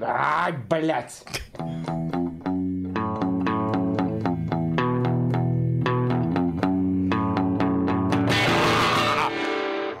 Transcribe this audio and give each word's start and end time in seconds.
Ай, 0.00 0.52
блядь! 0.68 1.24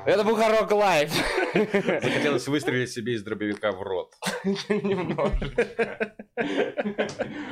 Это 0.06 0.24
Бухарог 0.24 0.70
Лайв. 0.72 1.12
Захотелось 1.52 2.48
выстрелить 2.48 2.90
себе 2.90 3.12
из 3.14 3.22
дробовика 3.22 3.72
в 3.72 3.82
рот. 3.82 4.14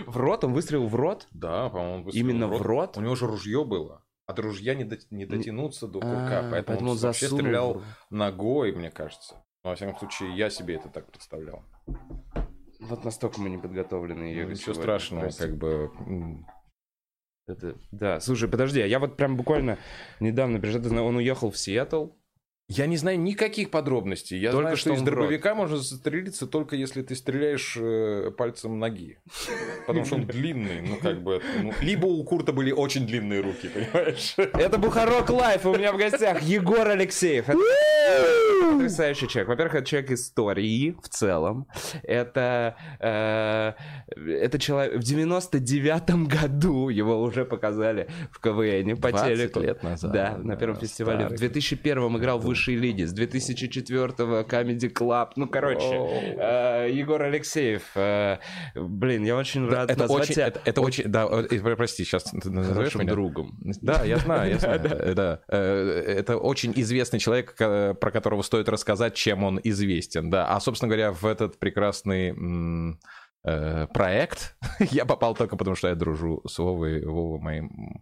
В 0.07 0.17
рот? 0.17 0.45
Он 0.45 0.55
выстрелил 0.55 0.87
в 0.87 0.95
рот? 0.95 1.27
Да, 1.33 1.69
по-моему, 1.69 2.05
выстрелил 2.05 2.29
Именно 2.31 2.47
в 2.49 2.63
рот? 2.63 2.97
У 2.97 3.03
него 3.03 3.15
же 3.15 3.27
ружье 3.27 3.65
было. 3.65 4.03
От 4.27 4.39
ружья 4.39 4.75
не, 4.75 4.85
дот- 4.85 5.07
не 5.11 5.27
дотянуться 5.27 5.87
до 5.87 6.01
курка, 6.01 6.41
А, 6.41 6.51
поэтому, 6.51 6.93
он 6.93 6.97
вообще 6.97 7.29
стрелял 7.29 7.83
ногой, 8.11 8.73
мне 8.73 8.91
кажется. 8.91 9.45
Но, 9.67 9.71
во 9.71 9.75
всяком 9.75 9.99
случае, 9.99 10.37
я 10.37 10.49
себе 10.49 10.77
это 10.77 10.89
так 10.89 11.11
представлял. 11.11 11.65
Вот 12.79 13.05
настолько 13.05 13.41
мы 13.41 13.51
не 13.51 13.59
подготовлены. 13.59 14.33
Ну, 14.33 14.49
ничего 14.49 14.75
страшного, 14.75 15.31
как 15.31 15.57
бы... 15.57 15.91
Это, 17.49 17.77
да, 17.91 18.21
слушай, 18.21 18.49
подожди, 18.49 18.81
а 18.81 18.87
я 18.87 19.01
вот 19.01 19.17
прям 19.17 19.37
буквально 19.37 19.79
недавно 20.21 20.61
он 21.03 21.17
уехал 21.17 21.51
в 21.51 21.59
Сиэтл. 21.59 22.11
Я 22.69 22.87
не 22.87 22.97
знаю 22.97 23.21
никаких 23.21 23.71
подробностей. 23.71 24.39
Я 24.39 24.51
Только 24.51 24.63
знаю, 24.63 24.77
что 24.77 24.91
что 24.91 24.95
из 24.97 25.03
в 25.03 25.05
дробовика 25.05 25.55
можно 25.55 25.77
застрелиться 25.77 26.49
только 26.49 26.75
если 26.75 27.03
ты 27.03 27.15
стреляешь 27.15 27.77
э, 27.79 28.33
пальцем 28.37 28.81
ноги. 28.81 29.19
Потому 29.87 30.05
что 30.05 30.17
он 30.17 30.27
длинный, 30.27 30.81
ну 30.81 30.97
как 30.97 31.23
бы... 31.23 31.41
ну, 31.63 31.73
либо 31.81 32.07
у 32.07 32.25
Курта 32.25 32.53
были 32.53 32.73
очень 32.73 33.07
длинные 33.07 33.41
руки, 33.41 33.69
понимаешь? 33.69 34.35
Это 34.37 34.79
Бухарог 34.79 35.31
Лайв, 35.31 35.65
у 35.65 35.77
меня 35.77 35.93
в 35.93 35.97
гостях 35.97 36.43
Егор 36.43 36.89
Алексеев. 36.89 37.49
Это 37.49 37.59
Потрясающий 38.73 39.29
человек. 39.29 39.49
Во-первых, 39.49 39.75
это 39.77 39.87
человек 39.87 40.11
истории 40.11 40.97
в 41.01 41.09
целом. 41.09 41.69
Это, 42.03 42.77
э, 42.99 43.75
это 44.17 44.59
человек... 44.59 45.01
В 45.01 45.05
99-м 45.05 46.27
году 46.27 46.89
его 46.89 47.23
уже 47.23 47.45
показали 47.45 48.09
в 48.33 48.41
КВН 48.41 48.97
по 48.97 49.11
20 49.11 49.27
телеку. 49.27 49.61
лет 49.61 49.83
назад, 49.85 50.13
Да, 50.13 50.37
на 50.37 50.55
да, 50.55 50.57
первом 50.57 50.77
фестивале. 50.77 51.29
В 51.29 51.37
старый. 51.37 51.53
2001-м 51.53 52.19
играл 52.19 52.41
в 52.41 52.56
высшей 52.57 52.75
лиге. 52.77 53.07
С 53.07 53.15
2004-го 53.15 54.41
Comedy 54.41 54.93
Club. 54.93 55.33
Ну, 55.37 55.47
короче, 55.47 55.87
э, 55.87 56.91
Егор 56.91 57.21
Алексеев. 57.23 57.83
э, 57.95 58.39
Блин, 58.75 59.25
я 59.25 59.37
очень 59.37 59.69
рад 59.69 59.91
Это 59.91 60.01
назвать 60.01 60.23
очень, 60.23 60.35
тебя 60.35 60.47
это, 60.49 60.61
это 60.65 60.81
очень, 60.81 61.05
да, 61.05 61.27
э, 61.31 61.47
э, 61.51 61.77
прости, 61.77 62.05
сейчас 62.05 62.25
ты 62.25 62.51
назовешь 62.51 62.95
меня? 62.95 63.13
другом. 63.13 63.59
Да, 63.83 64.05
я 64.05 64.17
знаю, 64.19 64.51
я 64.53 64.59
знаю. 64.59 64.81
э, 64.85 65.15
да. 65.15 65.41
Э, 65.49 66.05
Это 66.19 66.39
очень 66.39 66.73
известный 66.77 67.19
человек, 67.19 67.55
э, 67.59 67.95
про 67.95 68.11
которого 68.11 68.43
стоит 68.43 68.69
рассказать, 68.69 69.15
чем 69.15 69.45
он 69.45 69.61
известен. 69.63 70.31
Да. 70.31 70.49
А, 70.49 70.61
собственно 70.61 70.89
говоря, 70.89 71.13
в 71.13 71.25
этот 71.27 71.59
прекрасный 71.59 72.35
э, 73.45 73.87
проект 73.93 74.57
я 74.91 75.05
попал 75.05 75.35
только 75.35 75.57
потому, 75.57 75.77
что 75.77 75.89
я 75.89 75.95
дружу 75.95 76.43
с 76.47 76.59
Вовой. 76.59 77.05
Вова 77.05 77.39
моим 77.39 78.01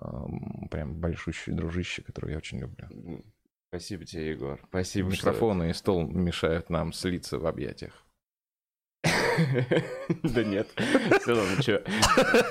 м, 0.00 0.68
прям 0.70 0.94
большущий 1.00 1.52
дружище, 1.52 2.02
которого 2.02 2.30
я 2.30 2.36
очень 2.38 2.58
люблю. 2.60 2.86
Спасибо 3.74 4.04
тебе, 4.04 4.30
Егор. 4.30 4.60
Спасибо, 4.68 5.10
что- 5.12 5.26
Микрофоны 5.30 5.70
и 5.70 5.72
стол 5.72 6.06
мешают 6.06 6.70
нам 6.70 6.92
слиться 6.92 7.40
в 7.40 7.46
объятиях. 7.46 8.06
Да 10.22 10.44
нет. 10.44 10.68
Все 11.22 11.34
равно, 11.34 11.60
что? 11.60 11.82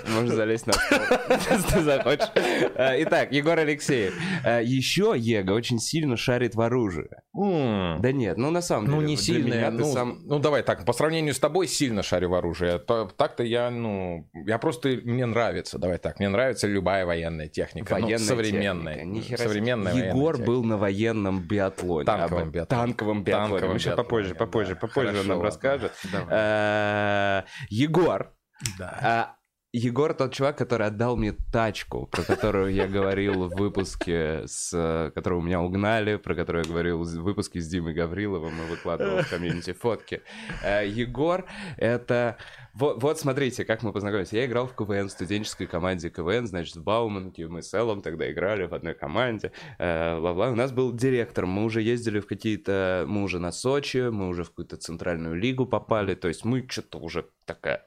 Можешь 0.09 0.35
залезть 0.35 0.67
на 0.67 0.73
стол, 0.73 0.99
если 1.49 1.71
ты 1.71 1.81
захочешь. 1.83 2.27
А, 2.75 3.01
Итак, 3.03 3.31
Егор 3.31 3.57
Алексеев. 3.57 4.13
А, 4.43 4.59
Еще 4.61 5.13
Ега 5.15 5.53
очень 5.53 5.79
сильно 5.79 6.17
шарит 6.17 6.55
в 6.55 6.61
оружии. 6.61 7.09
Да 7.35 8.11
нет, 8.11 8.37
ну 8.37 8.51
на 8.51 8.61
самом 8.61 8.85
деле. 8.85 8.97
Ну, 8.97 9.01
не 9.07 9.17
сильно. 9.17 9.47
меня 9.47 9.71
Ну, 9.71 9.91
сам- 9.91 10.19
ну, 10.25 10.37
давай 10.37 10.61
так, 10.61 10.85
по 10.85 10.93
сравнению 10.93 11.33
с 11.33 11.39
тобой 11.39 11.67
сильно 11.67 12.03
шарю 12.03 12.29
в 12.29 12.35
оружие. 12.35 12.77
То- 12.77 13.05
Так-то 13.17 13.43
я, 13.43 13.71
ну, 13.71 14.29
я 14.45 14.59
просто, 14.59 14.89
мне 15.03 15.25
нравится, 15.25 15.79
давай 15.79 15.97
так, 15.97 16.19
мне 16.19 16.29
нравится 16.29 16.67
любая 16.67 17.07
военная 17.07 17.47
техника. 17.47 17.95
ну, 17.95 18.01
Военная 18.05 18.19
современная. 18.27 18.95
техника, 18.97 19.37
современная 19.37 19.93
военная 19.93 20.09
Егор 20.13 20.33
техника. 20.35 20.51
был 20.51 20.63
на 20.63 20.77
военном 20.77 21.39
биатлоне. 21.41 22.05
Танковом 22.05 22.51
биатлоне. 22.51 22.81
Танковом 22.81 23.23
биатлоне. 23.23 23.49
Танковом 23.49 23.77
биатлоне, 23.77 23.95
попозже, 23.95 24.35
попозже, 24.35 24.73
да. 24.75 24.79
попозже 24.79 25.07
он 25.09 25.13
Хорошо, 25.13 25.27
нам 25.29 25.37
ладно. 25.37 25.45
расскажет. 25.49 25.91
А, 26.29 27.45
Егор. 27.69 28.31
Да. 28.77 29.35
Егор 29.75 30.13
тот 30.13 30.31
чувак, 30.35 30.55
который 30.55 30.85
отдал 30.85 31.17
мне 31.17 31.35
тачку, 31.51 32.05
про 32.05 32.21
которую 32.21 32.71
я 32.71 32.87
говорил 32.87 33.49
в 33.49 33.55
выпуске, 33.55 34.43
с, 34.45 35.11
которую 35.15 35.41
у 35.41 35.43
меня 35.43 35.61
угнали, 35.61 36.17
про 36.17 36.35
которую 36.35 36.63
я 36.63 36.69
говорил 36.69 37.01
в 37.01 37.07
выпуске 37.23 37.59
с 37.59 37.67
Димой 37.67 37.95
Гавриловым 37.95 38.53
и 38.53 38.69
выкладывал 38.69 39.23
в 39.23 39.29
комьюнити 39.31 39.73
фотки. 39.73 40.21
Э, 40.63 40.87
Егор— 40.87 41.45
это... 41.77 42.37
Вот, 42.75 43.01
вот 43.01 43.19
смотрите, 43.19 43.65
как 43.65 43.81
мы 43.81 43.91
познакомились. 43.93 44.31
Я 44.31 44.45
играл 44.45 44.67
в 44.67 44.75
КВН, 44.75 45.07
в 45.07 45.11
студенческой 45.11 45.65
команде 45.65 46.11
КВН, 46.11 46.45
значит, 46.45 46.75
в 46.75 46.83
Бауманке, 46.83 47.47
мы 47.47 47.63
с 47.63 47.73
Эллом 47.73 48.03
тогда 48.03 48.31
играли 48.31 48.67
в 48.67 48.75
одной 48.75 48.93
команде, 48.93 49.53
э, 49.79 50.19
бла-бла. 50.19 50.51
У 50.51 50.55
нас 50.55 50.71
был 50.71 50.93
директор, 50.93 51.47
мы 51.47 51.63
уже 51.63 51.81
ездили 51.81 52.19
в 52.19 52.27
какие-то... 52.27 53.05
Мы 53.07 53.23
уже 53.23 53.39
на 53.39 53.51
Сочи, 53.51 54.09
мы 54.11 54.27
уже 54.27 54.43
в 54.43 54.49
какую-то 54.49 54.77
центральную 54.77 55.33
лигу 55.33 55.65
попали, 55.65 56.13
то 56.13 56.27
есть 56.27 56.45
мы 56.45 56.63
что-то 56.69 56.99
уже 56.99 57.25
такая 57.45 57.83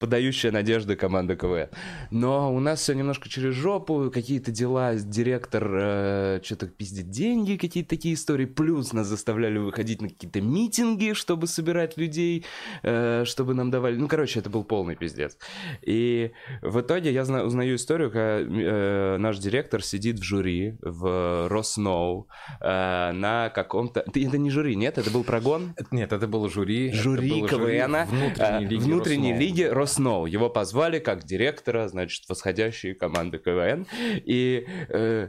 подающая 0.00 0.50
надежды 0.50 0.96
команда 0.96 1.36
КВН. 1.36 1.68
Но 2.10 2.52
у 2.52 2.58
нас 2.58 2.80
все 2.80 2.94
немножко 2.94 3.28
через 3.28 3.54
жопу, 3.54 4.10
какие-то 4.12 4.50
дела, 4.50 4.94
директор 4.94 6.40
что-то 6.42 6.66
пиздит 6.66 7.10
деньги, 7.10 7.56
какие-то 7.56 7.90
такие 7.90 8.14
истории. 8.14 8.46
Плюс 8.46 8.92
нас 8.92 9.06
заставляли 9.06 9.58
выходить 9.58 10.00
на 10.00 10.08
какие-то 10.08 10.40
митинги, 10.40 11.12
чтобы 11.12 11.46
собирать 11.46 11.96
людей, 11.98 12.44
э, 12.82 13.24
чтобы 13.26 13.54
нам 13.54 13.70
давали... 13.70 13.96
Ну, 13.96 14.08
короче, 14.08 14.40
это 14.40 14.48
был 14.48 14.64
полный 14.64 14.96
пиздец. 14.96 15.36
И 15.82 16.32
в 16.62 16.80
итоге 16.80 17.12
я 17.12 17.24
зна- 17.24 17.44
узнаю 17.44 17.76
историю, 17.76 18.10
когда 18.10 18.40
э, 18.40 19.16
наш 19.18 19.38
директор 19.38 19.82
сидит 19.82 20.18
в 20.18 20.22
жюри 20.22 20.78
в 20.80 21.48
Росноу 21.48 22.28
э, 22.60 23.12
на 23.12 23.50
каком-то... 23.50 24.00
Это 24.00 24.38
не 24.38 24.50
жюри, 24.50 24.76
нет? 24.76 24.96
Это 24.96 25.10
был 25.10 25.24
прогон? 25.24 25.74
Нет, 25.90 26.12
это 26.12 26.26
было 26.26 26.48
жюри. 26.48 26.90
жюри 26.92 27.42
это 27.42 27.58
было 27.58 27.68
КВН 27.68 27.96
внутренней 28.08 28.66
лиги 28.66 28.82
внутренней 28.82 29.32
Росноу. 29.32 29.40
лиги 29.40 29.62
Росноу. 29.64 29.89
Его 30.26 30.48
позвали 30.50 30.98
как 30.98 31.24
директора, 31.24 31.88
значит, 31.88 32.28
восходящей 32.28 32.94
команды 32.94 33.38
КВН. 33.38 33.86
И 34.24 34.66
э, 34.88 35.28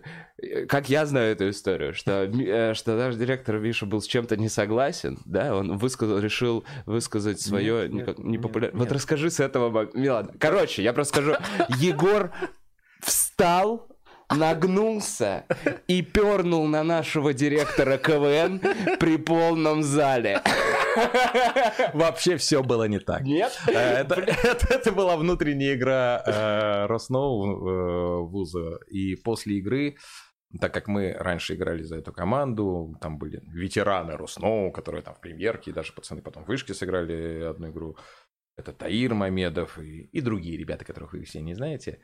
как 0.67 0.89
я 0.89 1.05
знаю 1.05 1.33
эту 1.33 1.49
историю, 1.49 1.93
что, 1.93 2.23
э, 2.23 2.73
что 2.73 2.95
наш 2.95 3.15
директор, 3.15 3.57
Виша, 3.57 3.85
был 3.85 4.01
с 4.01 4.07
чем-то 4.07 4.37
не 4.37 4.49
согласен, 4.49 5.19
да, 5.25 5.55
он 5.55 5.77
высказал, 5.77 6.19
решил 6.19 6.63
высказать 6.85 7.41
свое 7.41 7.87
непопулярное... 7.89 8.71
нет, 8.71 8.73
Вот 8.73 8.91
расскажи 8.91 9.29
с 9.29 9.39
этого... 9.39 9.89
Ладно. 9.93 10.33
Короче, 10.39 10.83
я 10.83 10.93
просто 10.93 11.15
скажу. 11.15 11.35
Егор 11.79 12.31
встал, 13.01 13.87
нагнулся 14.29 15.45
и 15.87 16.01
пернул 16.01 16.67
на 16.67 16.83
нашего 16.83 17.33
директора 17.33 17.97
КВН 17.97 18.61
при 18.99 19.17
полном 19.17 19.83
зале. 19.83 20.41
Вообще 21.93 22.37
все 22.37 22.63
было 22.63 22.85
не 22.87 22.99
так. 22.99 23.21
Нет? 23.21 23.51
Э, 23.67 24.01
Это, 24.01 24.15
это, 24.43 24.73
это 24.73 24.91
была 24.91 25.17
внутренняя 25.17 25.75
игра 25.75 26.23
э, 26.25 26.85
Росноу 26.87 27.45
э, 27.45 28.21
вуза. 28.27 28.79
И 28.87 29.15
после 29.15 29.57
игры, 29.57 29.97
так 30.59 30.73
как 30.73 30.87
мы 30.87 31.13
раньше 31.13 31.55
играли 31.55 31.83
за 31.83 31.97
эту 31.97 32.11
команду, 32.11 32.97
там 33.01 33.17
были 33.17 33.41
ветераны 33.45 34.17
Росноу, 34.17 34.71
которые 34.71 35.01
там 35.01 35.15
в 35.15 35.21
премьерке, 35.21 35.71
даже 35.71 35.93
пацаны 35.93 36.21
потом 36.21 36.43
в 36.43 36.47
вышке 36.47 36.73
сыграли 36.73 37.43
одну 37.43 37.69
игру. 37.71 37.97
Это 38.57 38.73
Таир 38.73 39.13
Мамедов 39.13 39.79
и, 39.79 40.09
и 40.11 40.21
другие 40.21 40.57
ребята, 40.57 40.85
которых 40.85 41.13
вы 41.13 41.23
все 41.23 41.41
не 41.41 41.53
знаете. 41.53 41.99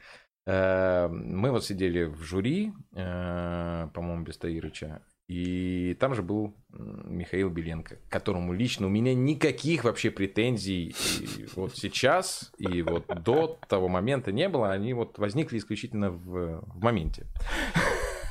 Мы 0.46 1.52
вот 1.52 1.66
сидели 1.66 2.06
в 2.06 2.22
жюри, 2.22 2.72
по-моему, 2.94 4.24
без 4.24 4.38
Таирыча, 4.38 5.02
и 5.28 5.94
там 6.00 6.16
же 6.16 6.24
был 6.24 6.56
Михаил 6.70 7.50
Беленко, 7.50 7.98
к 7.98 8.10
которому 8.10 8.54
лично 8.54 8.88
у 8.88 8.90
меня 8.90 9.14
никаких 9.14 9.84
вообще 9.84 10.10
претензий 10.10 10.96
и 11.20 11.48
вот 11.56 11.76
сейчас 11.76 12.54
и 12.58 12.82
вот 12.82 13.08
до 13.24 13.60
того 13.68 13.90
момента 13.90 14.32
не 14.32 14.48
было, 14.48 14.72
они 14.72 14.94
вот 14.94 15.18
возникли 15.18 15.58
исключительно 15.58 16.12
в, 16.12 16.62
в 16.62 16.82
моменте. 16.82 17.26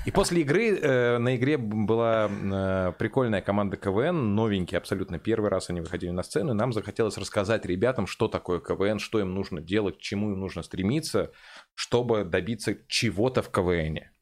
И 0.07 0.13
после 0.13 0.43
игры, 0.43 0.79
э, 0.79 1.19
на 1.19 1.35
игре 1.35 1.59
была 1.59 2.31
э, 2.31 2.93
прикольная 2.97 3.43
команда 3.43 3.77
КВН, 3.77 4.37
новенькие 4.37 4.79
абсолютно, 4.79 5.19
первый 5.19 5.51
раз 5.51 5.69
они 5.69 5.81
выходили 5.81 6.11
на 6.11 6.23
сцену, 6.23 6.53
и 6.53 6.57
нам 6.57 6.73
захотелось 6.73 7.19
рассказать 7.19 7.67
ребятам, 7.67 8.07
что 8.07 8.29
такое 8.29 8.61
КВН, 8.61 9.01
что 9.01 9.19
им 9.19 9.35
нужно 9.35 9.61
делать, 9.61 9.99
к 9.99 10.01
чему 10.01 10.31
им 10.31 10.39
нужно 10.39 10.63
стремиться, 10.63 11.33
чтобы 11.75 12.25
добиться 12.25 12.79
чего-то 12.87 13.43
в 13.43 13.51
КВНе. 13.51 14.13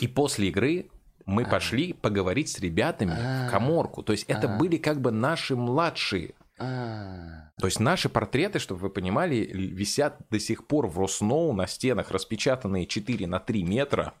И 0.00 0.08
после 0.08 0.48
игры 0.48 0.90
мы 1.26 1.42
А. 1.44 1.48
пошли 1.48 1.92
поговорить 1.92 2.48
с 2.50 2.58
ребятами 2.60 3.14
А. 3.18 3.46
в 3.46 3.50
коморку. 3.50 4.02
То 4.02 4.12
есть 4.12 4.24
это 4.28 4.52
А. 4.54 4.56
были 4.58 4.76
как 4.76 5.00
бы 5.00 5.10
наши 5.10 5.56
младшие. 5.56 6.34
А, 6.58 7.50
То 7.58 7.66
есть 7.66 7.80
наши 7.80 8.08
портреты, 8.08 8.58
чтобы 8.58 8.80
вы 8.82 8.90
понимали, 8.90 9.36
висят 9.36 10.18
до 10.30 10.38
сих 10.38 10.66
пор 10.66 10.86
в 10.86 10.98
Росноу 10.98 11.52
на 11.52 11.66
стенах, 11.66 12.10
распечатанные 12.10 12.86
4 12.86 13.26
на 13.26 13.40
3 13.40 13.64
метра. 13.64 14.14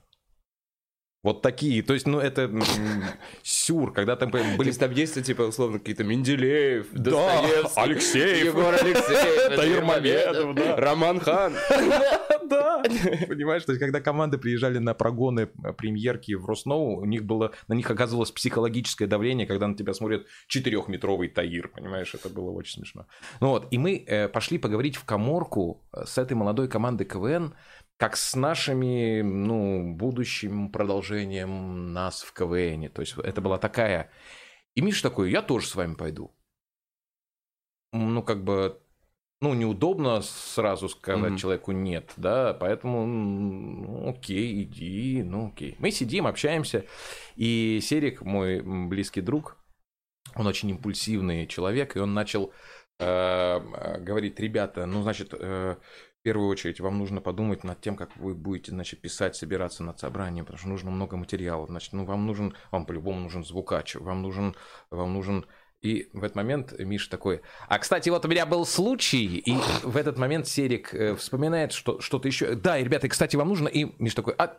Вот 1.22 1.40
такие, 1.40 1.82
то 1.82 1.94
есть, 1.94 2.06
ну, 2.06 2.18
это 2.18 2.50
сюр, 3.42 3.94
когда 3.94 4.14
там 4.14 4.30
То 4.30 4.38
были... 4.58 4.68
есть 4.68 4.78
там 4.78 4.90
есть, 4.92 5.24
типа, 5.24 5.42
условно, 5.42 5.78
какие-то 5.78 6.04
Менделеев, 6.04 6.88
Да, 6.92 7.40
Алексеев, 7.76 8.44
Егор 8.44 8.74
Алексеев, 8.74 9.56
Таир 9.56 9.82
Мамедов, 9.84 10.54
да. 10.54 10.76
Роман 10.76 11.20
Хан. 11.20 11.54
Да, 12.48 12.82
понимаешь, 13.28 13.64
то 13.64 13.72
есть, 13.72 13.80
когда 13.80 14.00
команды 14.00 14.38
приезжали 14.38 14.78
на 14.78 14.94
прогоны 14.94 15.50
э, 15.64 15.72
премьерки 15.72 16.34
в 16.34 16.46
Росноу, 16.46 17.00
у 17.00 17.04
них 17.04 17.24
было, 17.24 17.52
на 17.68 17.74
них 17.74 17.90
оказывалось 17.90 18.30
психологическое 18.30 19.06
давление, 19.06 19.46
когда 19.46 19.66
на 19.66 19.76
тебя 19.76 19.94
смотрит 19.94 20.26
четырехметровый 20.46 21.28
Таир, 21.28 21.68
понимаешь, 21.68 22.14
это 22.14 22.28
было 22.28 22.50
очень 22.50 22.80
смешно. 22.80 23.06
Ну 23.40 23.48
вот, 23.48 23.68
и 23.70 23.78
мы 23.78 24.04
э, 24.06 24.28
пошли 24.28 24.58
поговорить 24.58 24.96
в 24.96 25.04
коморку 25.04 25.86
э, 25.92 26.04
с 26.04 26.18
этой 26.18 26.34
молодой 26.34 26.68
командой 26.68 27.04
КВН, 27.04 27.54
как 27.96 28.16
с 28.16 28.34
нашими, 28.34 29.22
ну, 29.22 29.94
будущим 29.94 30.70
продолжением 30.70 31.92
нас 31.92 32.22
в 32.22 32.32
КВН. 32.32 32.90
То 32.90 33.02
есть 33.02 33.16
это 33.18 33.40
была 33.40 33.58
такая... 33.58 34.10
И 34.74 34.80
Миша 34.80 35.04
такой, 35.04 35.30
я 35.30 35.40
тоже 35.40 35.68
с 35.68 35.76
вами 35.76 35.94
пойду. 35.94 36.34
Ну, 37.92 38.24
как 38.24 38.42
бы, 38.42 38.82
ну, 39.40 39.52
неудобно 39.54 40.22
сразу 40.22 40.88
сказать 40.88 41.30
Мгм. 41.32 41.36
человеку 41.36 41.72
нет, 41.72 42.12
да, 42.16 42.54
поэтому, 42.54 43.06
ну, 43.06 44.08
окей, 44.10 44.62
иди, 44.62 45.22
ну, 45.22 45.48
окей. 45.48 45.76
Мы 45.78 45.90
сидим, 45.90 46.26
общаемся, 46.26 46.86
и 47.36 47.80
Серик, 47.82 48.22
мой 48.22 48.62
близкий 48.62 49.20
друг, 49.20 49.58
он 50.34 50.46
очень 50.46 50.70
импульсивный 50.70 51.46
человек, 51.46 51.96
и 51.96 52.00
он 52.00 52.14
начал 52.14 52.52
э, 52.98 53.04
э, 53.06 54.00
говорить, 54.00 54.40
ребята, 54.40 54.86
ну, 54.86 55.02
значит, 55.02 55.34
э, 55.34 55.76
в 55.76 56.22
первую 56.22 56.48
очередь 56.48 56.80
вам 56.80 56.98
нужно 56.98 57.20
подумать 57.20 57.64
над 57.64 57.80
тем, 57.82 57.96
как 57.96 58.16
вы 58.16 58.34
будете, 58.34 58.70
значит, 58.70 59.02
писать, 59.02 59.36
собираться 59.36 59.82
над 59.84 59.98
собранием, 59.98 60.46
потому 60.46 60.58
что 60.58 60.68
нужно 60.68 60.90
много 60.90 61.16
материала, 61.16 61.66
значит, 61.66 61.92
ну, 61.92 62.06
вам 62.06 62.26
нужен, 62.26 62.54
вам 62.70 62.86
по-любому 62.86 63.20
нужен 63.20 63.44
звукач, 63.44 63.96
вам 63.96 64.22
нужен, 64.22 64.54
вам 64.90 65.12
нужен 65.12 65.44
и 65.84 66.08
в 66.14 66.24
этот 66.24 66.34
момент 66.34 66.72
Миша 66.78 67.10
такой, 67.10 67.42
а, 67.68 67.78
кстати, 67.78 68.08
вот 68.08 68.24
у 68.24 68.28
меня 68.28 68.46
был 68.46 68.64
случай, 68.64 69.26
и 69.36 69.54
в 69.82 69.98
этот 69.98 70.16
момент 70.16 70.48
Серик 70.48 70.94
э, 70.94 71.14
вспоминает 71.14 71.72
что, 71.72 72.00
что-то 72.00 72.26
еще. 72.26 72.54
Да, 72.54 72.78
и, 72.78 72.84
ребята, 72.84 73.06
кстати, 73.06 73.36
вам 73.36 73.48
нужно, 73.48 73.68
и 73.68 73.92
Миша 73.98 74.16
такой, 74.16 74.34
а, 74.38 74.56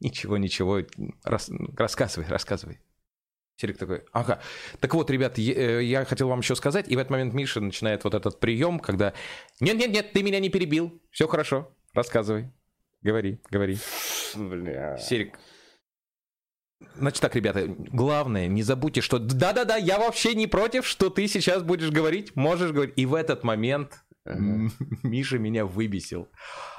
ничего, 0.00 0.38
ничего, 0.38 0.80
рас- 1.24 1.50
рассказывай, 1.76 2.26
рассказывай. 2.26 2.80
Серик 3.56 3.76
такой, 3.76 4.04
ага. 4.12 4.40
Так 4.80 4.94
вот, 4.94 5.10
ребят, 5.10 5.36
е- 5.36 5.52
э, 5.54 5.84
я 5.84 6.06
хотел 6.06 6.28
вам 6.28 6.40
еще 6.40 6.56
сказать, 6.56 6.88
и 6.88 6.96
в 6.96 6.98
этот 6.98 7.10
момент 7.10 7.34
Миша 7.34 7.60
начинает 7.60 8.02
вот 8.04 8.14
этот 8.14 8.40
прием, 8.40 8.80
когда 8.80 9.12
нет-нет-нет, 9.60 10.14
ты 10.14 10.22
меня 10.22 10.40
не 10.40 10.48
перебил, 10.48 11.02
все 11.10 11.28
хорошо, 11.28 11.76
рассказывай, 11.92 12.50
говори, 13.02 13.42
говори. 13.50 13.76
Бля. 14.34 14.96
Серик. 14.96 15.38
Значит 16.96 17.20
так, 17.20 17.34
ребята, 17.36 17.66
главное, 17.66 18.46
не 18.46 18.62
забудьте, 18.62 19.00
что 19.00 19.18
да-да-да, 19.18 19.76
я 19.76 19.98
вообще 19.98 20.34
не 20.34 20.46
против, 20.46 20.86
что 20.86 21.10
ты 21.10 21.26
сейчас 21.28 21.62
будешь 21.62 21.90
говорить, 21.90 22.36
можешь 22.36 22.72
говорить. 22.72 22.94
И 22.96 23.06
в 23.06 23.14
этот 23.14 23.44
момент 23.44 24.04
м, 24.26 24.72
Миша 25.02 25.38
меня 25.38 25.64
выбесил. 25.64 26.28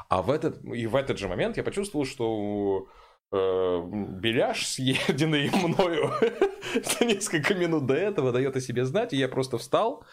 А 0.10 0.22
в 0.22 0.30
этот, 0.30 0.64
и 0.64 0.88
в 0.88 0.96
этот 0.96 1.18
же 1.18 1.28
момент 1.28 1.58
я 1.58 1.64
почувствовал, 1.64 2.06
что 2.06 2.88
э, 3.32 3.82
беляш, 4.20 4.68
съеденный 4.68 5.50
мною 5.52 6.12
за 7.00 7.06
несколько 7.06 7.56
минут 7.56 7.86
до 7.86 7.96
этого, 7.96 8.32
дает 8.32 8.56
о 8.56 8.62
себе 8.62 8.86
знать, 8.86 9.14
и 9.14 9.18
я 9.18 9.28
просто 9.28 9.58
встал, 9.58 10.06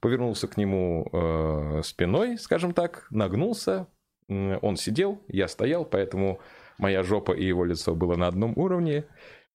повернулся 0.00 0.48
к 0.48 0.56
нему 0.56 1.08
э, 1.12 1.82
спиной, 1.82 2.38
скажем 2.38 2.72
так, 2.72 3.06
нагнулся, 3.10 3.88
он 4.28 4.76
сидел, 4.76 5.22
я 5.28 5.48
стоял, 5.48 5.84
поэтому 5.84 6.40
моя 6.78 7.02
жопа 7.02 7.32
и 7.32 7.44
его 7.44 7.64
лицо 7.64 7.94
было 7.94 8.16
на 8.16 8.26
одном 8.26 8.52
уровне. 8.56 9.04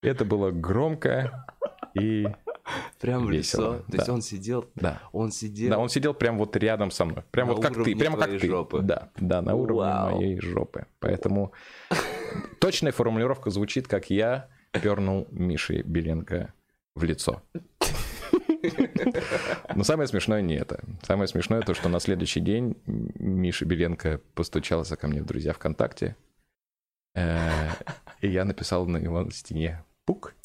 Это 0.03 0.25
было 0.25 0.51
громко 0.51 1.45
и 1.95 2.27
Прям 2.99 3.25
в 3.25 3.31
Весело, 3.31 3.73
лицо. 3.73 3.85
То 3.89 3.95
есть 3.95 4.07
да. 4.07 4.13
он 4.13 4.21
сидел, 4.21 4.69
да. 4.75 5.01
он 5.11 5.31
сидел. 5.31 5.69
Да, 5.69 5.77
он 5.79 5.89
сидел 5.89 6.13
прям 6.13 6.37
вот 6.37 6.55
рядом 6.55 6.91
со 6.91 7.03
мной. 7.05 7.23
Прям 7.31 7.47
На 7.49 7.53
вот 7.55 7.61
как 7.61 7.73
ты, 7.83 7.95
прямо 7.95 8.17
как 8.17 8.29
ты. 8.29 8.47
жопы. 8.47 8.81
Да, 8.81 9.09
да, 9.17 9.41
на 9.41 9.55
уровне 9.55 9.81
Вау. 9.81 10.15
моей 10.15 10.39
жопы. 10.39 10.85
Поэтому 10.99 11.51
точная 12.59 12.93
формулировка 12.93 13.49
звучит, 13.49 13.87
как 13.87 14.09
я 14.09 14.49
пернул 14.71 15.27
Миши 15.31 15.81
Беленко 15.81 16.53
в 16.95 17.03
лицо. 17.03 17.41
Но 19.75 19.83
самое 19.83 20.07
смешное 20.07 20.41
не 20.41 20.55
это. 20.55 20.81
Самое 21.01 21.27
смешное 21.27 21.61
то, 21.61 21.73
что 21.73 21.89
на 21.89 21.99
следующий 21.99 22.39
день 22.39 22.77
Миша 22.85 23.65
Беленко 23.65 24.21
постучался 24.35 24.95
ко 24.95 25.07
мне 25.09 25.21
в 25.21 25.25
друзья 25.25 25.51
ВКонтакте, 25.51 26.15
э, 27.13 27.49
и 28.21 28.29
я 28.29 28.45
написал 28.45 28.85
на 28.85 28.97
его 28.97 29.29
стене 29.31 29.83
«Пук». 30.05 30.35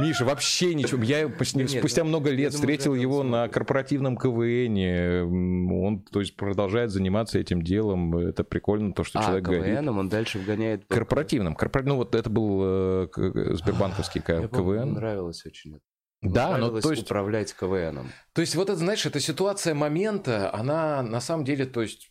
Миша, 0.00 0.24
вообще 0.24 0.74
ничего. 0.74 1.00
Я 1.04 1.28
почти- 1.28 1.58
нет, 1.58 1.70
спустя 1.70 2.02
ну, 2.02 2.08
много 2.08 2.30
лет 2.30 2.50
думаю, 2.50 2.60
встретил 2.62 2.92
уже 2.92 3.00
его 3.02 3.22
на 3.22 3.48
корпоративном 3.48 4.16
КВН. 4.16 5.70
Он, 5.72 6.00
то 6.02 6.18
есть, 6.18 6.36
продолжает 6.36 6.90
заниматься 6.90 7.38
этим 7.38 7.62
делом. 7.62 8.16
Это 8.16 8.42
прикольно, 8.42 8.92
то, 8.92 9.04
что 9.04 9.20
а, 9.20 9.24
человек 9.24 9.44
говорит. 9.44 9.66
КВНом 9.66 9.98
он 9.98 10.08
дальше 10.08 10.40
вгоняет... 10.40 10.84
Корпоративным. 10.88 11.54
корпора- 11.54 11.84
Ну, 11.84 11.94
вот 11.96 12.16
это 12.16 12.28
был 12.28 12.60
э, 13.04 13.06
к- 13.06 13.54
Сбербанковский 13.56 14.20
К- 14.20 14.38
Мне 14.38 14.48
помню, 14.48 14.80
КВН. 14.80 14.92
нравилось 14.94 15.46
очень. 15.46 15.74
это. 15.76 15.82
Да, 16.22 16.48
но 16.52 16.56
Нравилось 16.56 16.82
то 16.84 16.90
есть, 16.90 17.02
управлять 17.04 17.54
КВНом. 17.54 18.08
то 18.32 18.40
есть 18.40 18.56
вот 18.56 18.70
это, 18.70 18.78
знаешь, 18.78 19.04
эта 19.06 19.20
ситуация 19.20 19.74
момента, 19.74 20.52
она 20.52 21.02
на 21.02 21.20
самом 21.20 21.44
деле, 21.44 21.66
то 21.66 21.82
есть 21.82 22.08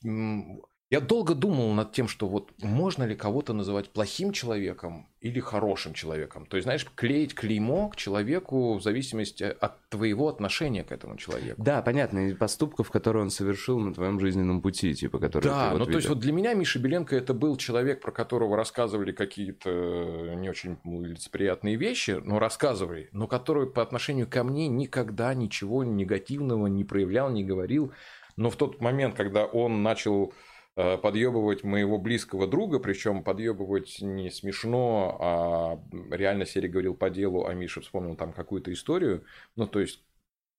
я 0.94 1.00
долго 1.00 1.34
думал 1.34 1.74
над 1.74 1.92
тем, 1.92 2.08
что 2.08 2.28
вот 2.28 2.52
можно 2.62 3.04
ли 3.04 3.16
кого-то 3.16 3.54
называть 3.54 3.90
плохим 3.90 4.32
человеком 4.32 5.08
или 5.22 5.40
хорошим 5.40 5.96
человеком. 5.96 6.46
То 6.46 6.56
есть, 6.56 6.66
знаешь, 6.66 6.86
клеить 6.94 7.34
клеймо 7.34 7.90
к 7.90 7.96
человеку 7.96 8.76
в 8.76 8.84
зависимости 8.84 9.44
от 9.44 9.90
твоего 9.90 10.28
отношения 10.28 10.84
к 10.84 10.92
этому 10.92 11.18
человеку. 11.18 11.60
Да, 11.60 11.82
понятно, 11.82 12.30
и 12.30 12.36
поступков, 12.36 12.92
которые 12.92 13.24
он 13.24 13.32
совершил 13.32 13.80
на 13.80 13.92
твоем 13.92 14.20
жизненном 14.20 14.62
пути, 14.62 14.94
типа, 14.94 15.18
которые 15.18 15.50
Да, 15.52 15.72
вот 15.72 15.80
ну 15.80 15.86
то 15.86 15.92
есть 15.94 16.06
видел. 16.06 16.14
вот 16.14 16.20
для 16.22 16.32
меня 16.32 16.54
Миша 16.54 16.78
Беленко 16.78 17.16
это 17.16 17.34
был 17.34 17.58
человек, 17.58 18.00
про 18.00 18.12
которого 18.12 18.56
рассказывали 18.56 19.14
какие-то 19.14 20.36
не 20.36 20.48
очень 20.48 20.78
лицеприятные 20.84 21.76
вещи, 21.76 22.22
но 22.24 22.38
рассказывали, 22.38 23.10
но 23.14 23.26
который 23.26 23.66
по 23.66 23.82
отношению 23.82 24.28
ко 24.28 24.44
мне 24.44 24.68
никогда 24.68 25.34
ничего 25.34 25.84
негативного 25.84 26.68
не 26.68 26.84
проявлял, 26.84 27.32
не 27.32 27.44
говорил. 27.44 27.92
Но 28.36 28.52
в 28.52 28.58
тот 28.58 28.80
момент, 28.80 29.16
когда 29.16 29.46
он 29.46 29.84
начал 29.84 30.26
э, 30.28 30.53
подъебывать 30.76 31.64
моего 31.64 31.98
близкого 31.98 32.48
друга, 32.48 32.80
причем 32.80 33.24
подъебывать 33.24 33.98
не 34.02 34.32
смешно, 34.32 35.18
а 35.20 35.80
реально 36.16 36.46
Серый 36.46 36.70
говорил 36.70 36.96
по 36.96 37.10
делу, 37.10 37.46
а 37.46 37.54
Миша 37.54 37.82
вспомнил 37.82 38.16
там 38.16 38.34
какую-то 38.34 38.74
историю, 38.74 39.24
ну 39.56 39.68
то 39.68 39.80
есть 39.80 40.04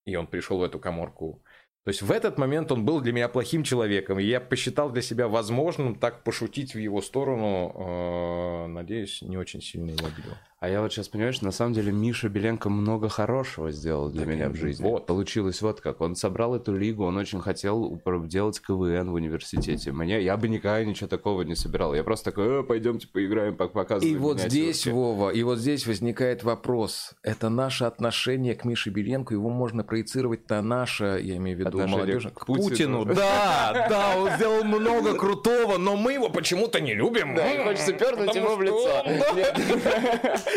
и 0.07 0.17
он 0.17 0.27
пришел 0.27 0.59
в 0.59 0.63
эту 0.63 0.79
коморку. 0.79 1.43
То 1.85 1.91
есть 1.91 2.01
в 2.01 2.11
этот 2.11 2.39
момент 2.39 2.73
он 2.73 2.87
был 2.87 3.01
для 3.03 3.13
меня 3.13 3.29
плохим 3.29 3.63
человеком, 3.63 4.19
и 4.19 4.25
я 4.25 4.41
посчитал 4.41 4.91
для 4.91 5.03
себя 5.03 5.29
возможным 5.29 5.95
так 5.97 6.25
пошутить 6.25 6.75
в 6.75 6.79
его 6.79 7.03
сторону, 7.03 7.73
э, 7.75 8.67
надеюсь, 8.69 9.21
не 9.21 9.37
очень 9.37 9.61
сильно 9.61 9.91
его 9.91 10.07
обидел. 10.07 10.33
А 10.65 10.69
я 10.69 10.81
вот 10.81 10.91
сейчас, 10.95 11.09
понимаешь, 11.09 11.43
на 11.43 11.51
самом 11.51 11.75
деле 11.75 11.93
Миша 11.93 12.31
Беленко 12.31 12.71
много 12.71 13.11
хорошего 13.11 13.71
сделал 13.71 14.09
для 14.09 14.25
Так, 14.25 14.33
меня 14.35 14.49
в 14.49 14.55
жизни. 14.55 14.83
вот. 14.83 15.05
Получилось 15.05 15.61
вот 15.61 15.83
как. 15.83 16.01
Он 16.01 16.17
собрал 16.17 16.55
эту 16.55 16.75
лигу, 16.75 17.05
он 17.05 17.19
очень 17.19 17.43
хотел 17.43 18.01
делать 18.27 18.63
КВН 18.63 19.11
в 19.11 19.13
университете. 19.13 19.93
Мне, 19.93 20.23
я 20.23 20.39
бы 20.39 20.49
никогда 20.49 20.83
ничего 20.83 21.07
такого 21.07 21.43
не 21.43 21.55
собирал. 21.55 21.95
Я 21.95 22.03
просто 22.03 22.31
такой, 22.31 22.61
э, 22.61 22.63
пойдемте 22.63 23.09
поиграем, 23.09 23.57
пок- 23.57 23.73
показывай 23.73 24.11
И 24.11 24.17
вот 24.17 24.39
миниатюрки». 24.39 24.49
здесь, 24.49 24.87
Вова, 24.87 25.29
и 25.29 25.43
вот 25.43 25.59
здесь 25.59 25.87
возникает 25.87 26.45
вопрос. 26.45 27.13
Это 27.23 27.51
наше 27.51 27.85
отношение 27.85 28.55
к 28.55 28.65
Мише 28.65 28.89
Беленко, 28.89 29.35
его 29.35 29.51
можно 29.51 29.85
проецировать 29.85 30.49
на 30.49 30.63
наше, 30.63 31.21
я 31.23 31.37
имею 31.37 31.59
в 31.59 31.61
виду 31.61 31.69
Отношение 31.81 31.97
молодежь, 31.99 32.27
к 32.35 32.47
Путину. 32.47 33.05
Да, 33.15 33.87
да, 33.91 34.17
он 34.17 34.31
сделал 34.37 34.65
много 34.65 35.13
крутого, 35.13 35.77
но 35.77 35.95
мы 35.95 36.15
его 36.15 36.31
почему-то 36.31 36.81
не 36.81 36.95
любим. 36.95 37.35
Да, 37.35 37.65
хочется 37.65 37.93
пернуть 37.93 38.35
ему 38.35 38.57
в 38.57 38.63
лицо. 38.63 39.05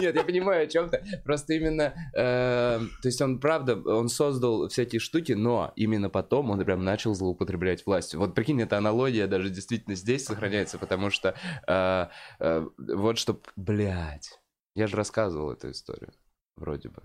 Нет. 0.00 0.14
Я 0.14 0.24
понимаю 0.24 0.64
о 0.64 0.66
чем-то. 0.66 1.02
Просто 1.24 1.54
именно, 1.54 1.94
э, 2.14 2.80
то 3.02 3.06
есть 3.08 3.20
он 3.20 3.40
правда, 3.40 3.76
он 3.76 4.08
создал 4.08 4.68
всякие 4.68 5.00
штуки, 5.00 5.32
но 5.32 5.72
именно 5.76 6.08
потом 6.10 6.50
он 6.50 6.64
прям 6.64 6.84
начал 6.84 7.14
злоупотреблять 7.14 7.84
властью. 7.86 8.20
Вот 8.20 8.34
прикинь, 8.34 8.62
эта 8.62 8.78
аналогия 8.78 9.26
даже 9.26 9.50
действительно 9.50 9.96
здесь 9.96 10.24
сохраняется, 10.24 10.78
потому 10.78 11.10
что 11.10 11.34
э, 11.66 12.06
э, 12.40 12.66
вот 12.78 13.18
что, 13.18 13.40
блядь, 13.56 14.40
я 14.74 14.86
же 14.86 14.96
рассказывал 14.96 15.52
эту 15.52 15.70
историю, 15.70 16.12
вроде 16.56 16.90
бы. 16.90 17.02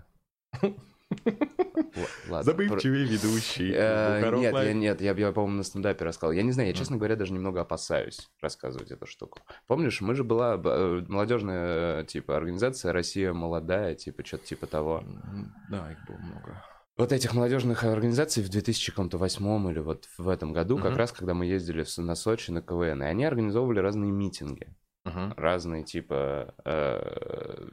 Ладно. 2.28 2.42
Забывчивый 2.42 3.04
ведущий. 3.04 3.72
Э, 3.74 4.20
Нет, 4.34 4.54
я, 4.54 4.72
нет, 4.72 5.00
я, 5.00 5.12
я, 5.12 5.32
по-моему, 5.32 5.58
на 5.58 5.62
стендапе 5.62 6.04
рассказал. 6.04 6.32
Я 6.32 6.42
не 6.42 6.52
знаю, 6.52 6.68
я, 6.68 6.74
честно 6.74 6.96
говоря, 6.96 7.16
даже 7.16 7.32
немного 7.32 7.60
опасаюсь 7.60 8.30
рассказывать 8.40 8.90
эту 8.90 9.06
штуку. 9.06 9.40
Помнишь, 9.66 10.00
мы 10.00 10.14
же 10.14 10.24
была 10.24 10.60
э, 10.62 11.04
молодежная, 11.08 12.04
типа, 12.04 12.36
организация 12.36 12.92
«Россия 12.92 13.32
молодая», 13.32 13.94
типа, 13.94 14.24
что-то 14.24 14.46
типа 14.46 14.66
того. 14.66 15.04
Да, 15.70 15.90
их 15.92 15.98
было 16.06 16.16
много. 16.16 16.64
вот 16.96 17.12
этих 17.12 17.34
молодежных 17.34 17.84
организаций 17.84 18.42
в 18.42 18.48
2008 18.48 19.70
или 19.70 19.78
вот 19.80 20.08
в 20.18 20.28
этом 20.28 20.52
году, 20.52 20.78
как 20.78 20.96
раз 20.96 21.12
когда 21.12 21.34
мы 21.34 21.46
ездили 21.46 21.84
на 21.98 22.14
Сочи 22.14 22.50
на 22.50 22.62
КВН, 22.62 23.02
и 23.02 23.06
они 23.06 23.24
организовывали 23.24 23.80
разные 23.80 24.10
митинги, 24.12 24.68
Мгм. 25.04 25.34
разные 25.36 25.82
типа 25.84 26.54
э, 26.64 27.68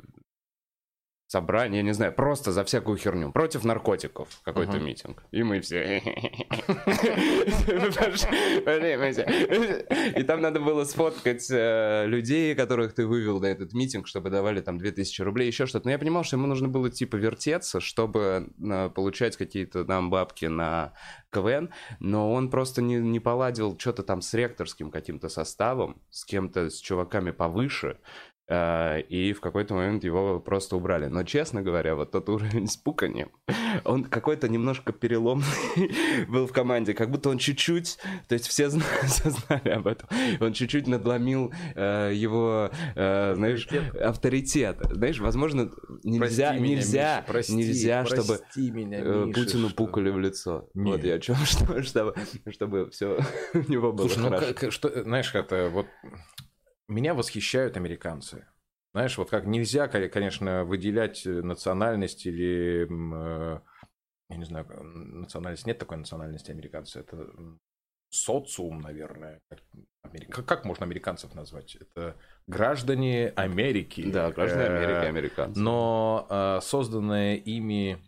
собрания, 1.30 1.78
я 1.78 1.84
не 1.84 1.94
знаю, 1.94 2.12
просто 2.12 2.52
за 2.52 2.64
всякую 2.64 2.98
херню, 2.98 3.32
против 3.32 3.64
наркотиков 3.64 4.28
какой-то 4.44 4.78
Мгм. 4.78 4.86
митинг. 4.86 5.24
И 5.30 5.44
мы 5.44 5.62
все... 5.62 6.02
И 10.16 10.24
там 10.24 10.42
надо 10.42 10.60
было 10.60 10.86
сфоткать 10.86 11.48
э, 11.52 12.06
людей, 12.08 12.56
которых 12.56 12.94
ты 12.96 13.06
вывел 13.06 13.40
на 13.40 13.46
этот 13.46 13.74
митинг, 13.74 14.08
чтобы 14.08 14.32
давали 14.32 14.62
там 14.62 14.80
2000 14.80 15.22
рублей, 15.22 15.48
еще 15.48 15.68
что-то. 15.68 15.86
Но 15.86 15.92
я 15.92 16.00
понимал, 16.00 16.24
что 16.24 16.36
ему 16.36 16.48
нужно 16.48 16.68
было 16.68 16.90
типа 16.90 17.16
вертеться, 17.18 17.80
чтобы 17.80 18.50
э, 18.60 18.90
получать 18.90 19.38
какие-то 19.38 19.84
нам 19.84 20.10
бабки 20.10 20.46
на 20.46 20.94
КВН, 21.32 21.70
но 22.00 22.34
он 22.34 22.50
просто 22.50 22.82
не, 22.82 22.96
не 22.96 23.20
поладил 23.20 23.78
что-то 23.78 24.02
там 24.02 24.22
с 24.24 24.34
ректорским 24.34 24.90
каким-то 24.90 25.30
составом, 25.30 26.02
с 26.10 26.26
кем-то, 26.26 26.72
с 26.72 26.80
чуваками 26.80 27.30
повыше, 27.30 28.00
и 28.52 29.34
в 29.38 29.42
какой-то 29.42 29.76
момент 29.76 30.04
его 30.04 30.40
просто 30.40 30.76
убрали. 30.76 31.06
Но, 31.06 31.24
честно 31.24 31.62
говоря, 31.62 31.96
вот 31.96 32.12
тот 32.12 32.30
уровень 32.30 32.68
с 32.68 32.78
пуканием, 32.78 33.30
он 33.86 34.04
какой-то 34.06 34.50
немножко 34.50 34.92
переломный 34.92 35.46
был 36.28 36.48
в 36.48 36.52
команде, 36.52 36.94
как 36.96 37.12
будто 37.12 37.30
он 37.30 37.38
чуть-чуть, 37.38 38.00
то 38.28 38.34
есть 38.34 38.48
все 38.48 38.70
зна- 38.70 38.84
все 39.06 39.30
знали 39.30 39.70
об 39.70 39.86
этом, 39.88 40.10
он 40.40 40.54
чуть-чуть 40.54 40.88
надломил 40.88 41.54
э, 41.76 42.12
его, 42.16 42.72
э, 42.96 43.34
знаешь, 43.36 43.68
авторитет. 44.02 44.78
Знаешь, 44.90 45.20
возможно, 45.20 45.70
нельзя, 46.04 46.48
Прости 46.50 46.64
меня, 46.64 46.76
нельзя, 46.76 47.16
Миша, 47.20 47.26
прости, 47.32 47.54
нельзя, 47.56 48.06
чтобы 48.06 48.38
прости 48.40 48.72
меня, 48.72 49.00
э, 49.00 49.26
Миша, 49.26 49.40
Путину 49.40 49.68
что- 49.68 49.76
пукали 49.76 50.10
в 50.10 50.20
лицо. 50.20 50.68
Вот 50.74 50.96
Нет. 50.98 51.04
я 51.06 51.14
о 51.16 51.20
чем, 51.20 51.36
чтобы, 51.46 51.84
чтобы, 51.84 52.16
чтобы 52.50 52.90
все 52.90 53.20
у 53.54 53.72
него 53.72 53.92
было 53.94 54.08
Слушай, 54.08 54.24
ну 54.24 54.30
хорошо. 54.30 54.54
как- 54.56 54.72
что, 54.72 55.04
знаешь, 55.04 55.34
это 55.36 55.70
вот 55.72 55.86
меня 56.90 57.14
восхищают 57.14 57.78
американцы. 57.78 58.46
Знаешь, 58.94 59.18
вот 59.18 59.30
как 59.30 59.46
нельзя, 59.46 59.88
ко- 59.88 60.10
конечно, 60.10 60.66
выделять 60.66 61.26
э, 61.26 61.42
национальность 61.42 62.26
или 62.26 62.88
э, 62.90 63.60
я 64.30 64.36
не 64.38 64.46
знаю, 64.46 64.66
национальность 64.84 65.68
нет 65.68 65.78
такой 65.78 65.98
национальности 65.98 66.52
американцев. 66.52 67.04
Это 67.04 67.30
социум, 68.10 68.82
наверное. 68.82 69.42
Как, 70.30 70.46
как- 70.46 70.66
можно 70.66 70.86
американцев 70.86 71.36
назвать? 71.36 71.76
Это 71.76 72.16
граждане 72.48 73.30
Америки. 73.30 74.10
Да, 74.12 74.32
граждане 74.32 74.64
Э, 74.64 74.76
Америки, 74.76 75.06
американцы. 75.06 75.60
Но 75.60 76.60
созданная 76.62 77.36
ими 77.36 78.00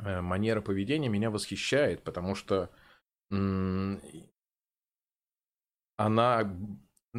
манера 0.00 0.60
поведения 0.60 1.08
меня 1.08 1.30
восхищает, 1.30 2.04
потому 2.04 2.36
что 2.36 2.70
она 5.98 6.56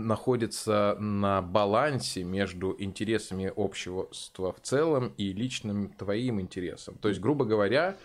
находится 0.05 0.95
на 0.99 1.41
балансе 1.41 2.23
между 2.23 2.75
интересами 2.77 3.51
общества 3.55 4.53
в 4.53 4.59
целом 4.61 5.13
и 5.17 5.33
личным 5.33 5.89
твоим 5.93 6.39
интересом. 6.39 6.97
То 6.99 7.09
есть, 7.09 7.19
грубо 7.19 7.45
говоря, 7.45 7.97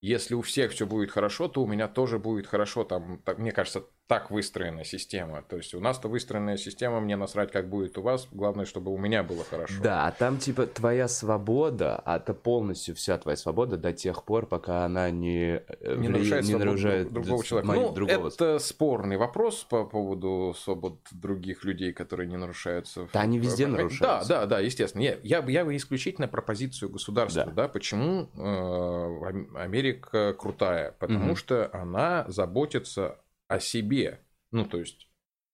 если 0.00 0.34
у 0.34 0.42
всех 0.42 0.72
все 0.72 0.86
будет 0.86 1.10
хорошо, 1.10 1.48
то 1.48 1.62
у 1.62 1.66
меня 1.66 1.88
тоже 1.88 2.18
будет 2.18 2.46
хорошо. 2.46 2.84
Там, 2.84 3.18
так, 3.24 3.38
мне 3.38 3.52
кажется, 3.52 3.84
так 4.08 4.30
выстроена 4.30 4.84
система. 4.84 5.42
То 5.42 5.58
есть 5.58 5.74
у 5.74 5.80
нас-то 5.80 6.08
выстроенная 6.08 6.56
система, 6.56 6.98
мне 6.98 7.14
насрать, 7.16 7.52
как 7.52 7.68
будет 7.68 7.98
у 7.98 8.02
вас. 8.02 8.26
Главное, 8.32 8.64
чтобы 8.64 8.90
у 8.90 8.96
меня 8.96 9.22
было 9.22 9.44
хорошо. 9.44 9.74
Да, 9.82 10.06
а 10.06 10.10
там 10.12 10.38
типа 10.38 10.66
твоя 10.66 11.08
свобода, 11.08 12.00
а 12.06 12.16
это 12.16 12.32
полностью 12.32 12.94
вся 12.94 13.18
твоя 13.18 13.36
свобода 13.36 13.76
до 13.76 13.92
тех 13.92 14.24
пор, 14.24 14.46
пока 14.46 14.86
она 14.86 15.10
не, 15.10 15.62
э, 15.80 15.94
не 15.96 16.08
нарушает 16.08 16.44
не 16.46 16.54
нарушает 16.54 17.12
друг- 17.12 17.24
другого 17.26 17.44
человека. 17.44 17.72
Ну, 17.74 17.92
другого. 17.92 18.28
это 18.28 18.58
спорный 18.58 19.18
вопрос 19.18 19.64
по 19.68 19.84
поводу 19.84 20.54
свобод 20.56 21.00
других 21.12 21.64
людей, 21.64 21.92
которые 21.92 22.28
не 22.28 22.38
нарушаются. 22.38 23.08
Да, 23.12 23.20
они 23.20 23.38
везде 23.38 23.66
в- 23.66 23.70
нарушаются. 23.72 24.28
Да, 24.28 24.40
да, 24.40 24.46
да, 24.46 24.60
естественно. 24.60 25.02
Я, 25.02 25.18
я, 25.22 25.44
я 25.46 25.76
исключительно 25.76 26.28
про 26.28 26.40
позицию 26.40 26.88
государства, 26.88 27.44
Да. 27.44 27.52
да, 27.52 27.68
почему 27.68 28.30
э, 28.34 28.40
Ам- 28.42 29.54
Америка 29.54 30.32
крутая, 30.32 30.92
потому 30.98 31.26
Мгм. 31.26 31.36
что 31.36 31.68
она 31.74 32.24
заботится 32.28 33.18
о 33.48 33.58
себе, 33.60 34.20
ну, 34.50 34.64
то 34.64 34.78
есть 34.78 35.08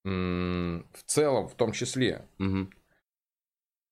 в 0.04 1.02
целом, 1.06 1.48
в 1.48 1.54
том 1.54 1.72
числе. 1.72 2.28
Мгм. 2.36 2.70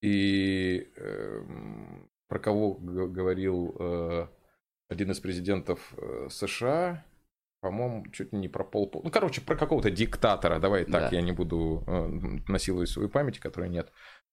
И 0.02 0.92
эм, 0.96 2.10
про 2.28 2.38
кого 2.38 2.74
говорил 2.74 3.74
э, 3.78 4.26
один 4.88 5.10
из 5.12 5.20
президентов 5.20 5.94
э, 5.96 6.28
США, 6.28 7.04
по-моему, 7.60 8.04
чуть 8.12 8.32
ли 8.32 8.38
не 8.40 8.48
про 8.48 8.64
пол... 8.64 8.90
Ну, 9.04 9.10
короче, 9.10 9.40
про 9.40 9.56
какого-то 9.56 9.90
диктатора, 9.90 10.58
давай 10.58 10.84
так, 10.84 11.10
Да. 11.10 11.16
я 11.16 11.22
не 11.22 11.32
буду 11.32 11.84
э, 11.86 12.06
насиловать 12.48 12.88
свою 12.90 13.08
память, 13.08 13.38
которой 13.38 13.70
нет. 13.70 13.92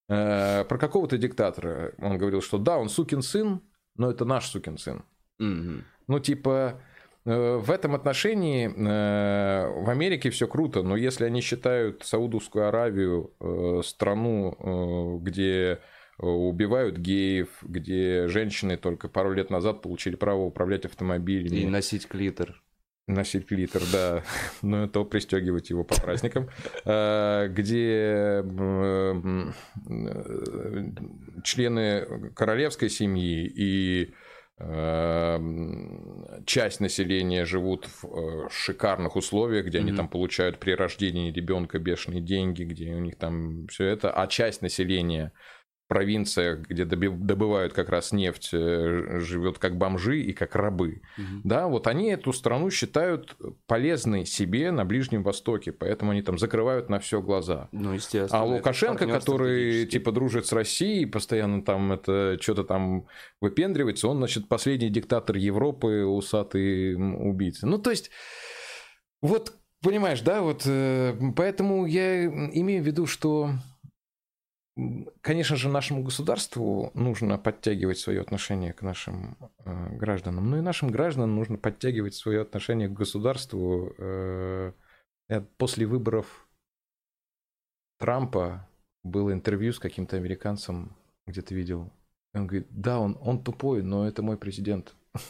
Э, 0.10 0.66
про 0.66 0.78
какого-то 0.80 1.18
диктатора 1.18 1.94
он 2.00 2.18
говорил, 2.18 2.42
что 2.42 2.58
да, 2.58 2.78
он 2.78 2.90
сукин 2.90 3.22
сын, 3.22 3.62
но 3.96 4.10
это 4.10 4.26
наш 4.26 4.48
сукин 4.50 4.78
сын. 4.78 5.06
Мгм. 5.38 5.86
Ну, 6.08 6.20
типа, 6.20 6.82
э, 6.82 6.89
в 7.26 7.70
этом 7.70 7.96
отношении 7.96 8.68
э, 8.68 9.68
в 9.84 9.90
Америке 9.90 10.30
все 10.30 10.48
круто, 10.48 10.84
но 10.84 10.96
если 10.96 11.26
они 11.26 11.42
считают 11.42 12.04
Саудовскую 12.06 12.68
Аравию 12.68 13.34
э, 13.40 13.82
страну, 13.84 14.56
э, 14.58 15.24
где 15.24 15.80
э, 16.18 16.26
убивают 16.26 16.98
геев, 16.98 17.50
где 17.62 18.28
женщины 18.28 18.78
только 18.78 19.10
пару 19.10 19.34
лет 19.34 19.50
назад 19.50 19.82
получили 19.82 20.16
право 20.16 20.42
управлять 20.44 20.86
автомобилями, 20.86 21.58
И 21.58 21.66
носить 21.66 22.08
клитор. 22.08 22.64
носить 23.08 23.52
литр, 23.52 23.82
да, 23.92 24.24
но 24.62 24.88
то 24.88 25.04
пристегивать 25.04 25.70
его 25.72 25.84
по 25.84 26.00
праздникам, 26.00 26.48
э, 26.86 27.48
где 27.50 28.44
э, 28.46 29.52
члены 31.44 32.32
королевской 32.36 32.90
семьи 32.90 33.46
и 33.46 34.04
э, 34.04 34.29
часть 36.46 36.82
населения 36.82 37.46
живут 37.46 37.86
в 37.86 38.06
э, 38.06 38.50
шикарных 38.52 39.16
условиях, 39.16 39.68
где 39.68 39.80
они 39.80 39.94
там 39.94 40.10
получают 40.10 40.60
при 40.60 40.72
рождении 40.72 41.32
ребенка 41.32 41.80
бешеные 41.80 42.20
деньги, 42.20 42.64
где 42.64 42.94
у 42.94 43.00
них 43.00 43.16
там 43.16 43.68
все 43.68 43.86
это, 43.86 44.12
а 44.12 44.28
часть 44.28 44.62
населения 44.62 45.32
провинциях, 45.90 46.70
где 46.70 46.86
добывают 46.86 47.74
как 47.74 47.90
раз 47.90 48.12
нефть, 48.12 48.52
э, 48.54 49.20
живет 49.20 49.58
как 49.58 49.76
бомжи 49.76 50.22
и 50.22 50.34
как 50.34 50.56
рабы. 50.56 51.02
Мгм. 51.18 51.42
Да, 51.44 51.68
вот 51.68 51.88
они 51.88 52.12
эту 52.12 52.32
страну 52.32 52.70
считают 52.70 53.36
полезной 53.66 54.26
себе 54.26 54.70
на 54.70 54.86
Ближнем 54.86 55.24
Востоке, 55.24 55.72
поэтому 55.72 56.12
они 56.12 56.22
там 56.22 56.38
закрывают 56.38 56.90
на 56.90 57.00
все 57.00 57.24
глаза. 57.24 57.70
Ну, 57.72 57.94
естественно. 57.94 58.44
А 58.44 58.46
Лукашенко, 58.46 59.08
который 59.08 59.88
типа 59.88 60.12
дружит 60.12 60.46
с 60.46 60.54
Россией, 60.54 61.08
постоянно 61.08 61.64
там 61.64 61.92
это 61.92 62.38
что-то 62.40 62.64
там 62.64 63.08
выпендривается, 63.42 64.08
он, 64.08 64.18
значит, 64.18 64.48
последний 64.48 64.92
диктатор 64.92 65.38
Европы, 65.38 66.06
усатый 66.06 66.94
убийца. 66.96 67.66
Ну, 67.66 67.80
то 67.80 67.90
есть, 67.90 68.12
вот, 69.24 69.54
понимаешь, 69.82 70.22
да, 70.22 70.44
вот, 70.44 70.62
э, 70.68 71.16
поэтому 71.36 71.88
я 71.88 72.26
имею 72.26 72.84
в 72.84 72.86
виду, 72.86 73.08
что, 73.08 73.54
конечно 75.22 75.56
же, 75.56 75.70
нашему 75.70 76.04
государству 76.04 76.92
нужно 76.94 77.38
подтягивать 77.38 77.98
свое 77.98 78.22
отношение 78.22 78.74
к 78.74 78.82
нашим 78.82 79.38
э, 79.66 79.96
гражданам, 79.98 80.50
но 80.50 80.58
и 80.58 80.62
нашим 80.62 80.90
гражданам 80.90 81.36
нужно 81.36 81.58
подтягивать 81.58 82.16
свое 82.16 82.42
отношение 82.42 82.88
к 82.88 82.94
государству. 82.94 83.94
Э, 83.98 84.74
я 85.30 85.42
после 85.58 85.86
выборов 85.86 86.48
Трампа 88.00 88.68
было 89.04 89.34
интервью 89.34 89.74
с 89.74 89.80
каким-то 89.80 90.18
американцем, 90.18 90.96
где 91.28 91.42
ты 91.42 91.56
видел. 91.56 91.92
Он 92.34 92.48
говорит, 92.48 92.68
да, 92.70 93.00
он, 93.00 93.18
он 93.22 93.44
тупой, 93.44 93.84
но 93.84 94.08
это 94.08 94.22
мой 94.22 94.38
президент. 94.38 94.96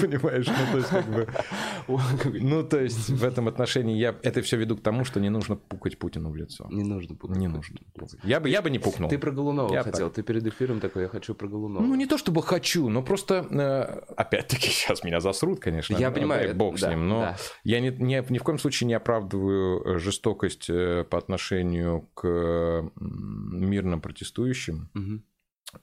Понимаешь, 0.00 0.46
ну 0.46 0.72
то 0.72 0.78
есть 0.78 0.88
как 0.88 1.06
бы... 1.06 1.28
Ну 2.40 2.62
то 2.62 2.80
есть 2.80 3.10
в 3.10 3.24
этом 3.24 3.48
отношении 3.48 3.98
я 3.98 4.16
это 4.22 4.42
все 4.42 4.56
веду 4.56 4.76
к 4.76 4.82
тому, 4.82 5.04
что 5.04 5.20
не 5.20 5.30
нужно 5.30 5.56
пукать 5.56 5.98
Путину 5.98 6.30
в 6.30 6.36
лицо. 6.36 6.66
Не 6.70 6.84
нужно 6.84 7.16
пукать. 7.16 7.36
Не 7.36 7.48
нужно. 7.48 7.78
Я 8.22 8.40
бы, 8.40 8.48
я 8.48 8.62
бы 8.62 8.70
не 8.70 8.78
пукнул. 8.78 9.10
Ты 9.10 9.18
про 9.18 9.30
Голунова 9.30 9.82
хотел. 9.82 10.10
Ты 10.10 10.22
перед 10.22 10.46
эфиром 10.46 10.80
такой, 10.80 11.02
я 11.02 11.08
хочу 11.08 11.34
про 11.34 11.48
Голунова. 11.48 11.84
Ну, 11.84 11.94
не 11.94 12.06
то 12.06 12.18
чтобы 12.18 12.42
хочу, 12.42 12.88
но 12.88 13.02
просто, 13.02 13.46
э, 13.50 14.14
опять-таки, 14.16 14.68
сейчас 14.70 15.04
меня 15.04 15.20
засрут, 15.20 15.60
конечно. 15.60 15.96
Я 15.96 16.10
понимаю. 16.10 16.54
бог 16.54 16.78
с 16.78 16.88
ним, 16.88 17.08
но 17.08 17.34
я 17.64 17.80
ни, 17.80 18.38
в 18.38 18.42
коем 18.42 18.58
случае 18.58 18.88
не 18.88 18.94
оправдываю 18.94 19.82
э, 19.82 19.98
жестокость 19.98 20.70
э, 20.70 21.04
по 21.04 21.18
отношению 21.18 22.08
к 22.14 22.90
мирным 23.00 24.00
протестующим. 24.00 24.90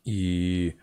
И 0.03 0.75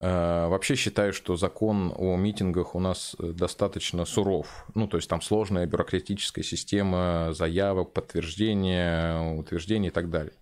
вообще 0.00 0.76
считаю, 0.76 1.12
что 1.12 1.36
закон 1.36 1.92
о 1.96 2.16
митингах 2.16 2.74
у 2.76 2.80
нас 2.80 3.16
э, 3.18 3.32
достаточно 3.32 4.04
суров. 4.04 4.66
Ну, 4.74 4.86
то 4.86 4.96
есть 4.96 5.08
там 5.08 5.20
сложная 5.20 5.66
бюрократическая 5.66 6.44
система 6.44 7.30
заявок, 7.32 7.92
подтверждения, 7.92 9.34
утверждений 9.36 9.88
и 9.88 9.92
так 9.92 10.08
далее. 10.08 10.34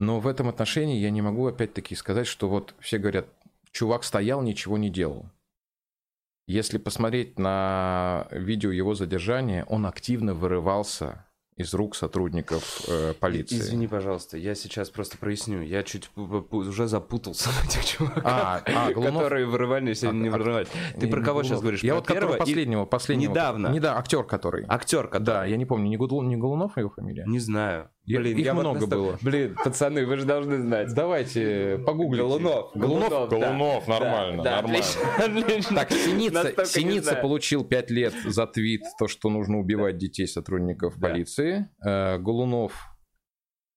Но 0.00 0.18
в 0.18 0.26
этом 0.26 0.48
отношении 0.48 0.98
я 0.98 1.10
не 1.10 1.22
могу 1.22 1.46
опять-таки 1.46 1.94
сказать, 1.94 2.26
что 2.26 2.48
вот 2.48 2.74
все 2.80 2.98
говорят, 2.98 3.28
чувак 3.70 4.02
стоял, 4.02 4.42
ничего 4.42 4.76
не 4.76 4.90
делал. 4.90 5.30
Если 6.46 6.78
посмотреть 6.78 7.38
на 7.38 8.26
видео 8.30 8.70
его 8.70 8.94
задержания, 8.94 9.64
он 9.64 9.86
активно 9.86 10.34
вырывался 10.34 11.24
из 11.56 11.72
рук 11.72 11.94
сотрудников 11.94 12.82
э, 12.88 13.14
полиции. 13.18 13.56
Извини, 13.56 13.86
пожалуйста, 13.86 14.36
я 14.36 14.54
сейчас 14.54 14.90
просто 14.90 15.18
проясню. 15.18 15.62
Я 15.62 15.82
чуть 15.84 16.10
уже 16.16 16.88
запутался 16.88 17.48
в 17.50 17.64
этих 17.64 17.84
чуваках, 17.84 18.22
а, 18.24 18.62
а, 18.66 18.92
Голунов... 18.92 19.22
которые 19.22 19.46
вырывались 19.46 20.02
или 20.02 20.10
а, 20.10 20.12
не 20.12 20.28
вырывались. 20.30 20.68
Ты 20.98 21.08
про 21.08 21.22
кого 21.22 21.42
сейчас 21.42 21.60
говоришь? 21.60 21.82
Я 21.84 21.92
про 21.92 22.00
вот 22.00 22.06
первого 22.08 22.36
последнего, 22.36 22.84
последнего. 22.86 23.30
Недавно. 23.30 23.68
Не 23.68 23.80
да, 23.80 23.96
актер 23.98 24.24
который. 24.24 24.64
Актер 24.68 25.06
который. 25.06 25.24
Да, 25.24 25.44
я 25.44 25.56
не 25.56 25.64
помню, 25.64 25.88
не, 25.88 25.96
Гул... 25.96 26.22
не 26.22 26.36
Голунов 26.36 26.76
его 26.76 26.90
фамилия? 26.90 27.24
Не 27.26 27.38
знаю. 27.38 27.90
Блин, 28.06 28.36
их 28.36 28.52
много 28.52 28.78
вот 28.80 28.88
было. 28.88 29.18
Блин, 29.22 29.56
пацаны, 29.62 30.04
вы 30.04 30.18
же 30.18 30.26
должны 30.26 30.58
знать. 30.58 30.92
Давайте 30.94 31.82
погуглите. 31.86 32.22
Голунов. 32.22 32.70
Голунов, 32.74 33.08
Голунов, 33.08 33.30
Голунов 33.30 33.84
да. 33.86 33.92
нормально, 33.92 34.42
да, 34.42 34.50
нормально. 34.56 34.78
Отлично. 34.78 35.74
Так, 35.74 35.90
Синица, 35.90 36.66
Синица 36.66 37.14
получил 37.16 37.64
5 37.64 37.90
лет 37.90 38.14
за 38.26 38.46
твит, 38.46 38.82
то, 38.98 39.08
что 39.08 39.30
нужно 39.30 39.58
убивать 39.58 39.96
детей 39.96 40.26
сотрудников 40.26 40.94
да. 40.98 41.08
полиции. 41.08 41.68
Э, 41.84 42.18
Голунов 42.18 42.72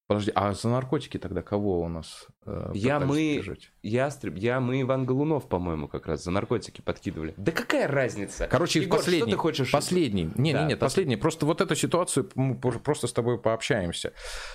Подожди, 0.08 0.32
а 0.36 0.54
за 0.54 0.70
наркотики 0.70 1.18
тогда 1.18 1.42
кого 1.42 1.82
у 1.82 1.90
нас 1.90 2.28
э, 2.46 2.72
Я 2.74 2.98
мы, 2.98 3.36
держать? 3.36 3.72
Ястреб, 3.84 4.38
я 4.38 4.62
мы 4.62 4.82
Иван 4.82 5.06
Голунов, 5.06 5.50
по-моему, 5.50 5.90
как 5.90 6.08
раз 6.08 6.24
за 6.24 6.32
наркотики 6.32 6.80
подкидывали. 6.80 7.34
Да 7.36 7.52
какая 7.52 7.90
разница? 7.90 8.48
Короче, 8.48 8.80
Егор, 8.80 9.00
последний. 9.00 9.24
Что 9.24 9.32
ты 9.32 9.38
хочешь? 9.38 9.70
Последний. 9.70 10.32
Не, 10.36 10.54
да, 10.54 10.62
не, 10.62 10.70
нет, 10.70 10.80
последний. 10.80 11.18
Просто 11.18 11.46
вот 11.46 11.60
эту 11.60 11.76
ситуацию 11.76 12.30
мы 12.36 12.56
просто 12.56 13.08
с 13.08 13.12
тобой 13.12 13.38
пообщаемся. 13.38 14.14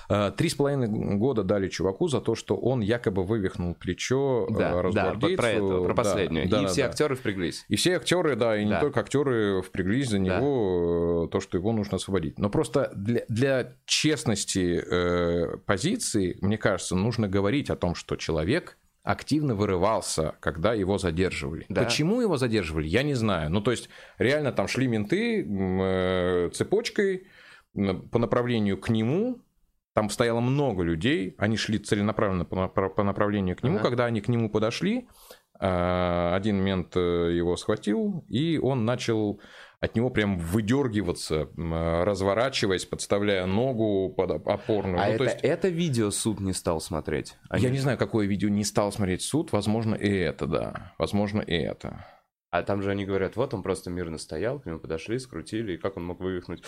Э, 0.09 0.33
три 0.35 0.49
с 0.49 0.55
половиной 0.55 0.89
года 1.19 1.43
дали 1.43 1.69
чуваку 1.69 2.09
за 2.09 2.23
то, 2.23 2.35
что 2.35 2.57
он 2.57 2.81
якобы 2.81 3.23
вывихнул 3.23 3.75
плечо 3.75 4.47
э, 4.49 4.55
да, 4.55 4.83
да, 4.91 5.15
про 5.37 5.49
это, 5.51 5.83
про 5.83 5.95
последнюю. 5.95 6.49
Да, 6.49 6.61
и 6.61 6.63
да, 6.63 6.69
все 6.69 6.85
да. 6.85 6.89
актеры 6.89 7.15
впряглись. 7.15 7.67
И 7.69 7.77
все 7.77 7.97
актеры, 7.97 8.37
да, 8.37 8.57
и 8.57 8.65
да. 8.65 8.77
не 8.77 8.81
только 8.81 9.01
актеры 9.01 9.61
впряглись 9.61 10.09
за 10.09 10.19
него, 10.19 11.25
да. 11.27 11.29
то, 11.31 11.41
что 11.41 11.59
его 11.59 11.73
нужно 11.73 11.97
освободить. 11.97 12.39
Но 12.39 12.49
просто 12.49 12.91
для, 12.95 13.27
для 13.29 13.77
честности 13.85 15.42
позиции, 15.67 16.39
мне 16.41 16.59
кажется, 16.59 16.97
нужно 16.97 17.29
говорить 17.29 17.71
о 17.71 17.77
том, 17.77 17.95
что 17.95 18.17
человек 18.17 18.79
активно 19.03 19.55
вырывался, 19.55 20.35
когда 20.41 20.75
его 20.75 20.99
задерживали. 20.99 21.67
Да. 21.69 21.85
Почему 21.85 22.21
его 22.21 22.37
задерживали, 22.37 22.87
я 22.87 23.03
не 23.03 23.15
знаю. 23.15 23.51
Ну, 23.51 23.61
то 23.61 23.73
есть, 23.73 23.89
реально 24.19 24.53
там 24.53 24.69
шли 24.69 24.87
менты 24.87 25.45
э, 25.45 26.51
цепочкой 26.53 27.27
по 27.75 28.19
направлению 28.19 28.79
к 28.79 28.91
нему, 28.91 29.41
там 29.95 30.09
стояло 30.09 30.41
много 30.41 30.83
людей, 30.83 31.35
они 31.39 31.57
шли 31.57 31.79
целенаправленно 31.79 32.45
по 32.45 33.03
направлению 33.03 33.57
к 33.57 33.63
нему. 33.63 33.77
Ага. 33.77 33.89
Когда 33.89 34.07
они 34.07 34.21
к 34.21 34.29
нему 34.29 34.49
подошли, 34.49 35.09
э, 35.59 36.35
один 36.35 36.63
мент 36.63 36.97
э, 36.97 37.33
его 37.35 37.57
схватил, 37.57 38.25
и 38.29 38.59
он 38.59 38.85
начал 38.85 39.41
от 39.83 39.97
него 39.97 40.11
прям 40.11 40.39
выдергиваться, 40.39 41.49
разворачиваясь, 41.57 42.85
подставляя 42.85 43.47
ногу 43.47 44.15
под 44.17 44.31
опорную. 44.47 45.03
А 45.03 45.09
ну, 45.09 45.13
это, 45.15 45.25
есть... 45.25 45.39
это 45.43 45.69
видео 45.69 46.13
суд 46.13 46.39
не 46.39 46.53
стал 46.53 46.81
смотреть? 46.81 47.37
Они... 47.49 47.65
Я 47.65 47.71
не 47.71 47.79
знаю, 47.79 47.99
какое 47.99 48.27
видео 48.27 48.49
не 48.49 48.63
стал 48.63 48.93
смотреть 48.93 49.23
суд. 49.23 49.51
Возможно, 49.51 49.97
и 49.97 50.09
это, 50.09 50.47
да. 50.47 50.93
Возможно, 50.99 51.41
и 51.41 51.55
это. 51.55 52.07
А 52.51 52.63
там 52.63 52.81
же 52.81 52.93
они 52.93 53.05
говорят, 53.05 53.35
вот 53.35 53.55
он 53.55 53.65
просто 53.65 53.91
мирно 53.91 54.19
стоял, 54.19 54.61
к 54.61 54.67
нему 54.67 54.79
подошли, 54.79 55.19
скрутили, 55.19 55.73
и 55.73 55.79
как 55.79 55.97
он 55.97 56.05
мог 56.05 56.21
вывихнуть 56.21 56.63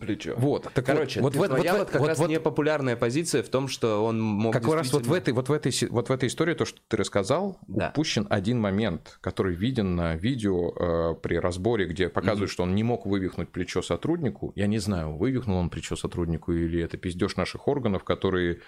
плечо. 0.00 0.34
Вот. 0.36 0.68
Так 0.74 0.84
Короче, 0.84 1.20
вот, 1.20 1.36
вот, 1.36 1.50
вот, 1.50 1.58
вот 1.58 1.90
как 1.90 2.00
вот, 2.00 2.08
раз 2.08 2.18
вот, 2.18 2.30
непопулярная 2.30 2.96
позиция 2.96 3.42
в 3.42 3.48
том, 3.48 3.68
что 3.68 4.04
он 4.04 4.20
мог 4.20 4.52
Как 4.52 4.62
действительно... 4.62 4.82
раз 4.82 4.92
вот 4.92 5.06
в, 5.06 5.12
этой, 5.12 5.32
вот, 5.32 5.48
в 5.48 5.52
этой, 5.52 5.88
вот 5.88 6.08
в 6.08 6.12
этой 6.12 6.28
истории, 6.28 6.54
то, 6.54 6.64
что 6.64 6.80
ты 6.88 6.96
рассказал, 6.96 7.58
да. 7.68 7.90
упущен 7.90 8.26
один 8.30 8.60
момент, 8.60 9.18
который 9.20 9.54
виден 9.54 9.94
на 9.94 10.16
видео 10.16 10.72
э, 10.72 11.14
при 11.20 11.36
разборе, 11.36 11.86
где 11.86 12.08
показывают, 12.08 12.50
mm-hmm. 12.50 12.54
что 12.54 12.62
он 12.64 12.74
не 12.74 12.82
мог 12.82 13.06
вывихнуть 13.06 13.50
плечо 13.50 13.82
сотруднику. 13.82 14.52
Я 14.56 14.66
не 14.66 14.78
знаю, 14.78 15.16
вывихнул 15.16 15.58
он 15.58 15.70
плечо 15.70 15.96
сотруднику 15.96 16.52
или 16.52 16.82
это 16.82 16.96
пиздеж 16.96 17.36
наших 17.36 17.68
органов, 17.68 18.04
которые 18.04 18.60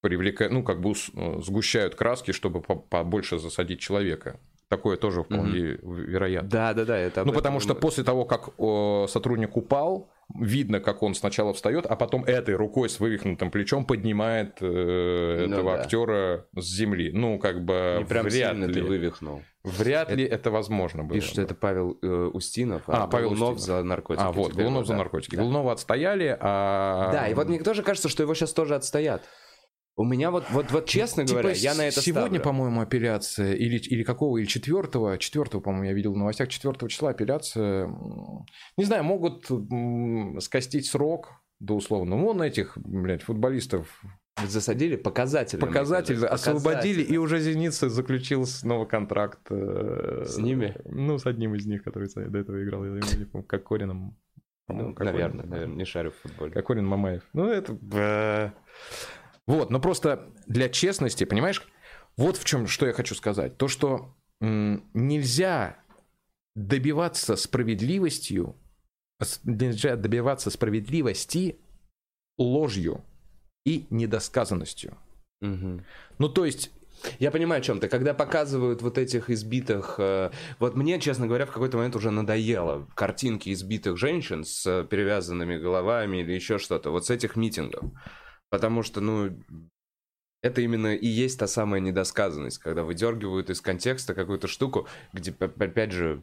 привлекают, 0.00 0.52
ну, 0.52 0.62
как 0.62 0.80
бы 0.80 0.92
э, 0.92 1.40
сгущают 1.42 1.94
краски, 1.94 2.32
чтобы 2.32 2.60
побольше 2.60 3.38
засадить 3.38 3.80
человека. 3.80 4.38
Такое 4.68 4.98
тоже 4.98 5.22
вполне 5.22 5.60
mm-hmm. 5.60 6.04
вероятно. 6.04 6.50
Да, 6.50 6.74
да, 6.74 6.84
да. 6.84 6.98
Это 6.98 7.24
ну, 7.24 7.32
потому 7.32 7.58
что 7.58 7.74
после 7.74 8.04
того, 8.04 8.26
как 8.26 8.50
о, 8.58 9.06
сотрудник 9.08 9.56
упал, 9.56 10.10
видно, 10.34 10.80
как 10.80 11.02
он 11.02 11.14
сначала 11.14 11.52
встает, 11.54 11.86
а 11.86 11.96
потом 11.96 12.24
этой 12.24 12.54
рукой 12.54 12.88
с 12.88 13.00
вывихнутым 13.00 13.50
плечом 13.50 13.84
поднимает 13.84 14.58
э, 14.60 15.46
ну, 15.46 15.54
этого 15.54 15.76
да. 15.76 15.82
актера 15.82 16.46
с 16.56 16.64
земли. 16.64 17.10
Ну, 17.12 17.38
как 17.38 17.64
бы 17.64 17.96
Не 17.98 18.04
прям 18.04 18.26
вряд 18.26 18.56
ли. 18.56 18.72
ты 18.72 18.82
вывихнул. 18.82 19.42
Вряд 19.64 20.08
это... 20.08 20.16
ли 20.16 20.24
это 20.24 20.50
возможно 20.50 21.02
было. 21.04 21.14
Пишут, 21.14 21.32
что 21.32 21.42
это 21.42 21.54
Павел 21.54 21.98
э, 22.02 22.30
Устинов, 22.32 22.82
а, 22.86 23.04
а 23.04 23.06
Павел 23.06 23.30
Голунов 23.30 23.56
Устинов. 23.56 23.78
за 23.78 23.82
наркотики. 23.84 24.24
А, 24.24 24.32
вот, 24.32 24.52
Голунов 24.52 24.86
за 24.86 24.96
наркотики. 24.96 25.36
Да. 25.36 25.42
Голунова 25.42 25.72
отстояли, 25.72 26.36
а... 26.38 27.10
Да, 27.12 27.28
и 27.28 27.34
вот 27.34 27.48
мне 27.48 27.60
тоже 27.60 27.82
кажется, 27.82 28.08
что 28.08 28.22
его 28.22 28.34
сейчас 28.34 28.52
тоже 28.52 28.74
отстоят. 28.74 29.22
У 29.98 30.04
меня 30.04 30.30
вот, 30.30 30.44
вот, 30.50 30.70
вот 30.70 30.86
честно 30.86 31.26
типа 31.26 31.40
говоря, 31.40 31.56
я 31.56 31.74
на 31.74 31.88
это 31.88 32.00
Сегодня, 32.00 32.38
по-моему, 32.38 32.80
апелляция, 32.80 33.54
или, 33.54 33.78
или 33.78 34.04
какого, 34.04 34.38
или 34.38 34.46
четвертого, 34.46 35.18
четвертого, 35.18 35.60
по-моему, 35.60 35.86
я 35.86 35.92
видел 35.92 36.12
в 36.12 36.16
новостях, 36.16 36.48
четвертого 36.48 36.88
числа 36.88 37.10
апелляция. 37.10 37.88
Не 38.76 38.84
знаю, 38.84 39.02
могут 39.02 39.50
скостить 40.40 40.86
срок 40.86 41.42
до 41.58 41.74
условно. 41.74 42.16
Ну, 42.16 42.26
вон 42.26 42.40
этих, 42.40 42.78
блядь, 42.78 43.22
футболистов 43.22 44.00
Засадили 44.46 44.94
показатели. 44.94 45.58
Показатели, 45.58 46.24
освободили, 46.24 47.02
и 47.02 47.16
уже 47.16 47.40
Зеница 47.40 47.88
заключил 47.88 48.46
снова 48.46 48.84
контракт. 48.84 49.40
Э, 49.50 50.22
с 50.24 50.38
ними? 50.38 50.76
Ну, 50.84 51.18
с 51.18 51.26
одним 51.26 51.56
из 51.56 51.66
них, 51.66 51.82
который 51.82 52.08
до 52.14 52.38
этого 52.38 52.62
играл, 52.62 52.84
я 52.84 52.92
не 52.92 53.24
помню, 53.24 53.44
как 53.44 53.64
Корином. 53.64 54.16
Ну, 54.68 54.94
наверное, 54.96 55.44
наверное, 55.44 55.76
не 55.76 55.84
шарю 55.84 56.12
в 56.12 56.16
футболе. 56.16 56.52
Кокорин 56.52 56.86
Мамаев. 56.86 57.22
Ну, 57.32 57.48
это... 57.48 58.52
Вот, 59.48 59.70
но 59.70 59.80
просто 59.80 60.30
для 60.46 60.68
честности, 60.68 61.24
понимаешь, 61.24 61.66
вот 62.18 62.36
в 62.36 62.44
чем, 62.44 62.66
что 62.68 62.86
я 62.86 62.92
хочу 62.92 63.14
сказать. 63.14 63.56
То, 63.56 63.66
что 63.66 64.14
нельзя 64.40 65.78
добиваться 66.54 67.34
справедливостью, 67.34 68.56
нельзя 69.44 69.96
добиваться 69.96 70.50
справедливости 70.50 71.58
ложью 72.36 73.02
и 73.64 73.86
недосказанностью. 73.88 74.98
Угу. 75.40 75.80
Ну, 76.18 76.28
то 76.28 76.44
есть 76.44 76.70
я 77.18 77.30
понимаю, 77.30 77.60
о 77.60 77.64
чем 77.64 77.80
ты. 77.80 77.88
Когда 77.88 78.12
показывают 78.12 78.82
вот 78.82 78.98
этих 78.98 79.30
избитых... 79.30 79.94
Э, 79.98 80.30
вот 80.58 80.74
мне, 80.74 81.00
честно 81.00 81.26
говоря, 81.26 81.46
в 81.46 81.52
какой-то 81.52 81.78
момент 81.78 81.96
уже 81.96 82.10
надоело 82.10 82.86
картинки 82.94 83.50
избитых 83.52 83.96
женщин 83.96 84.44
с 84.44 84.84
перевязанными 84.90 85.56
головами 85.56 86.18
или 86.18 86.32
еще 86.32 86.58
что-то. 86.58 86.90
Вот 86.90 87.06
с 87.06 87.10
этих 87.10 87.34
митингов. 87.34 87.84
Потому 88.50 88.82
что, 88.82 89.00
ну, 89.00 89.36
это 90.42 90.60
именно 90.60 90.94
и 90.94 91.06
есть 91.06 91.38
та 91.38 91.46
самая 91.46 91.80
недосказанность, 91.80 92.58
когда 92.58 92.84
выдергивают 92.84 93.50
из 93.50 93.60
контекста 93.60 94.14
какую-то 94.14 94.46
штуку, 94.46 94.86
где, 95.12 95.32
опять 95.32 95.92
же, 95.92 96.22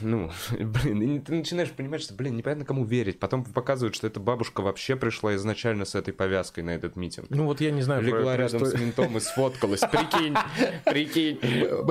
ну, 0.00 0.30
блин, 0.58 1.02
и 1.02 1.18
ты 1.20 1.34
начинаешь 1.34 1.70
понимать, 1.70 2.02
что, 2.02 2.14
блин, 2.14 2.36
непонятно 2.36 2.64
кому 2.64 2.84
верить. 2.84 3.18
Потом 3.18 3.44
показывают, 3.44 3.94
что 3.94 4.06
эта 4.06 4.20
бабушка 4.20 4.60
вообще 4.60 4.96
пришла 4.96 5.34
изначально 5.36 5.84
с 5.84 5.94
этой 5.94 6.12
повязкой 6.12 6.60
на 6.60 6.70
этот 6.70 6.96
митинг. 6.96 7.30
Ну 7.30 7.44
вот 7.44 7.60
я 7.60 7.70
не 7.70 7.82
знаю. 7.82 8.02
Легла 8.02 8.36
рядом 8.36 8.64
с 8.64 8.74
ментом 8.74 9.16
и 9.16 9.20
сфоткалась. 9.20 9.80
Прикинь, 9.80 10.34
прикинь. 10.84 11.38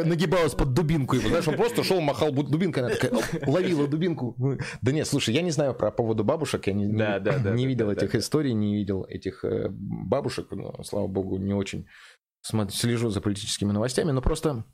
Нагибалась 0.05 0.53
под 0.53 0.73
дубинку 0.73 1.15
его. 1.15 1.29
Знаешь, 1.29 1.47
он 1.47 1.55
просто 1.55 1.83
шел, 1.83 2.01
махал 2.01 2.31
дубинкой, 2.31 2.83
она 2.83 2.95
такая 2.95 3.21
ловила 3.45 3.87
дубинку. 3.87 4.35
Да 4.81 4.91
нет, 4.91 5.07
слушай, 5.07 5.33
я 5.33 5.41
не 5.41 5.51
знаю 5.51 5.73
про 5.73 5.91
поводу 5.91 6.23
бабушек, 6.23 6.67
я 6.67 6.73
не, 6.73 6.87
да, 6.87 7.19
да, 7.19 7.39
да, 7.39 7.51
не 7.51 7.67
видел 7.67 7.89
этих 7.89 8.15
историй, 8.15 8.53
не 8.53 8.75
видел 8.75 9.03
этих 9.03 9.43
э, 9.43 9.67
бабушек, 9.69 10.47
но, 10.51 10.83
слава 10.83 11.07
богу, 11.07 11.37
не 11.37 11.53
очень 11.53 11.87
слежу 12.41 13.09
за 13.09 13.21
политическими 13.21 13.71
новостями, 13.71 14.11
но 14.11 14.21
просто 14.21 14.65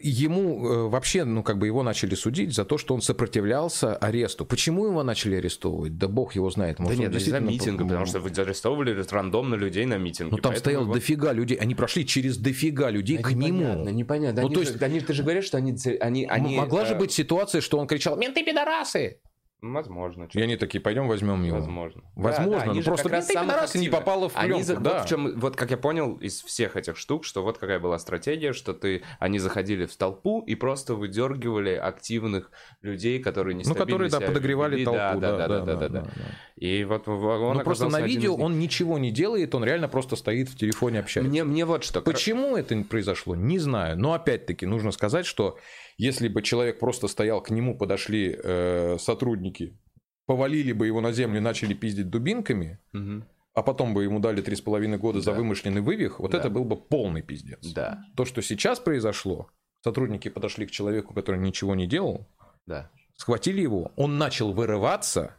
ему 0.00 0.68
э, 0.68 0.88
вообще, 0.88 1.24
ну, 1.24 1.42
как 1.42 1.58
бы 1.58 1.66
его 1.66 1.82
начали 1.82 2.14
судить 2.14 2.54
за 2.54 2.64
то, 2.64 2.78
что 2.78 2.94
он 2.94 3.00
сопротивлялся 3.00 3.96
аресту. 3.96 4.44
Почему 4.44 4.86
его 4.86 5.02
начали 5.02 5.36
арестовывать? 5.36 5.98
Да 5.98 6.06
бог 6.06 6.36
его 6.36 6.48
знает. 6.50 6.78
Может, 6.78 6.96
да 6.96 7.02
нет, 7.02 7.12
действительно 7.12 7.50
за 7.50 7.72
по... 7.72 7.84
потому 7.84 8.06
что 8.06 8.20
вы 8.20 8.30
арестовывали 8.30 9.04
рандомно 9.10 9.56
людей 9.56 9.84
на 9.86 9.98
митинге. 9.98 10.30
Ну, 10.30 10.38
там 10.38 10.54
стоял 10.54 10.82
его... 10.82 10.94
дофига 10.94 11.32
людей, 11.32 11.56
они 11.56 11.74
прошли 11.74 12.06
через 12.06 12.36
дофига 12.36 12.90
людей 12.90 13.16
да, 13.16 13.24
к 13.24 13.32
непонятно, 13.32 13.88
нему. 13.88 13.98
Непонятно, 13.98 14.42
ну, 14.42 14.46
они, 14.46 14.54
то 14.54 14.60
есть... 14.60 14.80
они, 14.80 15.00
ты 15.00 15.12
же 15.12 15.22
говоришь, 15.24 15.46
что 15.46 15.58
они... 15.58 15.76
они, 16.00 16.26
они 16.26 16.56
Могла 16.56 16.84
э... 16.84 16.86
же 16.86 16.94
быть 16.94 17.10
ситуация, 17.10 17.60
что 17.60 17.78
он 17.78 17.88
кричал 17.88 18.16
«Менты 18.16 18.44
пидорасы!» 18.44 19.18
Возможно. 19.62 20.28
И 20.32 20.40
они 20.40 20.56
такие, 20.56 20.80
пойдем 20.80 21.08
возьмем 21.08 21.42
его. 21.42 21.56
Возможно. 21.56 22.02
Возможно, 22.14 22.50
Да, 22.52 22.58
да, 22.60 22.64
ну 22.66 22.70
они 22.72 22.80
же 22.82 22.86
просто 22.90 23.04
как 23.04 23.12
раз 23.12 23.26
ты 23.26 23.34
раз 23.34 23.74
и 23.74 23.78
не 23.78 23.88
попала 23.88 24.28
в 24.28 24.36
Они 24.36 24.48
пленку, 24.48 24.64
за- 24.66 24.76
да. 24.76 24.98
вот, 24.98 25.04
в 25.06 25.08
чем, 25.08 25.40
вот 25.40 25.56
как 25.56 25.70
я 25.70 25.78
понял 25.78 26.14
из 26.16 26.42
всех 26.42 26.76
этих 26.76 26.98
штук, 26.98 27.24
что 27.24 27.42
вот 27.42 27.56
какая 27.56 27.80
была 27.80 27.98
стратегия, 27.98 28.52
что 28.52 28.74
ты, 28.74 29.02
они 29.18 29.38
заходили 29.38 29.86
в 29.86 29.96
толпу 29.96 30.42
и 30.42 30.54
просто 30.54 30.94
выдергивали 30.94 31.70
активных 31.74 32.50
людей, 32.82 33.18
которые 33.18 33.54
не 33.54 33.64
Ну, 33.66 33.74
которые, 33.74 34.10
да, 34.10 34.20
подогревали 34.20 34.84
толпу, 34.84 34.98
да, 35.20 35.36
да, 35.36 35.48
да, 35.48 35.60
да, 35.60 35.74
да, 35.76 35.88
да. 35.88 36.00
да. 36.02 36.10
И 36.56 36.84
вот 36.84 37.08
он 37.08 37.56
Ну, 37.56 37.60
просто 37.64 37.88
на 37.88 38.00
видео 38.02 38.32
из 38.34 38.36
них. 38.36 38.44
он 38.46 38.58
ничего 38.58 38.98
не 38.98 39.10
делает, 39.10 39.54
он 39.54 39.64
реально 39.64 39.88
просто 39.88 40.16
стоит 40.16 40.50
в 40.50 40.56
телефоне 40.56 41.00
общается. 41.00 41.30
Мне, 41.30 41.44
мне 41.44 41.64
вот 41.64 41.82
что. 41.82 42.02
Почему 42.02 42.56
это 42.56 42.76
произошло, 42.88 43.34
не 43.34 43.58
знаю. 43.58 43.98
Но 43.98 44.12
опять-таки 44.12 44.66
нужно 44.66 44.90
сказать, 44.92 45.24
что 45.26 45.58
если 45.98 46.28
бы 46.28 46.42
человек 46.42 46.78
просто 46.78 47.08
стоял, 47.08 47.42
к 47.42 47.50
нему 47.50 47.76
подошли 47.76 48.36
э, 48.42 48.96
сотрудники, 48.98 49.78
повалили 50.26 50.72
бы 50.72 50.86
его 50.86 51.00
на 51.00 51.12
землю 51.12 51.38
и 51.38 51.40
начали 51.40 51.74
пиздить 51.74 52.10
дубинками, 52.10 52.78
Мгм. 52.92 53.24
а 53.54 53.62
потом 53.62 53.94
бы 53.94 54.04
ему 54.04 54.18
дали 54.20 54.42
3,5 54.42 54.98
года 54.98 55.20
за 55.20 55.30
Да. 55.32 55.36
вымышленный 55.38 55.80
вывих, 55.80 56.20
вот 56.20 56.32
Да. 56.32 56.38
это 56.38 56.50
был 56.50 56.64
бы 56.64 56.76
полный 56.76 57.22
пиздец. 57.22 57.66
Да, 57.72 58.02
То, 58.16 58.24
что 58.24 58.42
сейчас 58.42 58.80
произошло, 58.80 59.48
сотрудники 59.82 60.28
подошли 60.28 60.66
к 60.66 60.70
человеку, 60.70 61.14
который 61.14 61.40
ничего 61.40 61.74
не 61.74 61.86
делал, 61.86 62.26
да, 62.66 62.90
схватили 63.14 63.60
его, 63.60 63.92
он 63.96 64.18
начал 64.18 64.52
вырываться, 64.52 65.36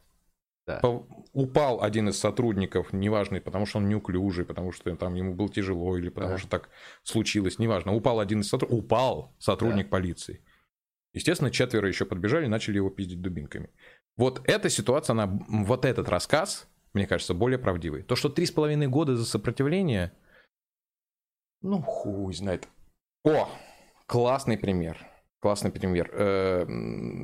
да. 0.66 0.82
Упал 1.34 1.82
один 1.84 2.10
из 2.10 2.18
сотрудников, 2.20 2.92
неважно, 2.92 3.40
потому 3.40 3.66
что 3.66 3.78
он 3.78 3.88
неуклюжий, 3.88 4.44
потому 4.44 4.72
что 4.74 4.94
там 4.96 5.14
ему 5.16 5.34
было 5.34 5.48
тяжело 5.50 5.98
или 5.98 6.10
потому 6.10 6.34
Ага. 6.34 6.40
что 6.40 6.50
так 6.50 6.70
случилось, 7.04 7.60
неважно. 7.60 7.94
Упал 7.94 8.20
один 8.20 8.42
из 8.42 8.50
сотрудников, 8.50 8.86
упал 8.86 9.36
сотрудник 9.40 9.90
полиции. 9.90 10.42
Естественно, 11.14 11.50
четверо 11.52 11.88
еще 11.88 12.06
подбежали 12.06 12.46
и 12.46 12.50
начали 12.50 12.76
его 12.78 12.90
пиздить 12.90 13.22
дубинками. 13.22 13.70
Вот 14.18 14.42
эта 14.48 14.70
ситуация, 14.70 15.14
она, 15.14 15.28
вот 15.48 15.86
этот 15.86 16.10
рассказ, 16.10 16.68
мне 16.94 17.08
кажется, 17.08 17.34
более 17.34 17.58
правдивый. 17.60 18.04
То, 18.04 18.16
что 18.16 18.30
три 18.30 18.46
с 18.46 18.52
половиной 18.52 18.88
года 18.88 19.16
за 19.16 19.26
сопротивление, 19.26 20.12
ну, 21.62 21.82
хуй 21.82 22.34
знает. 22.34 22.68
О, 23.24 23.50
классный 24.06 24.58
пример. 24.58 24.98
Классный 25.40 25.72
пример. 25.72 26.10
Э, 26.14 26.66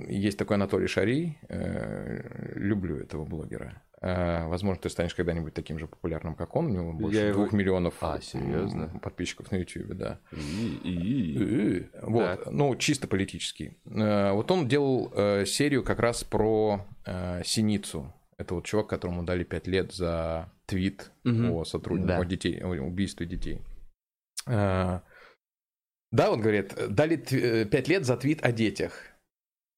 Есть 0.10 0.38
такой 0.38 0.56
Анатолий 0.56 0.88
Шарий. 0.88 1.38
э, 1.50 2.54
Люблю 2.56 2.98
этого 2.98 3.26
блогера. 3.26 3.83
Э, 4.04 4.48
Возможно, 4.48 4.82
ты 4.82 4.89
станешь 4.89 5.16
когда-нибудь 5.16 5.54
таким 5.54 5.80
же 5.80 5.88
популярным, 5.88 6.36
как 6.36 6.56
он. 6.58 6.66
У 6.66 6.70
него 6.70 6.94
больше 6.94 7.18
Я 7.20 7.28
его- 7.28 7.42
двух 7.44 7.54
миллионов 7.54 7.94
А, 8.02 8.20
серьезно? 8.20 8.88
подписчиков 9.02 9.50
на 9.52 9.56
YouTube, 9.58 9.94
да. 9.94 10.20
И- 10.32 10.80
и- 10.84 11.80
Э, 11.94 12.00
Вот, 12.02 12.52
ну, 12.52 12.76
чисто 12.76 13.08
политический. 13.08 13.78
Э, 13.86 14.34
Вот 14.34 14.52
он 14.52 14.68
делал 14.68 15.10
э, 15.16 15.46
серию 15.46 15.84
как 15.84 16.00
раз 16.00 16.24
про 16.24 16.86
Синицу. 17.46 18.13
Это 18.38 18.56
вот 18.56 18.66
чувак, 18.66 18.88
которому 18.88 19.24
дали 19.24 19.44
5 19.44 19.68
лет 19.68 19.94
за 19.94 20.52
твит 20.66 21.12
Мгм. 21.24 21.52
о 21.52 21.63
сотрудниках, 21.66 22.16
Да. 22.18 22.22
о, 22.22 22.26
детей, 22.26 22.60
о 22.62 22.68
убийстве 22.70 23.26
детей. 23.26 23.62
Да, 26.12 26.32
он 26.32 26.42
говорит, 26.42 26.74
дали 26.89 27.16
5 27.66 27.88
лет 27.88 28.06
за 28.06 28.18
твит 28.18 28.44
о 28.46 28.52
детях. 28.52 28.94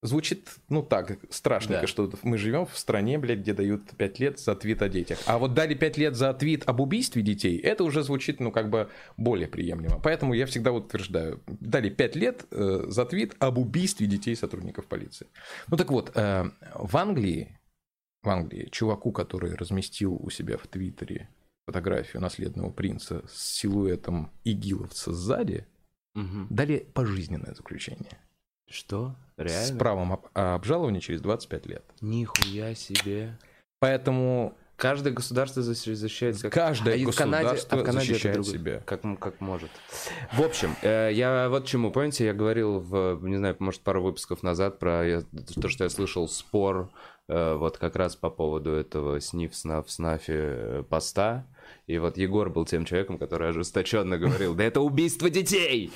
Звучит, 0.06 0.50
ну 0.70 0.84
так, 0.84 1.18
страшненько, 1.30 1.82
Да. 1.82 1.88
что 1.88 2.12
мы 2.24 2.38
живем 2.38 2.66
в 2.66 2.78
стране, 2.78 3.18
блядь, 3.18 3.40
где 3.40 3.54
дают 3.54 3.90
5 3.98 4.20
лет 4.20 4.40
за 4.40 4.56
твит 4.56 4.82
о 4.82 4.90
детях. 4.90 5.20
А 5.26 5.38
вот 5.38 5.54
дали 5.54 5.74
5 5.74 5.98
лет 5.98 6.16
за 6.16 6.34
твит 6.34 6.64
об 6.68 6.80
убийстве 6.80 7.22
детей, 7.22 7.58
это 7.58 7.84
уже 7.84 8.04
звучит, 8.04 8.40
ну, 8.40 8.52
как 8.52 8.70
бы 8.70 8.90
более 9.18 9.48
приемлемо. 9.48 10.00
Поэтому 10.04 10.34
я 10.34 10.46
всегда 10.46 10.72
утверждаю, 10.72 11.42
дали 11.48 11.90
5 11.90 12.16
лет 12.16 12.46
э, 12.52 12.84
за 12.88 13.06
твит 13.06 13.36
об 13.40 13.58
убийстве 13.58 14.06
детей 14.08 14.36
сотрудников 14.36 14.86
полиции. 14.86 15.28
Ну 15.70 15.78
так 15.78 15.90
вот, 15.92 16.12
э, 16.16 16.50
в 16.76 16.98
Англии, 16.98 17.58
в 18.22 18.30
Англии 18.30 18.70
чуваку, 18.72 19.12
который 19.12 19.56
разместил 19.56 20.16
у 20.16 20.30
себя 20.30 20.58
в 20.58 20.68
Твиттере 20.68 21.30
фотографию 21.68 22.22
наследного 22.22 22.70
принца 22.72 23.24
с 23.28 23.56
силуэтом 23.56 24.32
игиловца 24.44 25.14
сзади, 25.14 25.66
Мгм. 26.14 26.48
дали 26.50 26.88
пожизненное 26.94 27.56
заключение. 27.56 28.20
Что? 28.70 29.16
С 29.38 29.42
Реально? 29.42 29.80
правом 29.80 30.14
об- 30.14 30.26
обжалования 30.34 31.00
через 31.02 31.22
25 31.22 31.66
лет. 31.68 31.84
Нихуя 32.02 32.74
себе. 32.76 33.38
Поэтому 33.80 34.54
Каждое 34.78 35.14
государство 35.14 35.62
защ- 35.62 35.94
защищает 35.94 36.42
как... 36.42 36.52
каждое 36.52 36.96
А 36.96 37.12
Канаде- 37.14 37.46
государство 37.46 37.78
а 37.78 37.82
в 37.82 37.86
Канаде 37.86 38.06
это 38.08 38.14
защищает 38.14 38.36
другое. 38.36 38.54
себя. 38.60 38.80
Как, 38.86 39.02
как 39.22 39.40
может. 39.40 39.70
В 40.34 40.42
общем, 40.42 40.76
э, 40.82 41.12
я 41.14 41.48
вот 41.50 41.66
чему, 41.66 41.92
помните, 41.92 42.26
я 42.26 42.34
говорил, 42.34 42.80
в, 42.82 43.22
не 43.26 43.38
знаю, 43.38 43.56
может, 43.60 43.80
пару 43.84 44.04
выпусков 44.04 44.44
назад 44.44 44.78
про 44.80 45.08
я- 45.08 45.24
то, 45.62 45.70
что 45.70 45.86
я 45.86 45.90
слышал 45.90 46.28
спор 46.28 46.92
э, 47.30 47.56
вот 47.56 47.78
как 47.78 47.96
раз 47.96 48.18
по 48.18 48.30
поводу 48.30 48.72
этого 48.72 49.22
сниф, 49.22 49.56
снаф, 49.56 49.90
снафи 49.90 50.34
э, 50.36 50.84
поста. 50.90 51.48
И 51.88 51.98
вот 51.98 52.18
Егор 52.18 52.50
был 52.50 52.66
тем 52.66 52.84
человеком, 52.84 53.18
который 53.18 53.48
ожесточенно 53.50 54.18
говорил, 54.18 54.56
да 54.56 54.66
это 54.66 54.82
убийство 54.82 55.30
детей! 55.30 55.90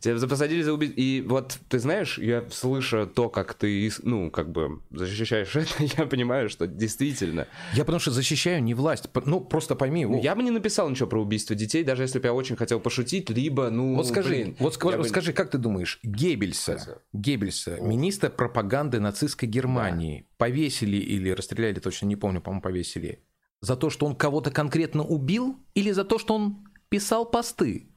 Тебя 0.00 0.18
посадили 0.26 0.62
за 0.62 0.72
убийство. 0.72 0.98
И 1.00 1.20
вот, 1.20 1.58
ты 1.68 1.78
знаешь, 1.78 2.18
я 2.18 2.44
слыша 2.50 3.06
то, 3.06 3.28
как 3.28 3.54
ты, 3.54 3.90
ну, 4.02 4.30
как 4.30 4.50
бы 4.50 4.80
защищаешь 4.90 5.54
это, 5.56 5.84
я 5.98 6.06
понимаю, 6.06 6.48
что 6.48 6.66
действительно 6.66 7.46
Я 7.74 7.84
потому 7.84 8.00
что 8.00 8.10
защищаю 8.10 8.62
не 8.62 8.74
власть. 8.74 9.08
Ну, 9.26 9.40
просто 9.40 9.76
пойми. 9.76 10.06
ну, 10.06 10.20
я 10.20 10.34
бы 10.34 10.42
не 10.42 10.50
написал 10.50 10.88
ничего 10.88 11.08
про 11.08 11.20
убийство 11.20 11.54
детей, 11.54 11.84
даже 11.84 12.02
если 12.02 12.18
бы 12.18 12.26
я 12.26 12.32
очень 12.32 12.56
хотел 12.56 12.80
пошутить, 12.80 13.28
либо, 13.30 13.68
ну, 13.70 13.94
Вот 13.94 14.08
скажи, 14.08 14.28
блин, 14.30 14.56
вот 14.58 14.78
я 14.84 14.96
бы- 14.96 15.04
скажи, 15.04 15.32
как 15.32 15.50
ты 15.50 15.58
думаешь, 15.58 16.00
Геббельса. 16.02 17.02
Геббельса, 17.12 17.78
министра 17.80 18.30
пропаганды 18.30 19.00
нацистской 19.00 19.48
Германии, 19.48 20.26
повесили 20.38 20.96
или 20.96 21.30
расстреляли, 21.30 21.78
точно 21.80 22.06
не 22.06 22.16
помню, 22.16 22.40
по-моему, 22.40 22.62
повесили, 22.62 23.22
за 23.60 23.76
то, 23.76 23.90
что 23.90 24.06
он 24.06 24.16
кого-то 24.16 24.50
конкретно 24.50 25.04
убил, 25.04 25.58
или 25.74 25.90
за 25.90 26.04
то, 26.04 26.18
что 26.18 26.34
он 26.34 26.64
писал 26.88 27.26
посты? 27.30 27.89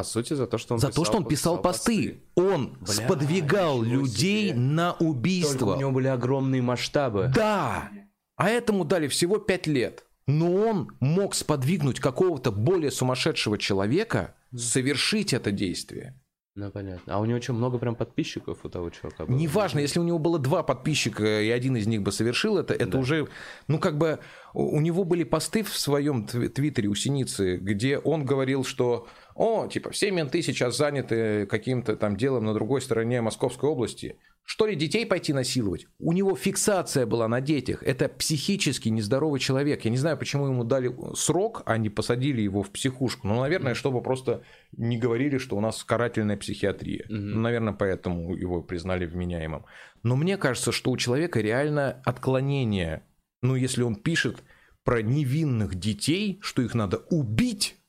По 0.00 0.04
сути, 0.04 0.34
за 0.34 0.46
то, 0.46 0.56
что 0.58 0.74
он 0.74 0.80
за 0.80 0.90
то, 0.90 1.04
что 1.04 1.16
он 1.18 1.24
писал 1.26 1.60
посты. 1.60 2.22
Он 2.34 2.76
Бля, 2.80 2.86
сподвигал 2.92 3.82
людей 3.82 4.48
себе. 4.48 4.58
на 4.58 4.92
Только 4.92 5.02
убийство. 5.10 5.74
у 5.76 5.78
него 5.78 5.90
были 5.92 6.06
огромные 6.08 6.62
масштабы. 6.62 7.30
Да! 7.34 7.90
А 8.36 8.48
этому 8.48 8.84
дали 8.84 9.08
всего 9.08 9.38
пять 9.38 9.66
лет. 9.66 10.04
Но 10.26 10.52
он 10.54 10.88
мог 11.00 11.34
сподвигнуть 11.34 12.00
какого-то 12.00 12.52
более 12.52 12.90
сумасшедшего 12.90 13.58
человека 13.58 14.34
совершить 14.56 15.32
это 15.34 15.50
действие. 15.50 16.16
Ну, 16.56 16.70
понятно. 16.70 17.14
А 17.14 17.20
у 17.20 17.24
него 17.26 17.40
что, 17.40 17.52
много 17.52 17.78
прям 17.78 17.94
подписчиков 17.94 18.58
у 18.64 18.68
того 18.68 18.90
чувака 18.90 19.24
было? 19.24 19.36
Неважно, 19.36 19.78
если 19.78 20.00
у 20.00 20.02
него 20.02 20.18
было 20.18 20.38
два 20.38 20.62
подписчика, 20.64 21.40
и 21.40 21.48
один 21.48 21.76
из 21.76 21.86
них 21.86 22.02
бы 22.02 22.10
совершил 22.10 22.58
это, 22.58 22.74
это 22.74 22.86
Да. 22.92 22.98
уже, 22.98 23.28
ну, 23.68 23.78
как 23.78 23.96
бы, 23.98 24.18
у 24.52 24.80
него 24.80 25.04
были 25.04 25.22
посты 25.22 25.62
в 25.62 25.76
своем 25.78 26.26
тв- 26.26 26.48
твиттере 26.48 26.88
у 26.88 26.94
Синицы, 26.96 27.56
где 27.56 27.98
он 27.98 28.24
говорил, 28.24 28.64
что, 28.64 29.06
о, 29.40 29.66
типа, 29.68 29.88
все 29.90 30.10
менты 30.10 30.42
сейчас 30.42 30.76
заняты 30.76 31.46
каким-то 31.46 31.96
там 31.96 32.14
делом 32.14 32.44
на 32.44 32.52
другой 32.52 32.82
стороне 32.82 33.22
Московской 33.22 33.70
области. 33.70 34.18
Что 34.44 34.66
ли, 34.66 34.76
детей 34.76 35.06
пойти 35.06 35.32
насиловать? 35.32 35.86
У 35.98 36.12
него 36.12 36.36
фиксация 36.36 37.06
была 37.06 37.26
на 37.26 37.40
детях. 37.40 37.82
Это 37.82 38.10
психически 38.10 38.90
нездоровый 38.90 39.40
человек. 39.40 39.82
Я 39.86 39.90
не 39.90 39.96
знаю, 39.96 40.18
почему 40.18 40.46
ему 40.46 40.62
дали 40.64 40.94
срок, 41.14 41.62
а 41.64 41.78
не 41.78 41.88
посадили 41.88 42.42
его 42.42 42.62
в 42.62 42.70
психушку. 42.70 43.28
Ну, 43.28 43.40
наверное, 43.40 43.72
чтобы 43.72 44.02
просто 44.02 44.42
не 44.76 44.98
говорили, 44.98 45.38
что 45.38 45.56
у 45.56 45.60
нас 45.62 45.82
карательная 45.84 46.36
психиатрия. 46.36 47.06
Мгм. 47.08 47.30
Ну, 47.30 47.40
наверное, 47.40 47.72
поэтому 47.72 48.36
его 48.36 48.60
признали 48.60 49.06
вменяемым. 49.06 49.64
Но 50.02 50.16
мне 50.16 50.36
кажется, 50.36 50.70
что 50.70 50.90
у 50.90 50.98
человека 50.98 51.40
реально 51.40 52.02
отклонение. 52.04 53.04
Ну, 53.40 53.54
если 53.54 53.82
он 53.84 53.96
пишет 53.96 54.42
про 54.84 55.00
невинных 55.00 55.76
детей, 55.76 56.40
что 56.42 56.60
их 56.60 56.74
надо 56.74 56.98
убить, 57.08 57.79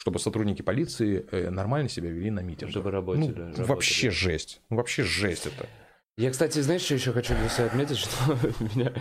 чтобы 0.00 0.18
сотрудники 0.18 0.62
полиции 0.62 1.26
э, 1.30 1.50
нормально 1.50 1.88
себя 1.90 2.10
вели 2.10 2.30
на 2.30 2.40
митингах. 2.40 2.70
Чтобы 2.70 2.90
работали, 2.90 3.28
Ну, 3.28 3.34
работали. 3.36 3.66
вообще 3.66 4.10
жесть. 4.10 4.62
Ну, 4.70 4.76
Вообще 4.76 5.02
жесть 5.02 5.46
это. 5.46 5.68
Я, 6.16 6.30
кстати, 6.30 6.58
знаешь, 6.60 6.80
что 6.82 6.94
еще 6.94 7.12
хочу 7.12 7.34
для 7.34 7.48
себя 7.50 7.66
отметить, 7.66 7.98
что 7.98 8.10
меня... 8.74 8.92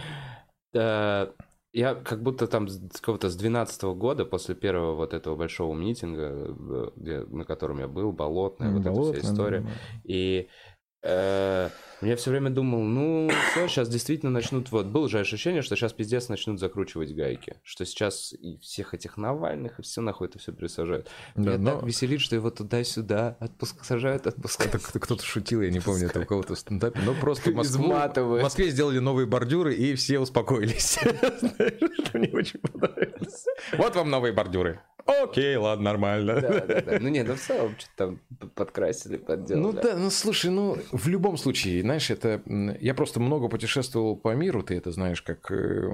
э, 0.74 1.32
Я 1.72 1.96
как 1.96 2.22
будто 2.22 2.48
там 2.48 2.68
с 2.68 3.00
какого-то 3.00 3.30
с 3.30 3.36
12 3.38 3.82
года, 3.96 4.26
после 4.26 4.56
первого 4.56 4.96
вот 4.96 5.14
этого 5.14 5.36
большого 5.38 5.74
митинга, 5.74 6.32
э, 6.34 6.90
где, 6.98 7.20
на 7.22 7.46
котором 7.46 7.80
я 7.80 7.88
был, 7.88 8.12
болотная, 8.12 8.72
вот 8.72 8.82
эта 8.86 9.20
вся 9.20 9.32
история. 9.32 9.66
И 10.04 10.48
э, 10.48 10.79
я 11.04 12.16
все 12.18 12.30
время 12.32 12.50
думал, 12.50 12.82
ну, 12.82 13.30
все, 13.52 13.68
сейчас 13.68 13.88
действительно 13.90 14.32
начнут, 14.32 14.72
вот, 14.72 14.88
было 14.88 15.08
же 15.10 15.20
ощущение, 15.20 15.62
что 15.62 15.76
сейчас 15.76 15.94
пиздец 15.94 16.28
начнут 16.30 16.60
закручивать 16.60 17.14
гайки, 17.14 17.56
что 17.64 17.86
сейчас 17.86 18.34
и 18.34 18.58
всех 18.60 18.94
этих 18.94 19.18
Навальных, 19.18 19.80
и 19.80 19.82
все 19.82 20.02
нахуй 20.02 20.28
это 20.28 20.40
все 20.40 20.52
пересажают. 20.52 21.10
Да, 21.36 21.42
Меня 21.54 21.58
но- 21.58 21.76
так 21.80 21.84
веселит, 21.88 22.22
что 22.22 22.36
его 22.36 22.50
туда-сюда 22.50 23.38
отпуск... 23.40 23.84
сажают, 23.84 24.28
отпускают. 24.28 24.76
Это 24.76 24.84
кто- 24.84 25.00
кто-то 25.00 25.24
шутил, 25.26 25.62
я 25.62 25.72
не 25.72 25.80
помню, 25.80 26.08
это 26.08 26.20
у 26.22 26.26
кого-то 26.26 26.56
в 26.56 26.60
стендапе. 26.60 27.00
Но 27.06 27.14
просто 27.14 27.52
в 27.52 27.56
Москву- 27.56 27.88
в 27.94 28.42
Москве 28.42 28.70
сделали 28.70 29.00
новые 29.00 29.26
бордюры, 29.26 29.74
и 29.76 29.96
все 29.96 30.20
успокоились. 30.20 31.00
Знаешь, 31.40 32.00
это 32.00 32.18
мне 32.18 32.30
очень 32.32 32.60
понравилось. 32.60 33.46
Вот 33.78 33.96
вам 33.96 34.10
новые 34.10 34.34
бордюры. 34.34 34.82
Окей, 35.06 35.56
ладно, 35.56 35.86
нормально. 35.86 36.40
Да, 36.42 36.60
да, 36.66 36.82
да. 36.82 36.98
Ну 37.00 37.10
не, 37.10 37.24
ну 37.24 37.36
в 37.36 37.40
целом 37.40 37.76
что-то 37.78 37.96
там 38.40 38.50
подкрасили, 38.56 39.18
подделали. 39.18 39.62
Ну 39.64 39.72
да, 39.74 39.96
ну 39.98 40.10
слушай, 40.10 40.52
ну 40.52 40.78
в 40.92 41.08
любом 41.08 41.38
случае, 41.38 41.82
знаешь, 41.82 42.10
это... 42.10 42.42
Я 42.80 42.94
просто 42.94 43.20
много 43.20 43.48
путешествовал 43.48 44.16
по 44.16 44.34
миру, 44.36 44.62
ты 44.64 44.76
это 44.76 44.92
знаешь, 44.92 45.22
как 45.22 45.52
э, 45.52 45.90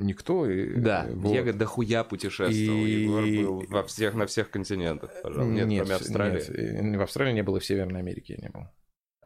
никто. 0.00 0.48
и- 0.48 0.74
Да, 0.76 1.06
вот. 1.10 1.32
Егор 1.32 1.52
дохуя 1.52 2.04
путешествовал. 2.04 2.52
И- 2.84 3.04
Егор 3.04 3.22
был 3.22 3.64
во 3.68 3.82
всех, 3.84 4.14
на 4.14 4.26
всех 4.26 4.50
континентах, 4.50 5.10
пожалуй. 5.22 5.52
Нет, 5.52 5.66
нет, 5.66 5.82
кроме 5.82 5.96
Австралии. 5.96 6.34
нет, 6.82 6.94
э, 6.94 6.98
в 6.98 7.02
Австралии 7.02 7.32
не 7.32 7.42
было, 7.42 7.60
в 7.60 7.64
Северной 7.64 8.00
Америке 8.00 8.34
я 8.38 8.42
не 8.44 8.50
был. 8.50 8.62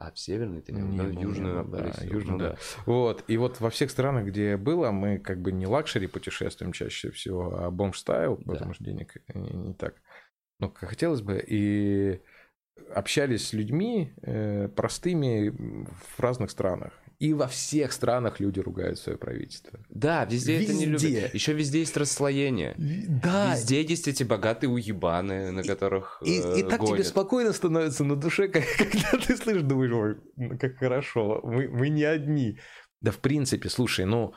А 0.01 0.13
в 0.13 0.19
Северной 0.19 0.63
ты 0.63 0.73
не 0.73 0.81
Не 0.81 0.97
Ну, 0.97 1.11
не 1.11 1.23
Южную 1.23 1.65
был, 1.65 1.71
да, 1.73 1.83
пересек. 1.83 2.13
южную, 2.13 2.39
Ну 2.39 2.45
да. 2.45 2.57
Вот, 2.87 3.25
и 3.27 3.37
вот 3.37 3.61
во 3.61 3.71
всех 3.71 3.91
странах, 3.91 4.27
где 4.27 4.51
я 4.51 4.59
был, 4.59 4.85
а 4.85 4.93
мы 4.93 5.19
как 5.19 5.41
бы 5.41 5.51
не 5.53 5.67
luxury 5.67 6.07
путешествуем 6.07 6.73
чаще 6.73 7.11
всего, 7.11 7.59
а 7.59 7.71
бомж- 7.71 8.04
style, 8.04 8.37
Да. 8.45 8.53
потому 8.53 8.75
что 8.75 8.85
денег 8.85 9.17
не, 9.35 9.51
не 9.51 9.75
так, 9.75 9.95
ну, 10.61 10.71
как 10.71 10.89
хотелось 10.91 11.21
бы, 11.23 11.45
и 11.45 12.21
общались 12.95 13.49
с 13.49 13.53
людьми 13.53 14.13
э, 14.23 14.69
простыми 14.69 15.51
в 16.17 16.21
разных 16.21 16.51
странах. 16.51 16.93
И 17.19 17.33
во 17.35 17.49
всех 17.49 17.93
странах 17.93 18.39
люди 18.39 18.61
ругают 18.61 18.97
свое 18.99 19.19
правительство. 19.19 19.81
Да, 19.89 20.25
везде, 20.25 20.63
это 20.63 20.73
не 20.73 20.87
Везде. 20.87 21.09
любят. 21.09 21.35
Еще 21.35 21.53
везде 21.53 21.81
есть 21.81 21.97
расслоение. 21.97 22.75
Да, 22.79 23.55
Везде 23.55 23.83
есть 23.83 24.07
эти 24.07 24.23
богатые 24.23 24.71
уебаны, 24.71 25.51
на 25.51 25.65
которых 25.65 26.23
И, 26.25 26.39
э, 26.41 26.61
и 26.61 26.63
так 26.63 26.79
тебе 26.81 26.91
гонят. 26.91 27.07
спокойно 27.07 27.53
становится 27.53 28.05
на 28.05 28.15
душе, 28.15 28.47
как- 28.47 28.63
когда 28.79 29.19
ты 29.27 29.37
слышишь, 29.37 29.63
думаешь, 29.63 29.93
ой, 29.93 30.17
ну 30.37 30.57
как 30.59 30.77
хорошо, 30.79 31.41
мы, 31.43 31.69
мы 31.69 31.89
не 31.89 32.05
одни. 32.05 32.61
Да, 33.01 33.11
в 33.11 33.19
принципе, 33.19 33.69
слушай, 33.69 34.05
ну, 34.05 34.33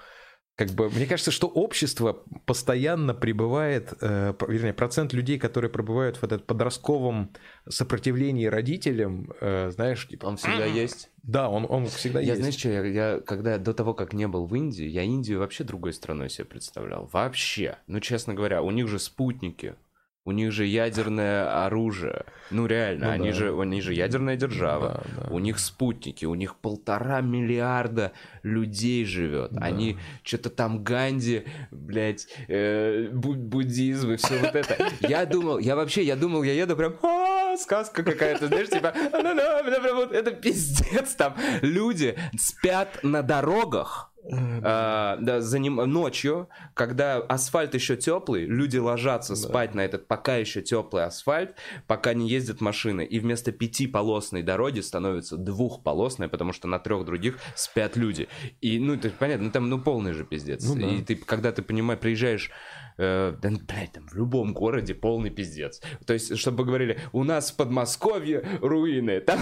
как 0.61 0.75
бы, 0.75 0.89
мне 0.91 1.07
кажется, 1.07 1.31
что 1.31 1.47
общество 1.47 2.23
постоянно 2.45 3.15
пребывает, 3.15 3.93
э, 3.99 4.33
вернее, 4.47 4.73
процент 4.73 5.11
людей, 5.11 5.39
которые 5.39 5.71
пребывают 5.71 6.17
в 6.17 6.23
этом 6.23 6.39
подростковом 6.39 7.31
сопротивлении 7.67 8.45
родителям, 8.45 9.33
э, 9.41 9.71
знаешь, 9.71 10.07
типа, 10.07 10.27
Он 10.27 10.37
всегда 10.37 10.65
есть. 10.65 11.09
да, 11.23 11.49
он, 11.49 11.65
он 11.67 11.87
всегда 11.87 12.19
Я, 12.19 12.33
есть. 12.33 12.41
знаешь 12.41 12.57
что, 12.57 12.69
я, 12.69 12.85
я 12.85 13.19
когда 13.21 13.57
до 13.57 13.73
того, 13.73 13.95
как 13.95 14.13
не 14.13 14.27
был 14.27 14.45
в 14.45 14.53
Индии, 14.55 14.85
я 14.85 15.01
Индию 15.01 15.39
вообще 15.39 15.63
другой 15.63 15.93
страной 15.93 16.29
себе 16.29 16.45
представлял. 16.45 17.09
Вообще. 17.11 17.77
Ну, 17.87 17.99
честно 17.99 18.35
говоря, 18.35 18.61
у 18.61 18.69
них 18.69 18.87
же 18.87 18.99
спутники. 18.99 19.75
У 20.23 20.31
них 20.33 20.51
же 20.51 20.65
ядерное 20.65 21.65
оружие. 21.65 22.25
Ну, 22.51 22.67
реально, 22.67 23.07
Ну 23.07 23.11
они, 23.11 23.29
да. 23.29 23.33
же, 23.35 23.59
они 23.59 23.81
же 23.81 23.93
ядерная 23.95 24.35
держава. 24.35 25.03
Да, 25.15 25.23
да. 25.23 25.33
У 25.33 25.39
них 25.39 25.57
спутники, 25.57 26.25
у 26.25 26.35
них 26.35 26.57
полтора 26.57 27.21
миллиарда 27.21 28.11
людей 28.43 29.03
живет. 29.05 29.51
Да. 29.53 29.61
Они 29.65 29.97
что-то 30.21 30.51
там 30.51 30.83
Ганди, 30.83 31.45
блядь, 31.71 32.27
э, 32.47 33.07
бу- 33.11 33.33
буддизм 33.33 34.11
и 34.11 34.17
все 34.17 34.37
вот 34.37 34.53
это. 34.55 34.77
Я 34.99 35.25
думал, 35.25 35.57
я 35.57 35.75
вообще, 35.75 36.03
я 36.03 36.15
думал, 36.15 36.43
я 36.43 36.53
еду 36.53 36.75
прям, 36.75 36.95
«А, 37.01 37.57
сказка 37.57 38.03
какая-то, 38.03 38.45
знаешь, 38.47 38.69
типа, 38.69 38.93
это 40.13 40.31
пиздец 40.31 41.15
там. 41.15 41.35
Люди 41.61 42.15
спят 42.37 42.99
на 43.03 43.23
дорогах, 43.23 44.10
а, 44.23 45.17
да, 45.19 45.41
за 45.41 45.59
ним 45.59 45.75
ночью, 45.75 46.49
когда 46.73 47.17
асфальт 47.17 47.73
еще 47.73 47.95
теплый, 47.95 48.45
люди 48.45 48.77
ложатся 48.77 49.35
спать 49.35 49.73
на 49.73 49.81
этот 49.81 50.07
пока 50.07 50.35
еще 50.35 50.61
теплый 50.61 51.05
асфальт, 51.05 51.55
пока 51.87 52.13
не 52.13 52.29
ездят 52.29 52.61
машины, 52.61 53.03
и 53.03 53.19
вместо 53.19 53.51
пятиполосной 53.51 54.43
дороги 54.43 54.79
становится 54.79 55.37
двухполосной, 55.37 56.29
потому 56.29 56.53
что 56.53 56.67
на 56.67 56.79
трех 56.79 57.05
других 57.05 57.39
спят 57.55 57.95
люди. 57.95 58.27
И, 58.61 58.79
ну, 58.79 58.93
это 58.93 59.09
понятно, 59.09 59.45
ну 59.45 59.51
там, 59.51 59.69
ну, 59.69 59.79
полный 59.79 60.13
же 60.13 60.23
пиздец. 60.23 60.63
Ну 60.65 60.75
да. 60.75 60.87
И 60.87 61.01
ты, 61.01 61.15
когда 61.15 61.51
ты 61.51 61.61
понимаешь, 61.61 61.99
приезжаешь 61.99 62.51
э, 62.97 63.33
да, 63.41 63.49
ну, 63.49 63.59
блядь, 63.59 63.91
там 63.93 64.07
в 64.07 64.15
любом 64.15 64.53
городе 64.53 64.93
полный 64.93 65.29
пиздец. 65.29 65.81
То 66.05 66.13
есть, 66.13 66.37
чтобы 66.37 66.65
говорили, 66.65 66.99
у 67.11 67.23
нас 67.23 67.51
в 67.51 67.55
Подмосковье 67.55 68.43
руины. 68.61 69.19
Там... 69.21 69.39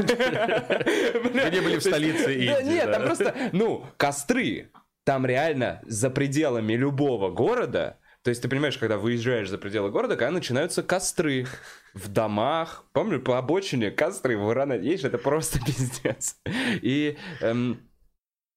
Не 0.00 1.60
были 1.60 1.78
в 1.78 1.82
столице 1.82 2.34
Индии, 2.34 2.74
Нет, 2.74 2.92
там 2.92 3.04
просто, 3.04 3.34
ну, 3.52 3.84
костры. 3.96 4.70
Там 5.04 5.24
реально 5.24 5.82
за 5.86 6.10
пределами 6.10 6.72
любого 6.72 7.30
города, 7.30 7.98
то 8.26 8.30
есть 8.30 8.42
ты 8.42 8.48
понимаешь, 8.48 8.76
когда 8.76 8.98
выезжаешь 8.98 9.48
за 9.48 9.56
пределы 9.56 9.92
города, 9.92 10.16
когда 10.16 10.32
начинаются 10.32 10.82
костры 10.82 11.46
в 11.94 12.08
домах, 12.08 12.84
помню, 12.92 13.20
по 13.20 13.38
обочине 13.38 13.92
костры 13.92 14.36
в 14.36 14.50
Иране, 14.50 14.84
есть 14.84 15.04
это 15.04 15.16
просто 15.16 15.60
пиздец. 15.64 16.36
И 16.82 17.16
эм, 17.40 17.80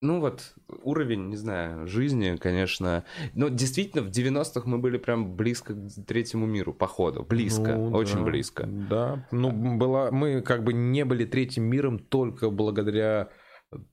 ну 0.00 0.20
вот, 0.20 0.54
уровень, 0.82 1.28
не 1.28 1.36
знаю, 1.36 1.86
жизни, 1.86 2.36
конечно. 2.36 3.04
Но 3.34 3.48
действительно, 3.48 4.02
в 4.02 4.10
90-х 4.10 4.62
мы 4.64 4.78
были 4.78 4.96
прям 4.96 5.36
близко 5.36 5.74
к 5.74 6.06
третьему 6.06 6.46
миру, 6.46 6.72
походу. 6.72 7.24
Близко, 7.28 7.76
Ну, 7.76 7.90
очень 7.90 8.18
да, 8.18 8.24
близко. 8.24 8.66
Да, 8.66 9.26
ну 9.30 9.50
была, 9.76 10.10
мы 10.10 10.40
как 10.40 10.64
бы 10.64 10.72
не 10.72 11.04
были 11.04 11.24
третьим 11.24 11.64
миром 11.64 11.98
только 11.98 12.50
благодаря 12.50 13.28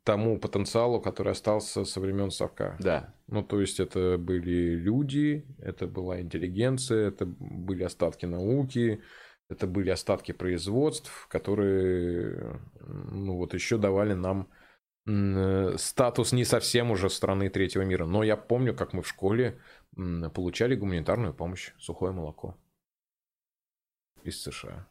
тому 0.04 0.40
потенциалу, 0.40 1.00
который 1.02 1.34
остался 1.34 1.86
со 1.86 2.00
времен 2.00 2.32
Совка. 2.32 2.78
Да. 2.80 3.14
Ну, 3.28 3.44
то 3.44 3.60
есть 3.62 3.80
это 3.80 4.18
были 4.18 4.76
люди, 4.76 5.46
это 5.60 5.88
была 5.88 6.22
интеллигенция, 6.22 7.10
это 7.10 7.26
были 7.26 7.84
остатки 7.84 8.26
науки, 8.26 9.02
это 9.50 9.68
были 9.68 9.90
остатки 9.90 10.32
производств, 10.32 11.28
которые, 11.30 12.60
ну, 12.80 13.36
вот 13.36 13.54
еще 13.54 13.78
давали 13.78 14.14
нам 14.14 14.48
статус 15.78 16.34
не 16.34 16.44
совсем 16.44 16.92
уже 16.92 17.10
страны 17.10 17.50
третьего 17.50 17.84
мира. 17.84 18.06
Но 18.06 18.24
я 18.24 18.36
помню, 18.36 18.76
как 18.76 18.94
мы 18.94 19.02
в 19.02 19.08
школе 19.08 19.60
получали 20.34 20.76
гуманитарную 20.76 21.34
помощь, 21.34 21.72
сухое 21.78 22.12
молоко 22.12 22.56
из 24.24 24.42
США. 24.42 24.88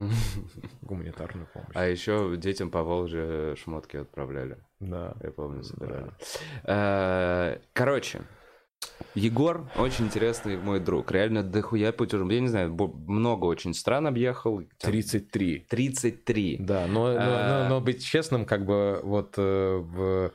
Гуманитарную 0.82 1.48
помощь. 1.52 1.74
А 1.74 1.86
еще 1.86 2.36
детям 2.36 2.70
по 2.70 2.82
Волжье 2.82 3.56
шмотки 3.56 3.96
отправляли. 3.96 4.58
Да. 4.80 5.16
Я 5.22 5.32
помню, 5.32 5.64
собирали. 5.64 6.12
Э, 6.64 7.58
Короче, 7.72 8.22
Егор 9.14 9.68
очень 9.76 10.06
интересный 10.06 10.56
мой 10.56 10.80
друг. 10.80 11.10
Реально 11.10 11.42
дохуя 11.42 11.92
путешествий. 11.92 12.36
Я 12.36 12.40
не 12.40 12.48
знаю, 12.48 12.72
много 13.06 13.46
очень 13.46 13.74
стран 13.74 14.06
объехал. 14.06 14.60
Там 14.60 14.90
33. 14.92 15.66
33. 15.68 16.56
Да, 16.60 16.86
но, 16.86 17.12
но- 17.12 17.18
А. 17.18 17.62
но- 17.64 17.68
но 17.76 17.80
быть 17.80 18.04
честным, 18.04 18.44
как 18.44 18.64
бы 18.64 19.00
вот 19.02 19.34
э, 19.36 19.76
в 19.78 20.32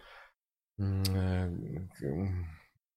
э, 0.79 1.49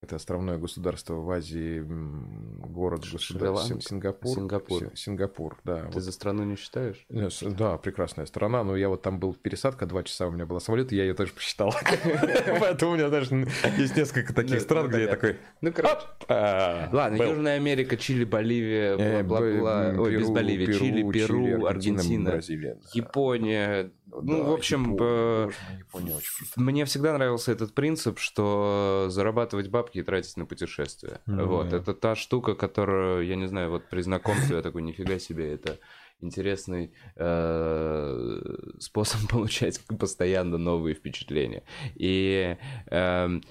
это 0.06 0.16
островное 0.16 0.56
государство 0.58 1.14
в 1.14 1.30
Азии, 1.30 1.82
город 1.84 3.04
государство? 3.12 3.80
Сингапур. 3.80 4.34
Сингапур. 4.34 4.80
Си- 4.80 4.90
Сингапур, 4.94 5.56
да. 5.64 5.82
Ты 5.86 5.92
вот. 5.94 6.02
за 6.02 6.12
страну 6.12 6.44
не 6.44 6.56
считаешь? 6.56 7.04
Э, 7.08 7.28
с- 7.28 7.42
Да, 7.42 7.76
прекрасная 7.78 8.26
страна, 8.26 8.62
но 8.64 8.76
я 8.76 8.88
вот 8.88 9.02
там 9.02 9.18
был 9.18 9.34
пересадка, 9.34 9.86
два 9.86 10.02
часа 10.04 10.28
у 10.28 10.30
меня 10.30 10.46
была 10.46 10.60
самолет, 10.60 10.92
и 10.92 10.96
я 10.96 11.02
ее 11.04 11.14
тоже 11.14 11.32
посчитал. 11.32 11.74
Поэтому 12.60 12.92
у 12.92 12.94
меня 12.94 13.08
даже 13.08 13.34
есть 13.78 13.96
несколько 13.96 14.28
Ну, 14.32 14.34
таких 14.34 14.60
стран, 14.60 14.84
ну, 14.84 14.90
где 14.90 15.02
я 15.02 15.08
такой... 15.08 15.36
Ну, 15.60 15.72
короче. 15.72 16.06
Ладно. 16.28 17.22
Южная 17.22 17.56
Америка, 17.56 17.96
Чили, 17.96 18.24
Боливия, 18.24 18.96
Э, 18.96 19.22
бла-бла-бла. 19.22 19.94
Ой, 19.98 20.16
без 20.16 20.30
Боливии. 20.30 20.72
Чили, 20.72 21.10
Перу, 21.10 21.66
Аргентина, 21.66 22.30
Бразилия. 22.30 22.78
Япония. 22.94 23.90
Ну, 24.22 24.44
Да, 24.44 24.50
в 24.50 24.52
общем, 24.52 24.92
Япония, 24.92 24.98
э, 25.00 25.50
Япония 25.78 26.16
очень. 26.16 26.46
Мне 26.56 26.84
всегда 26.84 27.12
нравился 27.12 27.52
этот 27.52 27.74
принцип, 27.74 28.18
что 28.18 29.06
зарабатывать 29.08 29.68
бабки 29.68 29.98
и 29.98 30.02
тратить 30.02 30.36
на 30.36 30.46
путешествия. 30.46 31.20
Ну 31.26 31.46
вот, 31.46 31.72
это 31.72 31.94
та 31.94 32.14
штука, 32.14 32.54
которую, 32.54 33.26
я 33.26 33.36
не 33.36 33.46
знаю, 33.46 33.70
вот 33.70 33.88
при 33.88 34.00
знакомстве 34.00 34.56
я 34.56 34.62
такой, 34.62 34.82
нифига 34.82 35.18
себе, 35.18 35.52
это 35.52 35.78
интересный 36.20 36.94
э, 37.16 38.40
способ 38.78 39.20
получать 39.30 39.80
постоянно 39.98 40.58
новые 40.58 40.94
впечатления. 40.94 41.64
И 41.94 42.56
эм, 42.86 43.42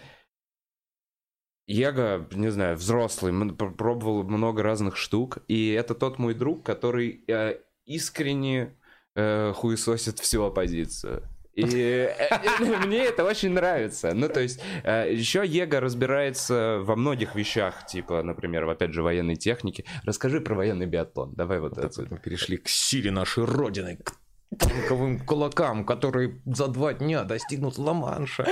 Его, 1.68 2.28
не 2.32 2.50
знаю, 2.52 2.78
взрослый, 2.78 3.34
пробовал 3.56 4.24
много 4.24 4.64
разных 4.64 4.98
штук, 4.98 5.40
и 5.48 5.72
это 5.72 5.96
тот 5.96 6.20
мой 6.20 6.34
друг, 6.34 6.64
который 6.64 7.24
э, 7.28 7.60
искренне 7.86 8.76
э, 9.16 9.54
хуесосит 9.56 10.20
всю 10.20 10.44
оппозицию. 10.44 11.24
И 11.54 11.64
э, 11.64 12.14
э, 12.30 12.86
мне 12.86 13.06
это 13.06 13.24
очень 13.24 13.52
нравится. 13.52 14.14
Ну, 14.14 14.28
то 14.28 14.42
есть, 14.42 14.62
еще 14.84 15.44
Его 15.46 15.80
разбирается 15.80 16.80
во 16.82 16.96
многих 16.96 17.36
вещах, 17.36 17.86
типа, 17.86 18.24
например, 18.24 18.70
опять 18.70 18.94
же, 18.94 19.02
военной 19.02 19.36
техники. 19.36 19.86
Расскажи 20.04 20.42
про 20.42 20.56
военный 20.56 20.86
биатлон. 20.86 21.34
Давай 21.34 21.60
вот 21.60 21.78
это 21.78 22.08
мы 22.10 22.18
перешли 22.18 22.58
к 22.58 22.68
силе 22.68 23.12
нашей 23.12 23.46
Родины, 23.46 23.98
к 23.98 24.14
танковым 24.58 25.20
кулакам, 25.20 25.86
которые 25.86 26.42
за 26.46 26.68
два 26.68 26.94
дня 26.94 27.24
достигнут 27.24 27.78
Ла-Манша. 27.78 28.46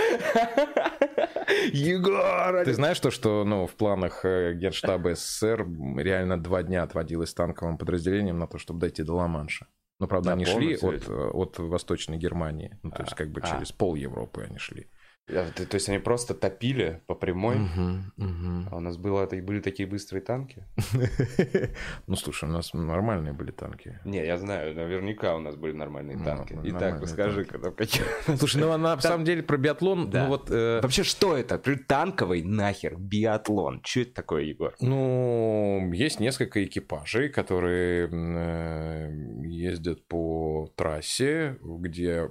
Егор! 1.71 2.63
Ты 2.65 2.73
знаешь 2.73 2.99
то, 2.99 3.11
что 3.11 3.43
ну, 3.45 3.67
в 3.67 3.75
планах 3.75 4.25
э, 4.25 4.53
Генштаба 4.53 5.15
СССР 5.15 5.65
реально 5.97 6.41
два 6.41 6.63
дня 6.63 6.83
отводилось 6.83 7.33
танковым 7.33 7.77
подразделением 7.77 8.39
на 8.39 8.47
то, 8.47 8.57
чтобы 8.57 8.79
дойти 8.79 9.03
до 9.03 9.15
Ла-Манша? 9.15 9.67
Но, 9.99 10.07
правда, 10.07 10.27
Да, 10.27 10.33
они 10.33 10.45
шли 10.45 10.75
от, 10.75 11.07
э, 11.07 11.29
от 11.29 11.59
Восточной 11.59 12.17
Германии. 12.17 12.77
Ну, 12.83 12.91
то 12.91 13.03
есть, 13.03 13.15
как 13.15 13.31
бы 13.31 13.41
а. 13.41 13.47
через 13.47 13.71
пол 13.71 13.95
Европы 13.95 14.43
они 14.43 14.57
шли. 14.57 14.87
А, 15.29 15.49
то, 15.51 15.75
есть 15.75 15.87
они 15.87 15.99
просто 15.99 16.33
топили 16.33 17.01
по 17.07 17.15
прямой, 17.15 17.55
Мгм, 17.55 18.11
мгм. 18.17 18.67
а 18.69 18.75
у 18.75 18.79
нас 18.81 18.97
было, 18.97 19.25
были 19.25 19.61
такие 19.61 19.87
быстрые 19.87 20.21
танки? 20.21 20.65
Ну, 22.07 22.15
слушай, 22.17 22.49
у 22.49 22.51
нас 22.51 22.73
нормальные 22.73 23.33
были 23.33 23.51
танки. 23.51 23.99
Не, 24.03 24.25
я 24.25 24.37
знаю, 24.37 24.75
наверняка 24.75 25.35
у 25.35 25.39
нас 25.39 25.55
были 25.55 25.71
нормальные 25.71 26.17
Ну, 26.17 26.25
танки. 26.25 26.59
Итак, 26.63 27.01
расскажи-ка, 27.01 27.57
там 27.57 27.73
какие... 27.73 28.03
Слушай, 28.37 28.61
ну, 28.61 28.77
на 28.77 28.99
самом 28.99 29.23
деле 29.23 29.43
про 29.43 29.57
биатлон, 29.57 30.09
ну, 30.11 30.27
вот... 30.27 30.51
э, 30.51 30.81
Вообще, 30.81 31.03
что 31.03 31.37
это? 31.37 31.57
Танковый 31.57 32.43
нахер 32.43 32.97
биатлон. 32.97 33.81
Что 33.85 34.01
это 34.01 34.13
такое, 34.15 34.43
Егор? 34.43 34.75
Ну, 34.81 35.89
есть 35.93 36.19
несколько 36.19 36.63
экипажей, 36.65 37.29
которые 37.29 38.09
э, 38.11 39.45
ездят 39.47 40.05
по 40.07 40.69
трассе, 40.75 41.57
где 41.61 42.29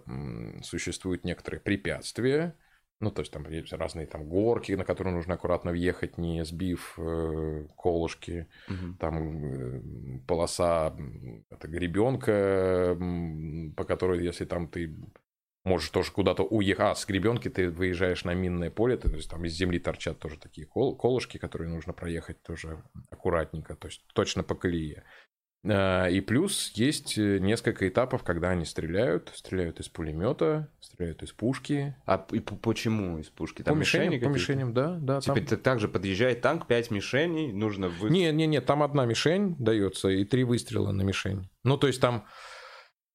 существуют 0.62 1.24
некоторые 1.24 1.60
препятствия. 1.60 2.54
Ну, 3.02 3.10
то 3.10 3.20
есть 3.20 3.32
там 3.32 3.48
есть 3.50 3.72
разные 3.72 4.06
там 4.06 4.24
горки, 4.24 4.72
на 4.72 4.84
которые 4.84 5.12
нужно 5.12 5.34
аккуратно 5.34 5.72
въехать, 5.72 6.18
не 6.18 6.44
сбив 6.44 6.94
э, 6.98 7.66
колышки. 7.76 8.46
Там 8.98 9.44
э, 9.44 10.18
полоса, 10.28 10.94
это 11.50 11.66
гребенка, 11.66 12.96
по 13.76 13.84
которой, 13.84 14.24
если 14.24 14.44
там 14.44 14.68
ты 14.68 14.94
можешь 15.64 15.90
тоже 15.90 16.12
куда-то 16.12 16.44
уехать. 16.44 16.84
А, 16.84 16.94
с 16.94 17.06
гребенки 17.06 17.48
ты 17.48 17.70
выезжаешь 17.70 18.24
на 18.24 18.34
минное 18.34 18.70
поле, 18.70 18.96
то 18.96 19.10
есть 19.10 19.30
там 19.30 19.44
из 19.44 19.52
земли 19.52 19.78
торчат 19.78 20.18
тоже 20.18 20.38
такие 20.38 20.66
кол- 20.66 20.96
колышки, 20.96 21.38
которые 21.38 21.70
нужно 21.70 21.92
проехать 21.92 22.42
тоже 22.42 22.82
аккуратненько, 23.10 23.76
то 23.76 23.88
есть 23.88 24.04
точно 24.14 24.42
по 24.42 24.54
колее. 24.54 25.04
А, 25.64 26.08
И 26.08 26.20
плюс 26.20 26.72
есть 26.74 27.16
э, 27.18 27.38
несколько 27.38 27.88
этапов, 27.88 28.24
когда 28.24 28.50
они 28.50 28.64
стреляют, 28.64 29.30
стреляют 29.34 29.78
из 29.80 29.88
пулемета, 29.88 30.68
стреляют 30.80 31.22
из 31.22 31.32
пушки. 31.32 31.94
А 32.04 32.26
и 32.32 32.40
почему 32.40 33.18
из 33.18 33.28
пушки? 33.28 33.62
Там 33.62 33.76
по 33.76 33.80
мишеням, 33.80 34.20
по 34.20 34.28
мишеням, 34.28 34.74
да, 34.74 34.96
да. 35.00 35.20
там- 35.20 35.36
Теперь 35.36 35.48
ты 35.48 35.56
также 35.56 35.88
подъезжает 35.88 36.40
танк, 36.40 36.66
5 36.66 36.90
мишеней, 36.90 37.52
нужно 37.52 37.88
вы... 37.88 38.10
Не, 38.10 38.32
не, 38.32 38.46
не, 38.46 38.60
там 38.60 38.82
одна 38.82 39.06
мишень 39.06 39.54
дается 39.58 40.08
и 40.08 40.24
три 40.24 40.42
выстрела 40.44 40.90
на 40.90 41.02
мишень. 41.02 41.48
Ну, 41.62 41.76
то 41.76 41.86
есть 41.86 42.00
там 42.00 42.26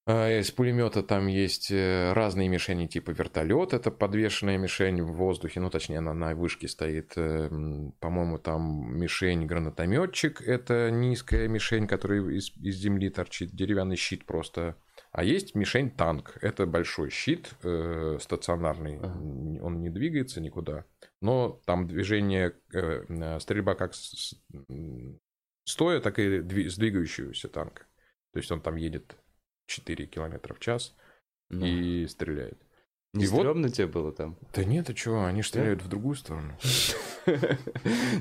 из 0.08 0.52
пулемета 0.52 1.04
там 1.04 1.28
есть 1.28 1.70
э, 1.70 2.14
разные 2.14 2.48
мишени, 2.48 2.88
типа 2.88 3.12
вертолет, 3.12 3.74
это 3.74 3.92
подвешенная 3.92 4.58
мишень 4.58 5.02
в 5.02 5.12
воздухе, 5.14 5.60
ну, 5.60 5.70
точнее, 5.70 5.98
она 5.98 6.14
на 6.14 6.34
вышке 6.34 6.68
стоит. 6.70 7.14
э, 7.18 7.48
м, 7.52 7.92
По-моему, 8.00 8.38
там 8.40 8.98
мишень 8.98 9.46
гранатометчик, 9.46 10.42
это 10.42 10.92
низкая 10.92 11.50
мишень, 11.50 11.88
которая 11.88 12.22
из, 12.30 12.56
из 12.58 12.76
земли 12.78 13.10
торчит, 13.10 13.52
деревянный 13.52 13.98
щит 13.98 14.26
просто. 14.26 14.78
А 15.12 15.24
есть 15.24 15.56
мишень 15.56 15.92
танк, 15.92 16.38
это 16.42 16.66
большой 16.66 17.10
щит 17.10 17.50
э, 17.64 18.18
стационарный, 18.22 19.00
Ага. 19.00 19.20
он 19.62 19.82
не 19.82 19.90
двигается 19.90 20.40
никуда, 20.40 20.86
но 21.22 21.60
там 21.66 21.86
движение, 21.88 22.54
э, 22.74 23.04
э, 23.10 23.40
стрельба 23.42 23.76
как 23.76 23.94
с- 23.94 24.36
стоя, 25.66 26.00
так 26.00 26.20
и 26.20 26.40
дви- 26.40 26.70
с 26.70 26.78
двигающегося 26.78 27.50
танка. 27.50 27.86
То 28.34 28.40
есть 28.40 28.52
он 28.52 28.62
там 28.62 28.76
едет 28.76 29.18
4 29.68 30.08
километра 30.08 30.54
в 30.54 30.60
час 30.60 30.96
Ну, 31.50 31.66
и 31.66 32.08
стреляет. 32.08 32.67
Не 33.14 33.24
и 33.26 33.28
вот- 33.28 33.40
стрёмно 33.40 33.70
тебе 33.70 33.88
было 33.88 34.12
там? 34.12 34.38
Да 34.54 34.64
нет, 34.64 34.90
а 34.90 34.94
чего, 34.94 35.26
они 35.26 35.42
стреляют 35.42 35.82
в 35.82 35.88
другую 35.88 36.16
сторону. 36.16 36.54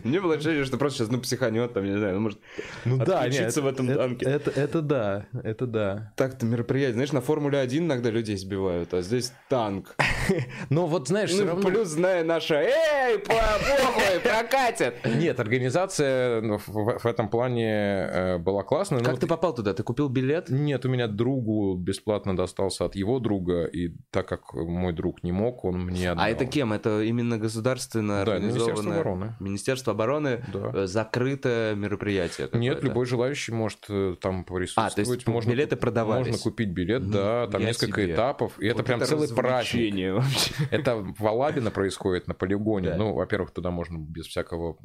Мне 0.05 0.21
было 0.21 0.35
ощущение, 0.35 0.65
что 0.65 0.79
просто 0.79 0.99
сейчас, 0.99 1.11
ну, 1.11 1.21
психанет, 1.21 1.73
там, 1.73 1.85
не 1.85 1.97
знаю, 1.97 2.15
ну, 2.15 2.21
может, 2.21 2.39
Ну 2.85 3.01
Отключиться 3.01 3.63
в 3.63 3.67
этом 3.67 3.89
это, 3.91 3.99
танке. 3.99 4.27
Это, 4.27 4.51
это 4.51 4.83
да, 4.83 5.27
это 5.45 5.67
да. 5.67 6.13
так-то 6.17 6.47
мероприятие. 6.47 6.95
Знаешь, 6.95 7.13
на 7.13 7.21
Формуле 7.21 7.59
1 7.59 7.85
иногда 7.85 8.11
людей 8.11 8.37
сбивают, 8.37 8.95
а 8.95 9.03
здесь 9.03 9.33
танк. 9.49 9.95
Но 10.71 10.87
вот 10.87 11.09
знаешь, 11.09 11.31
Ну, 11.31 11.37
все 11.37 11.47
равно... 11.47 11.69
плюс, 11.69 11.89
зная 11.89 12.25
наша, 12.25 12.57
эй, 12.63 13.19
по- 13.19 13.35
похуй, 13.35 14.21
прокатит. 14.23 14.95
Нет, 15.05 15.39
организация 15.41 16.41
ну, 16.41 16.59
в, 16.59 16.99
в 16.99 17.07
этом 17.07 17.29
плане 17.29 17.71
э, 18.11 18.39
была 18.39 18.63
классная. 18.63 19.01
Как 19.01 19.13
вот 19.13 19.21
ты 19.21 19.27
попал 19.27 19.55
туда? 19.55 19.75
Ты 19.75 19.83
купил 19.83 20.09
билет? 20.09 20.49
Нет, 20.49 20.85
у 20.85 20.89
меня 20.89 21.07
другу 21.07 21.75
бесплатно 21.77 22.37
достался 22.37 22.85
от 22.87 22.97
его 22.97 23.19
друга, 23.21 23.65
и 23.67 23.95
так 24.11 24.29
как 24.29 24.55
мой 24.87 24.93
друг 24.93 25.25
не 25.25 25.33
мог, 25.33 25.65
он 25.65 25.87
мне 25.87 26.13
отдал. 26.13 26.25
А 26.25 26.29
это 26.29 26.47
кем? 26.47 26.73
Это 26.73 27.03
именно 27.03 27.39
государственно 27.39 28.25
Да, 28.25 28.39
Министерство 28.39 28.73
организованное... 28.73 29.01
обороны. 29.01 29.37
Министерство 29.41 29.93
обороны 29.93 30.45
Да. 30.53 30.71
э, 30.75 30.87
закрытое 30.87 31.75
мероприятие. 31.75 32.49
Нет, 32.53 32.83
любой 32.85 33.07
желающий 33.07 33.53
может 33.53 33.81
э, 33.89 34.15
там 34.21 34.45
присутствовать. 34.45 34.93
А, 34.93 34.95
то 34.95 35.01
есть 35.01 35.27
можно, 35.27 35.51
билеты 35.51 35.77
продавались? 35.77 36.29
Можно 36.29 36.43
купить 36.43 36.69
билет, 36.71 37.11
да, 37.11 37.47
там 37.49 37.61
Нифига 37.61 37.67
несколько 37.69 38.03
себе. 38.03 38.15
этапов. 38.15 38.59
И 38.61 38.67
это 38.67 38.77
Вот 38.77 38.87
прям 38.87 39.01
целый 39.05 39.29
праздник. 39.29 40.15
вообще. 40.15 40.55
Это 40.71 40.97
в 41.19 41.27
Алабино 41.27 41.71
происходит 41.71 42.29
на 42.29 42.35
полигоне. 42.35 42.91
Да. 42.91 42.97
Ну, 42.97 43.15
во-первых, 43.15 43.51
туда 43.51 43.71
можно 43.71 43.99
без 43.99 44.27
всякого 44.27 44.77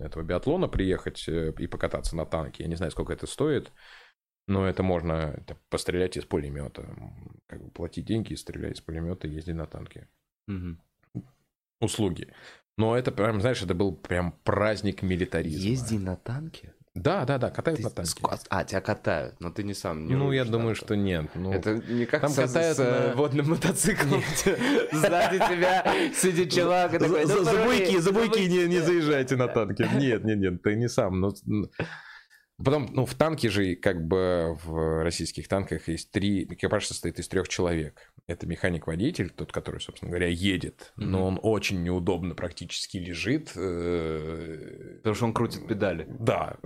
этого 0.00 0.22
биатлона 0.22 0.68
приехать 0.68 1.24
э, 1.28 1.52
и 1.58 1.66
покататься 1.66 2.16
на 2.16 2.24
танке. 2.26 2.62
Я 2.64 2.68
не 2.68 2.76
знаю, 2.76 2.90
сколько 2.90 3.12
это 3.12 3.26
стоит. 3.26 3.72
Но 4.48 4.66
это 4.66 4.82
можно 4.82 5.34
это, 5.36 5.56
пострелять 5.70 6.16
из 6.16 6.24
пулемета. 6.24 6.88
Как 7.46 7.62
бы 7.62 7.70
платить 7.70 8.06
деньги 8.06 8.32
и 8.32 8.36
стрелять 8.36 8.78
из 8.78 8.80
пулемета, 8.80 9.28
ездить 9.28 9.54
на 9.54 9.66
танке. 9.66 10.08
Мгм. 10.46 10.80
Услуги. 11.80 12.32
Но 12.78 12.96
это 12.96 13.12
прям, 13.12 13.40
знаешь, 13.40 13.62
это 13.62 13.74
был 13.74 13.94
прям 13.94 14.32
праздник 14.44 15.02
милитаризма. 15.02 15.70
Езди 15.70 15.96
на 15.96 16.16
танке? 16.16 16.74
Да, 16.94 17.24
да, 17.24 17.38
да, 17.38 17.50
катают 17.50 17.78
Ты 17.78 17.84
на 17.84 17.90
танке. 17.90 18.22
А, 18.50 18.64
тебя 18.64 18.80
катают, 18.82 19.40
но 19.40 19.50
ты 19.50 19.62
не 19.62 19.72
сам 19.72 20.06
не 20.06 20.14
ну, 20.14 20.30
я 20.30 20.44
думаю, 20.44 20.74
что 20.74 20.94
нет. 20.94 21.30
Ну, 21.34 21.50
Это 21.50 21.76
не 21.76 22.04
как 22.04 22.20
Там 22.20 22.34
катают 22.34 22.76
с 22.76 22.80
э, 22.80 23.08
на- 23.08 23.16
водным 23.16 23.48
мотоциклом. 23.48 24.22
Сзади 24.92 25.38
тебя 25.38 25.84
сидит 26.14 26.52
чувак 26.52 26.94
и 26.94 26.98
такой, 26.98 27.24
За, 27.24 27.34
«Ну, 27.36 27.44
за 27.44 27.50
порули, 27.50 27.78
буйки, 27.78 27.98
за 27.98 28.12
буйки 28.12 28.40
не, 28.40 28.66
не 28.66 28.80
да». 28.80 28.86
заезжайте 28.86 29.36
на 29.36 29.48
танке. 29.48 29.88
Нет, 29.94 30.24
нет, 30.24 30.38
нет, 30.38 30.62
ты 30.62 30.76
не 30.76 30.88
сам. 30.88 31.24
Но- 32.62 32.64
Потом, 32.64 32.88
ну, 32.92 33.06
в 33.06 33.14
танке 33.14 33.48
же, 33.50 33.74
как 33.76 34.06
бы 34.06 34.56
в 34.64 35.02
российских 35.02 35.48
танках 35.48 35.88
есть 35.88 36.10
три, 36.10 36.44
экипаж 36.44 36.86
состоит 36.86 37.18
из 37.18 37.28
трех 37.28 37.48
человек. 37.48 38.12
Это 38.28 38.46
механик-водитель, 38.46 39.30
тот, 39.30 39.52
который, 39.52 39.80
собственно 39.80 40.10
говоря, 40.10 40.28
едет, 40.28 40.92
но 40.96 41.18
Мгм. 41.18 41.26
он 41.26 41.40
очень 41.42 41.82
неудобно 41.82 42.34
практически 42.34 42.98
лежит. 42.98 43.52
э, 43.56 44.96
Потому 44.98 45.14
что 45.14 45.24
он 45.26 45.32
крутит 45.34 45.66
педали. 45.66 46.06
Да. 46.08 46.56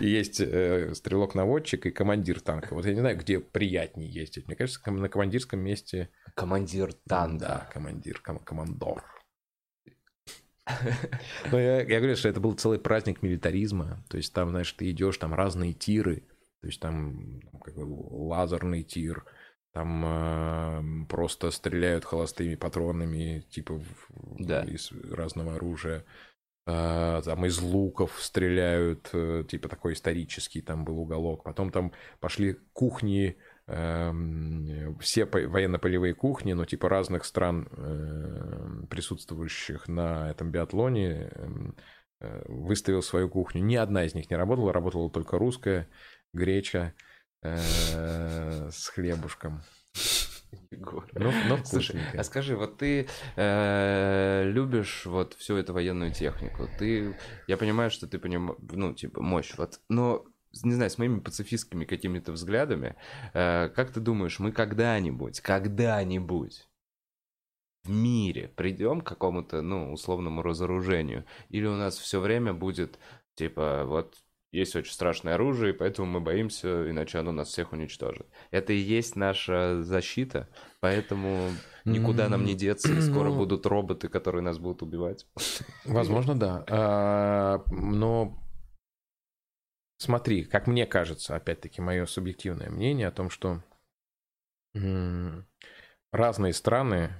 Есть 0.00 0.40
э, 0.40 0.94
стрелок-наводчик 0.94 1.86
и 1.86 1.90
командир 1.90 2.40
танка. 2.40 2.74
Вот 2.74 2.84
я 2.86 2.92
не 2.94 3.00
знаю, 3.00 3.16
где 3.18 3.38
приятнее 3.40 4.08
ездить. 4.10 4.46
Мне 4.46 4.56
кажется, 4.56 4.90
на 4.90 5.08
командирском 5.08 5.60
месте... 5.60 6.08
Командир 6.34 6.92
танка. 7.06 7.38
Да, 7.46 7.70
командир, 7.72 8.20
ком- 8.24 8.38
командор. 8.38 9.02
Но 11.50 11.58
я, 11.58 11.82
я 11.82 11.98
говорю, 11.98 12.16
что 12.16 12.28
это 12.28 12.40
был 12.40 12.54
целый 12.54 12.78
праздник 12.78 13.22
милитаризма. 13.22 14.04
То 14.08 14.16
есть 14.16 14.32
там, 14.32 14.50
знаешь, 14.50 14.72
ты 14.72 14.90
идешь, 14.90 15.18
там 15.18 15.34
разные 15.34 15.72
тиры. 15.72 16.24
То 16.60 16.68
есть 16.68 16.80
там 16.80 17.40
как 17.64 17.74
бы 17.74 17.82
лазерный 17.84 18.84
тир, 18.84 19.24
там 19.72 20.04
э, 20.04 21.06
просто 21.08 21.50
стреляют 21.50 22.04
холостыми 22.04 22.54
патронами, 22.54 23.44
типа 23.50 23.82
Да. 24.38 24.62
из 24.62 24.92
разного 25.10 25.56
оружия. 25.56 26.04
А, 26.64 27.20
там 27.22 27.44
из 27.46 27.60
луков 27.60 28.22
стреляют, 28.22 29.10
э, 29.12 29.44
типа 29.48 29.68
такой 29.68 29.94
исторический 29.94 30.60
там 30.60 30.84
был 30.84 31.00
уголок. 31.00 31.42
Потом 31.42 31.72
там 31.72 31.92
пошли 32.20 32.56
кухни, 32.72 33.36
все 33.66 35.26
по- 35.26 35.48
военно-полевые 35.48 36.14
кухни, 36.14 36.52
но 36.52 36.64
типа 36.64 36.88
разных 36.88 37.24
стран, 37.24 37.68
э, 37.70 38.86
присутствующих 38.90 39.88
на 39.88 40.30
этом 40.30 40.50
биатлоне, 40.50 41.30
эм, 41.34 41.76
э, 42.20 42.42
выставил 42.48 43.02
свою 43.02 43.28
кухню. 43.28 43.62
Ни 43.62 43.76
одна 43.76 44.04
из 44.04 44.14
них 44.14 44.30
не 44.30 44.36
работала, 44.36 44.72
работала 44.72 45.10
только 45.10 45.38
русская, 45.38 45.88
греча 46.32 46.94
э, 47.42 48.68
с 48.70 48.88
хлебушком. 48.88 49.62
Егор. 50.70 51.06
Но, 51.14 51.32
но 51.48 51.56
Слушай, 51.64 51.96
вкусненько. 51.96 52.20
а 52.20 52.24
скажи, 52.24 52.56
вот 52.56 52.78
ты 52.78 53.08
э, 53.36 54.42
любишь 54.46 55.06
вот 55.06 55.34
всю 55.34 55.56
эту 55.56 55.72
военную 55.72 56.12
технику, 56.12 56.68
ты, 56.78 57.16
я 57.46 57.56
понимаю, 57.56 57.90
что 57.90 58.06
ты 58.06 58.18
понимаешь, 58.18 58.58
ну, 58.70 58.92
типа, 58.94 59.22
мощь, 59.22 59.54
вот, 59.56 59.80
но, 59.88 60.24
не 60.62 60.72
знаю, 60.72 60.90
с 60.90 60.98
моими 60.98 61.20
пацифистскими 61.20 61.84
какими-то 61.84 62.32
взглядами, 62.32 62.96
э, 63.34 63.68
как 63.68 63.90
ты 63.92 64.00
думаешь, 64.00 64.38
мы 64.38 64.52
когда-нибудь, 64.52 65.40
когда-нибудь 65.40 66.68
в 67.84 67.90
мире 67.90 68.48
придем 68.48 69.00
к 69.00 69.08
какому-то, 69.08 69.60
ну, 69.62 69.92
условному 69.92 70.42
разоружению, 70.42 71.24
или 71.48 71.66
у 71.66 71.74
нас 71.74 71.98
все 71.98 72.20
время 72.20 72.52
будет, 72.52 72.98
типа, 73.34 73.84
вот, 73.86 74.16
есть 74.52 74.76
очень 74.76 74.92
страшное 74.92 75.34
оружие, 75.34 75.72
поэтому 75.72 76.06
мы 76.06 76.20
боимся, 76.20 76.88
иначе 76.90 77.18
оно 77.18 77.32
нас 77.32 77.48
всех 77.48 77.72
уничтожит. 77.72 78.26
Это 78.50 78.74
и 78.74 78.76
есть 78.76 79.16
наша 79.16 79.82
защита, 79.82 80.48
поэтому 80.80 81.48
никуда 81.86 82.28
нам 82.28 82.44
не 82.44 82.54
деться, 82.54 82.92
и 82.92 83.00
скоро 83.00 83.30
Ну. 83.30 83.36
будут 83.36 83.64
роботы, 83.66 84.08
которые 84.08 84.42
нас 84.42 84.58
будут 84.58 84.82
убивать. 84.82 85.26
Возможно, 85.86 86.38
да. 86.38 86.64
А, 86.68 87.64
но 87.70 88.41
смотри, 90.02 90.44
как 90.44 90.66
мне 90.66 90.86
кажется, 90.86 91.34
опять-таки, 91.36 91.80
мое 91.80 92.06
субъективное 92.06 92.70
мнение 92.70 93.08
о 93.08 93.12
том, 93.12 93.30
что 93.30 93.62
разные 96.12 96.52
страны 96.52 97.12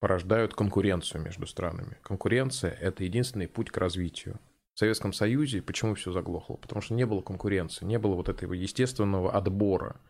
порождают 0.00 0.54
конкуренцию 0.54 1.22
между 1.22 1.46
странами. 1.46 1.98
Конкуренция– 2.02 2.70
это 2.80 3.04
единственный 3.04 3.48
путь 3.48 3.70
к 3.70 3.76
развитию. 3.76 4.40
В 4.74 4.78
Советском 4.78 5.12
Союзе 5.12 5.60
почему 5.60 5.94
все 5.94 6.10
заглохло? 6.10 6.56
Потому 6.56 6.80
что 6.80 6.94
не 6.94 7.04
было 7.04 7.20
конкуренции, 7.20 7.84
не 7.84 7.98
было 7.98 8.14
вот 8.14 8.28
этого 8.28 8.54
естественного 8.54 9.32
отбора, 9.32 10.00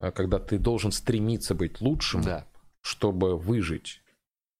э, 0.00 0.10
когда 0.10 0.40
ты 0.40 0.58
должен 0.58 0.90
стремиться 0.90 1.54
быть 1.54 1.80
лучшим, 1.80 2.22
Да. 2.22 2.46
чтобы 2.80 3.38
выжить. 3.38 4.02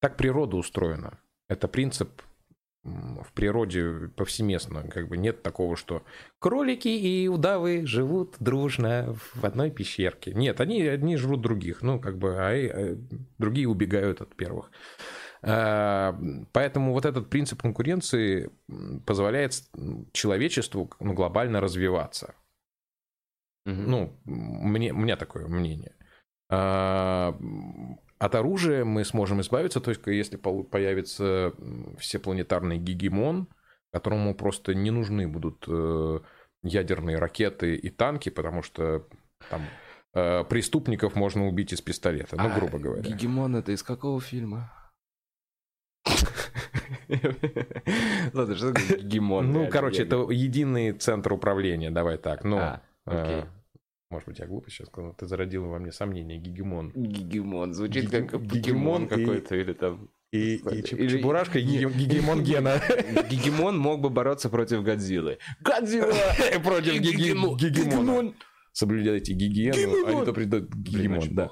Так 0.00 0.16
природа 0.16 0.56
устроена. 0.56 1.18
Это 1.48 1.66
принцип 1.66 2.22
в 2.84 3.32
природе 3.32 4.08
повсеместно. 4.14 4.82
Как 4.88 5.08
бы 5.08 5.16
нет 5.16 5.42
такого, 5.42 5.76
что 5.76 6.02
кролики 6.38 6.88
и 6.88 7.26
удавы 7.28 7.86
живут 7.86 8.36
дружно 8.40 9.16
в 9.34 9.44
одной 9.44 9.70
пещерке. 9.70 10.34
Нет, 10.34 10.60
они 10.60 10.82
одни 10.82 11.16
жрут 11.16 11.40
других. 11.40 11.82
Ну, 11.82 11.98
как 11.98 12.18
бы, 12.18 12.36
а 12.38 12.52
э, 12.52 12.96
другие 13.38 13.68
убегают 13.68 14.20
от 14.20 14.36
первых. 14.36 14.70
А, 15.42 16.18
Поэтому 16.52 16.92
вот 16.92 17.06
этот 17.06 17.30
принцип 17.30 17.62
конкуренции 17.62 18.50
позволяет 19.06 19.62
человечеству 20.12 20.90
ну, 21.00 21.14
глобально 21.14 21.60
развиваться. 21.60 22.34
Мгм. 23.64 23.90
Ну, 23.90 24.12
мне, 24.24 24.92
у 24.92 24.98
меня 24.98 25.16
такое 25.16 25.46
мнение. 25.46 25.94
А, 28.18 28.26
От 28.26 28.34
оружия 28.34 28.84
мы 28.84 29.04
сможем 29.04 29.40
избавиться, 29.40 29.80
только 29.80 30.10
если 30.10 30.36
появится 30.36 31.52
всепланетарный 31.98 32.78
гегемон, 32.78 33.48
которому 33.92 34.34
просто 34.34 34.74
не 34.74 34.90
нужны 34.90 35.28
будут 35.28 35.64
э, 35.68 36.20
ядерные 36.62 37.18
ракеты 37.18 37.76
и 37.76 37.90
танки, 37.90 38.28
потому 38.28 38.62
что 38.62 39.06
там 39.50 39.62
э, 40.14 40.44
преступников 40.44 41.14
можно 41.14 41.46
убить 41.46 41.72
из 41.72 41.80
пистолета, 41.80 42.36
ну, 42.36 42.46
А, 42.48 42.58
грубо 42.58 42.78
говоря. 42.78 43.02
Гегемон 43.02 43.56
это 43.56 43.72
из 43.72 43.82
какого 43.82 44.20
фильма? 44.20 44.72
Ладно, 48.32 48.54
что 48.54 48.72
такое 48.72 48.98
гегемон? 48.98 49.52
Ну, 49.52 49.68
короче, 49.68 50.02
это 50.02 50.16
единый 50.30 50.92
центр 50.92 51.32
управления, 51.32 51.90
давай 51.90 52.18
так. 52.18 52.44
Ну, 52.44 52.58
А, 52.58 52.82
может 54.14 54.28
быть, 54.28 54.38
я 54.38 54.46
глупо 54.46 54.70
сейчас 54.70 54.86
сказал, 54.88 55.12
ты 55.14 55.26
зародил 55.26 55.64
во 55.66 55.78
мне 55.78 55.90
сомнение, 55.92 56.38
гегемон. 56.38 56.92
Гегемон. 56.94 57.74
Звучит 57.74 58.04
Геге- 58.04 58.22
как 58.22 58.42
гегемон 58.42 58.48
покемон 58.48 59.04
и- 59.04 59.08
какой-то 59.08 59.56
или 59.56 59.72
там... 59.72 60.08
И, 60.32 60.56
Или- 60.56 60.78
и 60.78 60.82
Чеб- 60.82 61.08
Чебурашка, 61.10 61.58
и 61.58 61.64
не- 61.64 61.78
Геге- 61.78 61.94
гегемон 62.06 62.42
Гена. 62.48 62.80
Гегемон 63.30 63.78
мог 63.78 64.00
бы 64.00 64.10
бороться 64.10 64.48
против 64.48 64.82
Годзиллы. 64.82 65.38
Годзилла! 65.60 66.14
Против 66.64 66.94
геге- 66.94 67.12
Гегемон! 67.16 67.56
гегемона. 67.56 68.32
Соблюдайте 68.74 69.34
гигиену, 69.34 70.04
а 70.04 70.12
не 70.12 70.24
то 70.24 70.32
гегемон. 70.32 71.18
очень 71.18 71.34
Да. 71.36 71.50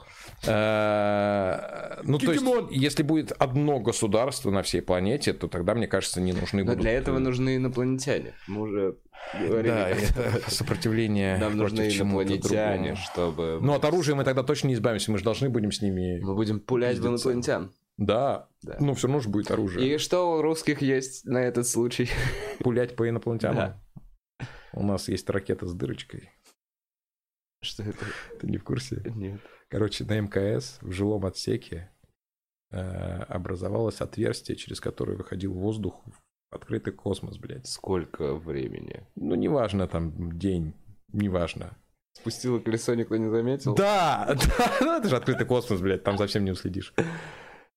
А, 0.48 2.00
Ну, 2.02 2.18
то 2.18 2.32
есть, 2.32 2.44
если 2.72 3.04
будет 3.04 3.30
одно 3.30 3.78
государство 3.78 4.50
на 4.50 4.64
всей 4.64 4.82
планете, 4.82 5.32
то 5.32 5.46
тогда, 5.46 5.76
мне 5.76 5.86
кажется, 5.86 6.20
не 6.20 6.32
нужны 6.32 6.64
Но 6.64 6.72
будут... 6.72 6.80
для 6.80 6.90
этого 6.90 7.18
э, 7.18 7.20
нужны 7.20 7.56
инопланетяне. 7.56 8.34
Мы 8.48 8.62
уже 8.62 8.96
говорили. 9.40 9.68
Да, 9.68 9.88
это 9.88 10.50
сопротивление 10.50 11.36
Нам 11.38 11.56
против 11.56 11.78
нужны 11.78 11.96
инопланетяне, 11.96 12.96
чтобы... 12.96 13.60
Ну, 13.62 13.72
от 13.74 13.84
оружия 13.84 14.16
мы 14.16 14.24
тогда 14.24 14.42
точно 14.42 14.66
не 14.66 14.74
избавимся, 14.74 15.12
мы 15.12 15.18
же 15.18 15.22
должны 15.24 15.48
будем 15.48 15.70
с 15.70 15.80
ними... 15.80 16.18
Мы 16.20 16.34
будем 16.34 16.58
пулять 16.58 16.98
в 16.98 17.06
инопланетян. 17.06 17.70
Да, 17.98 18.48
Да. 18.62 18.78
ну, 18.80 18.94
все 18.94 19.06
равно 19.06 19.20
же 19.20 19.28
будет 19.28 19.48
оружие. 19.52 19.94
И 19.94 19.98
что 19.98 20.38
у 20.38 20.42
русских 20.42 20.82
есть 20.82 21.24
на 21.24 21.38
этот 21.38 21.68
случай? 21.68 22.10
Пулять 22.58 22.96
по 22.96 23.08
инопланетянам. 23.08 23.56
Да. 23.56 24.46
У 24.72 24.82
нас 24.82 25.08
есть 25.08 25.30
ракета 25.30 25.66
с 25.66 25.74
дырочкой. 25.74 26.30
Что 27.62 27.84
это? 27.84 28.04
Ты 28.40 28.48
не 28.48 28.58
в 28.58 28.64
курсе? 28.64 29.00
Нет. 29.04 29.40
Короче, 29.68 30.04
на 30.04 30.20
МКС 30.20 30.78
в 30.80 30.90
жилом 30.90 31.24
отсеке 31.24 31.90
э, 32.70 32.76
образовалось 32.76 34.00
отверстие, 34.00 34.56
через 34.56 34.80
которое 34.80 35.16
выходил 35.16 35.54
воздух 35.54 36.02
в 36.04 36.54
открытый 36.54 36.92
космос, 36.92 37.38
блядь. 37.38 37.66
Сколько 37.66 38.34
времени? 38.34 39.06
Ну, 39.14 39.36
неважно, 39.36 39.86
там, 39.86 40.38
день, 40.38 40.74
неважно. 41.12 41.76
Спустило 42.14 42.58
колесо, 42.58 42.94
никто 42.94 43.16
не 43.16 43.30
заметил? 43.30 43.74
Да, 43.74 44.36
да, 44.58 44.76
ну 44.80 44.96
это 44.98 45.08
же 45.08 45.16
открытый 45.16 45.46
космос, 45.46 45.80
блядь, 45.80 46.02
там 46.02 46.18
совсем 46.18 46.44
не 46.44 46.50
уследишь. 46.50 46.92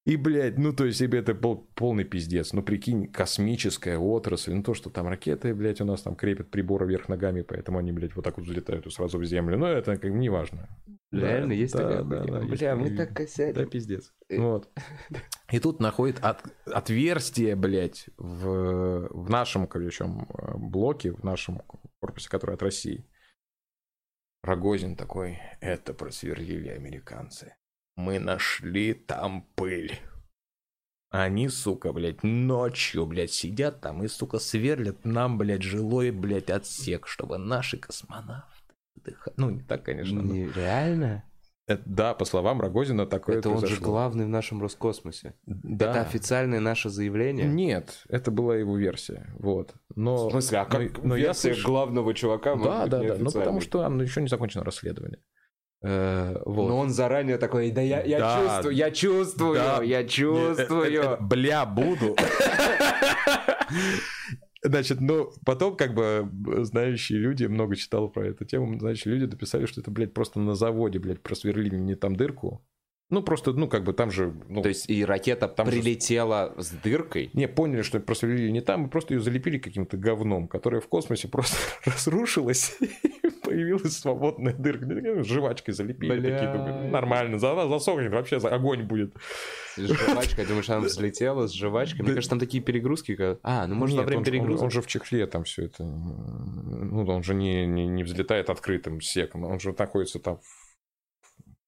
И, 0.06 0.18
блядь, 0.18 0.60
ну, 0.60 0.72
то 0.72 0.86
есть, 0.86 1.00
себе 1.00 1.18
это 1.20 1.34
пол- 1.34 1.68
полный 1.74 2.04
пиздец. 2.04 2.54
Ну, 2.54 2.62
прикинь, 2.62 3.08
космическая 3.12 3.98
отрасль, 3.98 4.54
ну, 4.54 4.62
то, 4.62 4.76
что 4.76 4.92
там 4.92 5.08
ракеты, 5.08 5.56
блядь, 5.56 5.82
у 5.82 5.86
нас 5.86 6.04
там 6.04 6.16
крепят 6.16 6.52
приборы 6.52 6.86
вверх 6.86 7.10
ногами, 7.10 7.42
поэтому 7.42 7.80
они, 7.80 7.92
блядь, 7.92 8.16
вот 8.16 8.24
так 8.24 8.38
вот 8.38 8.46
взлетают 8.46 8.86
и 8.86 8.92
сразу 8.92 9.18
в 9.18 9.26
землю. 9.26 9.58
Ну, 9.58 9.66
это 9.66 9.98
как 9.98 10.12
бы 10.12 10.18
неважно. 10.20 10.70
Реально 11.12 11.48
Да, 11.50 11.54
есть 11.56 11.74
да, 11.74 11.80
такая 11.80 12.04
да, 12.04 12.24
да, 12.24 12.40
есть 12.46 12.60
Бля, 12.62 12.76
мы 12.76 12.84
такие- 12.84 12.98
так 12.98 13.10
Да, 13.10 13.16
косячим. 13.16 13.70
пиздец. 13.70 14.14
Э. 14.30 14.40
Вот. 14.40 14.70
И 15.52 15.60
тут 15.60 15.80
находит 15.80 16.20
от- 16.24 16.44
отверстие, 16.68 17.56
блядь, 17.56 18.06
в, 18.18 19.08
в 19.10 19.30
нашем, 19.32 19.66
корочем, 19.66 20.28
э, 20.38 20.54
блоке, 20.58 21.14
в 21.14 21.24
нашем 21.24 21.64
корпусе, 22.00 22.30
который 22.30 22.54
от 22.56 22.62
России. 22.62 23.08
Рогозин 24.44 24.96
такой, 24.96 25.40
это 25.62 25.96
просверлили 25.96 26.70
американцы. 26.70 27.56
Мы 27.96 28.20
нашли 28.20 28.94
там 28.94 29.48
пыль. 29.56 30.00
Они, 31.12 31.48
сука, 31.48 31.94
блядь, 31.94 32.24
ночью, 32.24 33.06
блядь, 33.06 33.32
сидят 33.32 33.80
там 33.80 34.04
и, 34.04 34.08
сука, 34.08 34.38
сверлят 34.38 35.06
нам, 35.06 35.38
блядь, 35.38 35.62
жилой, 35.62 36.12
блядь, 36.12 36.50
отсек, 36.50 37.08
чтобы 37.08 37.38
наши 37.38 37.78
космонавты 37.78 38.52
отдыхали. 38.98 39.34
Ну, 39.38 39.50
не 39.52 39.62
так, 39.62 39.84
конечно. 39.84 40.22
но- 40.22 40.34
Нереально? 40.34 41.24
Это- 41.68 41.82
да, 41.86 42.14
по 42.14 42.26
словам 42.26 42.60
Рогозина, 42.62 43.06
такое 43.08 43.38
Это 43.40 43.50
он 43.50 43.56
же 43.56 43.62
произошло. 43.62 43.88
главный 43.88 44.26
в 44.26 44.30
нашем 44.30 44.62
Роскосмосе. 44.62 45.34
Да. 45.46 45.90
Это 45.92 46.02
официальное 46.02 46.60
наше 46.60 46.90
заявление? 46.90 47.48
Нет, 47.48 48.04
это 48.10 48.30
была 48.30 48.58
его 48.58 48.78
версия. 48.78 49.34
Вот. 49.40 49.74
Но, 49.96 50.28
В 50.28 50.32
смысле, 50.32 50.60
а 50.60 50.66
как 50.66 50.98
но, 51.00 51.08
но 51.10 51.16
я 51.16 51.28
версия 51.28 51.54
слышал- 51.54 51.72
главного 51.72 52.14
чувака 52.14 52.56
Да, 52.56 52.88
да, 52.88 53.02
да. 53.02 53.16
Ну, 53.18 53.32
потому 53.32 53.62
что 53.62 53.84
оно 53.86 54.04
еще 54.04 54.22
не 54.22 54.28
закончено 54.28 54.64
расследование. 54.66 55.20
Э, 55.88 56.42
вот. 56.46 56.68
Но 56.70 56.78
он 56.80 56.90
заранее 56.90 57.38
такой, 57.38 57.70
да 57.72 57.82
я, 57.82 58.02
я 58.04 58.18
Да. 58.20 58.40
чувствую, 58.42 58.76
я 58.76 58.92
чувствую, 58.92 59.54
Да. 59.56 59.84
я 59.84 60.02
Не, 60.02 60.10
чувствую. 60.10 60.84
э, 61.02 61.06
э, 61.14 61.18
Бля, 61.22 61.66
буду. 61.66 62.16
Значит, 64.64 65.00
ну, 65.00 65.32
потом, 65.46 65.76
как 65.78 65.94
бы, 65.94 66.28
знающие 66.64 67.20
люди, 67.20 67.46
много 67.46 67.76
читал 67.76 68.10
про 68.10 68.26
эту 68.28 68.46
тему, 68.46 68.80
знающие 68.80 69.14
люди 69.14 69.28
дописали, 69.28 69.68
что 69.68 69.82
это, 69.82 69.92
блядь, 69.92 70.14
просто 70.14 70.40
на 70.40 70.56
заводе, 70.56 70.98
блядь, 70.98 71.22
просверлили 71.22 71.76
не 71.76 71.94
там 71.96 72.16
дырку. 72.16 72.66
Ну, 73.12 73.22
просто, 73.22 73.52
ну, 73.54 73.68
как 73.68 73.84
бы 73.84 73.94
там 73.94 74.10
же... 74.10 74.34
Ну, 74.50 74.64
То 74.64 74.70
есть 74.70 74.90
и 74.90 75.06
ракета 75.06 75.48
Там 75.48 75.68
же- 75.68 75.74
прилетела 75.74 76.56
с 76.58 76.72
дыркой? 76.72 77.30
Не, 77.34 77.48
поняли, 77.48 77.84
что 77.84 78.00
просверлили 78.00 78.50
не 78.50 78.62
там, 78.62 78.88
и 78.88 78.90
просто 78.90 79.14
ее 79.14 79.20
залепили 79.20 79.60
каким-то 79.60 79.98
говном, 79.98 80.48
которое 80.48 80.82
в 80.82 80.88
космосе 80.88 81.28
просто 81.28 81.56
разрушилось, 81.86 82.76
появилась 83.56 83.98
свободная 83.98 84.54
дырка. 84.54 84.86
Ну, 84.86 85.24
Жвачкой 85.24 85.74
залепили, 85.74 86.20
Бля. 86.20 86.32
такие, 86.38 86.52
думаю, 86.52 86.92
нормально, 86.92 87.40
засохнет, 87.40 88.12
вообще 88.12 88.40
за- 88.40 88.50
огонь 88.50 88.84
будет. 88.84 89.16
С 89.76 89.80
жвачкой, 89.80 90.46
думаешь, 90.46 90.70
она 90.70 90.80
взлетела 90.82 91.48
с 91.48 91.54
жвачкой? 91.54 92.02
Мне 92.04 92.10
кажется, 92.14 92.30
там 92.30 92.40
такие 92.40 92.62
перегрузки. 92.64 93.16
как- 93.16 93.40
А, 93.44 93.68
ну 93.68 93.76
может 93.76 93.98
во 93.98 94.04
время 94.04 94.24
перегрузок? 94.24 94.64
он 94.64 94.72
же 94.72 94.82
в 94.82 94.88
чехле 94.88 95.26
там 95.28 95.44
все 95.44 95.66
это, 95.66 95.84
ну, 95.84 97.06
он 97.08 97.24
же 97.24 97.34
не, 97.34 97.66
не, 97.66 97.88
не 97.88 98.04
взлетает 98.04 98.50
открытым 98.50 99.02
секом, 99.02 99.44
он 99.44 99.60
же 99.60 99.74
находится 99.78 100.20
там 100.20 100.38
в- 100.38 100.65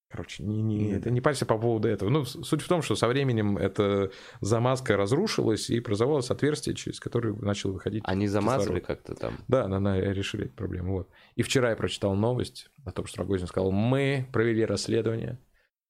Короче, 0.09 0.43
не, 0.43 0.61
не, 0.61 0.91
это 0.91 1.09
не 1.09 1.19
парься 1.19 1.45
по 1.45 1.57
поводу 1.57 1.89
этого. 1.89 2.09
Ну, 2.09 2.23
суть 2.23 2.61
в 2.61 2.67
том, 2.67 2.81
что 2.81 2.95
со 2.95 3.09
временем 3.09 3.57
эта 3.57 4.09
замазка 4.39 4.95
разрушилась, 4.95 5.69
и 5.69 5.79
образовалось 5.79 6.31
отверстие, 6.31 6.75
через 6.75 7.01
которое 7.01 7.33
начал 7.33 7.73
выходить 7.73 8.03
Они 8.05 8.27
замазали 8.27 8.79
как-то 8.79 9.15
там. 9.15 9.39
Да, 9.49 9.67
да, 9.67 9.99
решили 9.99 10.45
эту 10.45 10.53
проблему. 10.53 10.93
Вот. 10.93 11.09
И 11.35 11.43
вчера 11.43 11.71
я 11.71 11.75
прочитал 11.75 12.15
новость 12.15 12.69
о 12.85 12.91
том, 12.93 13.05
что 13.05 13.19
Рогозин 13.19 13.47
сказал, 13.47 13.71
мы 13.71 14.27
провели 14.31 14.63
расследование, 14.63 15.39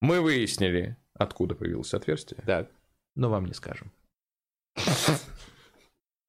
мы 0.02 0.22
выяснили, 0.22 0.98
откуда 1.14 1.54
появилось 1.54 1.94
отверстие, 1.94 2.42
Так, 2.44 2.72
но 3.16 3.30
вам 3.30 3.46
не 3.46 3.54
скажем. 3.54 3.92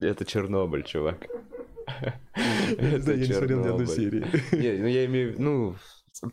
это 0.01 0.25
Чернобыль, 0.27 0.85
чувак. 0.85 1.27
Да, 2.37 3.13
я 3.13 3.27
не 3.27 3.33
смотрел 3.33 3.65
ни 3.65 3.69
одной 3.69 3.87
серии. 3.87 4.27
Не, 4.53 4.83
ну 4.83 4.87
я 4.87 5.07
имею 5.07 5.31
в 5.31 5.33
виду, 5.33 5.43
ну, 5.43 5.77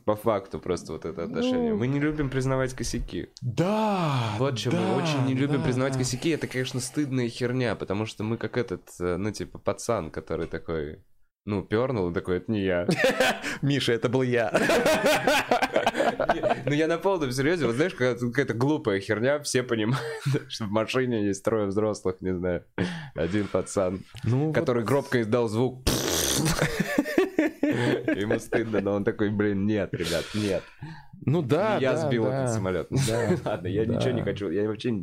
по 0.06 0.16
факту 0.16 0.60
просто 0.60 0.94
вот 0.94 1.06
это 1.06 1.24
отношение. 1.24 1.72
Ну. 1.72 1.78
Мы 1.78 1.88
не 1.88 2.00
любим 2.00 2.30
признавать 2.30 2.74
косяки. 2.74 3.30
Да! 3.42 4.36
Вот 4.40 4.58
что, 4.58 4.72
да, 4.72 4.82
мы 4.82 4.96
очень 5.04 5.26
не 5.26 5.34
любим 5.34 5.60
да. 5.60 5.64
признавать 5.64 5.98
косяки. 5.98 6.30
Это, 6.30 6.48
конечно, 6.48 6.80
стыдная 6.80 7.30
херня, 7.30 7.76
потому 7.76 8.06
что 8.06 8.24
мы 8.24 8.38
как 8.38 8.58
этот, 8.58 8.90
э, 9.00 9.18
ну, 9.18 9.32
типа, 9.32 9.60
пацан, 9.60 10.12
который 10.12 10.48
такой, 10.48 11.04
ну, 11.46 11.62
пернул, 11.64 12.10
и 12.10 12.14
такой, 12.14 12.38
это 12.38 12.52
не 12.52 12.64
я. 12.64 12.88
Миша, 13.62 13.94
это 13.94 14.10
был 14.10 14.24
я. 14.24 14.52
Ну, 16.66 16.72
я 16.72 16.88
на 16.88 16.98
полном 16.98 17.32
серьезе, 17.32 17.68
вот 17.68 17.76
знаешь, 17.76 17.94
какая-то 17.94 18.54
глупая 18.54 19.00
херня, 19.00 19.40
все 19.40 19.62
понимают, 19.62 20.02
что 20.48 20.66
в 20.66 20.72
машине 20.72 21.28
есть 21.28 21.44
трое 21.44 21.68
взрослых, 21.68 22.22
не 22.22 22.34
знаю, 22.34 22.64
один 23.14 23.48
пацан, 23.48 24.04
Ну, 24.24 24.52
который 24.52 24.84
гробко 24.84 25.22
издал 25.22 25.48
звук. 25.48 25.84
Ему 27.62 28.40
стыдно, 28.40 28.82
но 28.82 28.94
он 28.94 29.04
такой, 29.04 29.30
блин, 29.30 29.66
нет, 29.66 29.94
ребят, 29.94 30.26
нет. 30.34 30.64
Ну 31.26 31.42
да, 31.42 31.78
Я 31.78 31.94
да, 31.94 32.08
сбил 32.08 32.26
да. 32.26 32.44
этот 32.44 32.54
самолет. 32.54 32.88
Да, 33.08 33.30
Ладно, 33.46 33.68
я 33.68 33.86
ничего 33.86 34.12
не 34.12 34.24
хочу. 34.24 34.50
Я 34.50 34.68
вообще... 34.68 34.94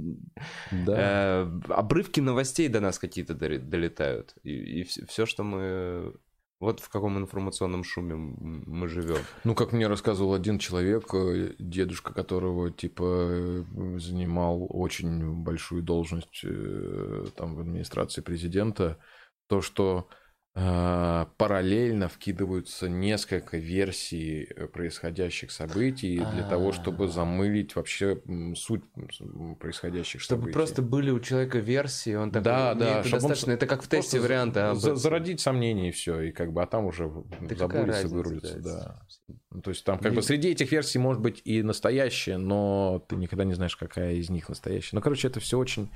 Да. 0.70 0.94
Э, 0.96 1.60
Обрывки 1.68 2.20
новостей 2.20 2.68
до 2.68 2.80
нас 2.80 2.98
какие-то 2.98 3.34
долетают. 3.34 4.34
И 4.42 4.84
все, 4.84 5.26
что 5.26 5.42
мы... 5.42 6.14
Вот 6.60 6.78
в 6.78 6.88
каком 6.90 7.18
информационном 7.18 7.82
шуме 7.82 8.14
мы 8.14 8.86
живем. 8.86 9.18
Ну, 9.42 9.56
как 9.56 9.72
мне 9.72 9.88
рассказывал 9.88 10.32
один 10.32 10.60
человек, 10.60 11.12
э, 11.12 11.54
дедушка 11.58 12.14
которого, 12.14 12.70
типа, 12.70 13.02
э, 13.04 13.64
занимал 13.98 14.68
очень 14.68 15.42
большую 15.42 15.82
должность 15.82 16.44
э, 16.44 17.24
там 17.36 17.56
в 17.56 17.60
администрации 17.60 18.20
президента, 18.20 18.98
то, 19.48 19.60
что 19.60 20.08
параллельно 20.54 22.08
вкидываются 22.08 22.86
несколько 22.86 23.56
версий 23.56 24.44
э, 24.54 24.66
происходящих 24.68 25.50
событий 25.50 26.18
для 26.18 26.46
того, 26.46 26.72
чтобы 26.72 27.06
А. 27.06 27.08
замылить 27.08 27.74
вообще 27.74 28.20
суть 28.54 28.82
происходящих 29.58 30.20
Чтобы 30.20 30.42
событий. 30.42 30.52
просто 30.52 30.82
были 30.82 31.10
у 31.10 31.20
человека 31.20 31.58
версии, 31.58 32.14
он 32.14 32.30
такой, 32.30 32.44
Да, 32.44 32.74
«Мне 32.74 32.84
да, 32.84 33.00
это 33.00 33.10
достаточно, 33.10 33.52
это 33.52 33.66
как 33.66 33.82
в 33.82 33.88
тесте 33.88 34.20
варианта. 34.20 34.74
зародить 34.74 35.40
сомнения 35.40 35.88
и 35.88 35.92
все, 35.92 36.20
и 36.20 36.32
как 36.32 36.52
бы, 36.52 36.62
а 36.62 36.66
там 36.66 36.84
уже 36.84 37.04
забудется, 37.04 37.68
разница, 37.86 38.08
вырулится, 38.14 38.60
да. 38.60 39.02
Ну, 39.50 39.62
То 39.62 39.70
есть 39.70 39.84
там 39.84 39.98
как 40.00 40.12
бы 40.12 40.20
среди 40.22 40.50
этих 40.50 40.70
версий 40.70 40.98
может 40.98 41.22
быть 41.22 41.40
и 41.44 41.62
настоящая, 41.62 42.36
но 42.36 43.02
ты 43.08 43.16
никогда 43.16 43.44
не 43.44 43.54
знаешь, 43.54 43.76
какая 43.76 44.14
из 44.14 44.28
них 44.28 44.50
настоящая. 44.50 44.96
Ну, 44.96 45.00
короче, 45.02 45.28
это 45.28 45.40
все 45.40 45.56
очень, 45.58 45.90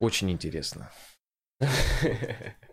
очень 0.00 0.32
интересно. 0.32 0.90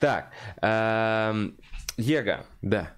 Так, 0.00 0.32
эм, 0.62 1.56
Ега, 1.96 2.46
Да. 2.62 2.94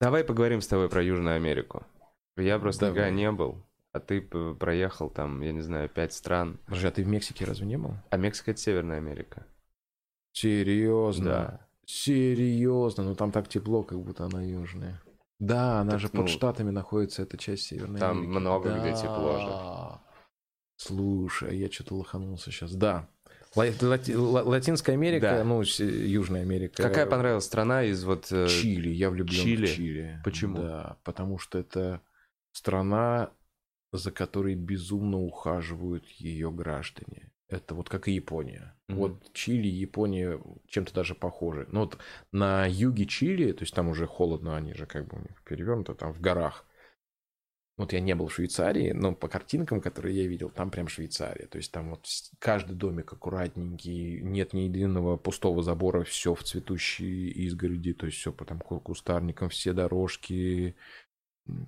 давай 0.00 0.24
поговорим 0.24 0.60
с 0.60 0.66
тобой 0.66 0.88
про 0.88 1.02
Южную 1.02 1.36
Америку. 1.36 1.84
Я 2.36 2.58
просто 2.58 2.86
никогда 2.86 3.10
не 3.10 3.30
был, 3.30 3.64
а 3.92 4.00
ты 4.00 4.20
проехал 4.20 5.08
там, 5.10 5.40
я 5.42 5.52
не 5.52 5.60
знаю, 5.60 5.88
пять 5.88 6.12
стран. 6.12 6.58
Подожди, 6.66 6.86
а 6.88 6.90
ты 6.90 7.04
в 7.04 7.08
Мексике 7.08 7.44
разве 7.44 7.66
не 7.66 7.78
был? 7.78 7.94
А 8.10 8.16
Мексика— 8.16 8.50
это 8.52 8.60
Северная 8.60 8.98
Америка. 8.98 9.46
Серьезно? 10.32 11.24
Да. 11.24 11.60
Серьезно? 11.86 13.04
Ну 13.04 13.14
там 13.14 13.30
так 13.30 13.48
тепло, 13.48 13.82
как 13.84 14.00
будто 14.00 14.24
она 14.24 14.42
южная. 14.42 15.00
Да, 15.38 15.80
она 15.80 15.92
Так, 15.92 16.00
же 16.00 16.10
ну, 16.12 16.22
под 16.22 16.30
штатами 16.30 16.70
находится, 16.70 17.22
эта 17.22 17.36
часть 17.36 17.64
Северной 17.64 18.00
там 18.00 18.18
Америки. 18.18 18.30
много 18.30 18.78
где 18.80 18.92
тепло 18.94 19.38
же. 19.38 19.46
Да. 19.46 20.02
Слушай, 20.76 21.56
я 21.58 21.70
что-то 21.70 21.94
лоханулся 21.94 22.50
сейчас. 22.50 22.74
Да. 22.74 23.08
Ла- 23.56 23.66
Лати- 23.66 24.16
Ла- 24.16 24.42
Латинская 24.42 24.92
Америка, 24.92 25.30
Да. 25.38 25.44
ну, 25.44 25.62
Южная 25.62 26.42
Америка. 26.42 26.82
Какая 26.82 27.06
понравилась 27.06 27.44
страна 27.44 27.84
из 27.84 28.04
вот... 28.04 28.30
э, 28.32 28.48
Чили, 28.48 28.88
я 28.88 29.10
влюблен 29.10 29.42
Чили? 29.42 29.66
в 29.66 29.74
Чили. 29.74 30.20
Почему? 30.24 30.56
Да, 30.58 30.96
потому 31.04 31.38
что 31.38 31.58
это 31.58 32.00
страна, 32.52 33.30
за 33.92 34.10
которой 34.10 34.54
безумно 34.54 35.20
ухаживают 35.20 36.06
ее 36.08 36.50
граждане. 36.50 37.30
Это 37.48 37.74
вот 37.74 37.88
как 37.88 38.08
и 38.08 38.12
Япония. 38.12 38.74
Мгм. 38.88 38.98
Вот 38.98 39.32
Чили 39.32 39.68
и 39.68 39.80
Япония 39.80 40.40
чем-то 40.66 40.92
даже 40.94 41.14
похожи. 41.14 41.68
Но 41.70 41.80
вот 41.80 41.98
на 42.32 42.66
юге 42.66 43.06
Чили, 43.06 43.52
то 43.52 43.62
есть 43.62 43.74
там 43.74 43.88
уже 43.88 44.06
холодно, 44.06 44.56
они 44.56 44.74
же 44.74 44.86
как 44.86 45.06
бы 45.08 45.18
у 45.18 45.20
них 45.20 45.42
перевернуто, 45.44 45.94
там 45.94 46.12
в 46.12 46.20
горах. 46.20 46.66
Вот 47.76 47.92
я 47.92 47.98
не 47.98 48.14
был 48.14 48.28
в 48.28 48.34
Швейцарии, 48.34 48.92
но 48.92 49.14
по 49.16 49.26
картинкам, 49.26 49.80
которые 49.80 50.16
я 50.22 50.28
видел, 50.28 50.48
там 50.48 50.70
прям 50.70 50.86
Швейцария. 50.86 51.46
То 51.46 51.58
есть 51.58 51.72
там 51.72 51.90
вот 51.90 52.06
каждый 52.38 52.76
домик 52.76 53.12
аккуратненький, 53.12 54.20
нет 54.20 54.52
ни 54.52 54.60
единого 54.60 55.16
пустого 55.16 55.60
забора, 55.62 56.04
все 56.04 56.34
в 56.36 56.44
цветущей 56.44 57.30
изгороди, 57.30 57.92
то 57.92 58.06
есть 58.06 58.18
все 58.18 58.32
по 58.32 58.44
там 58.44 58.60
ку- 58.60 58.78
кустарникам, 58.78 59.48
все 59.48 59.72
дорожки, 59.72 60.76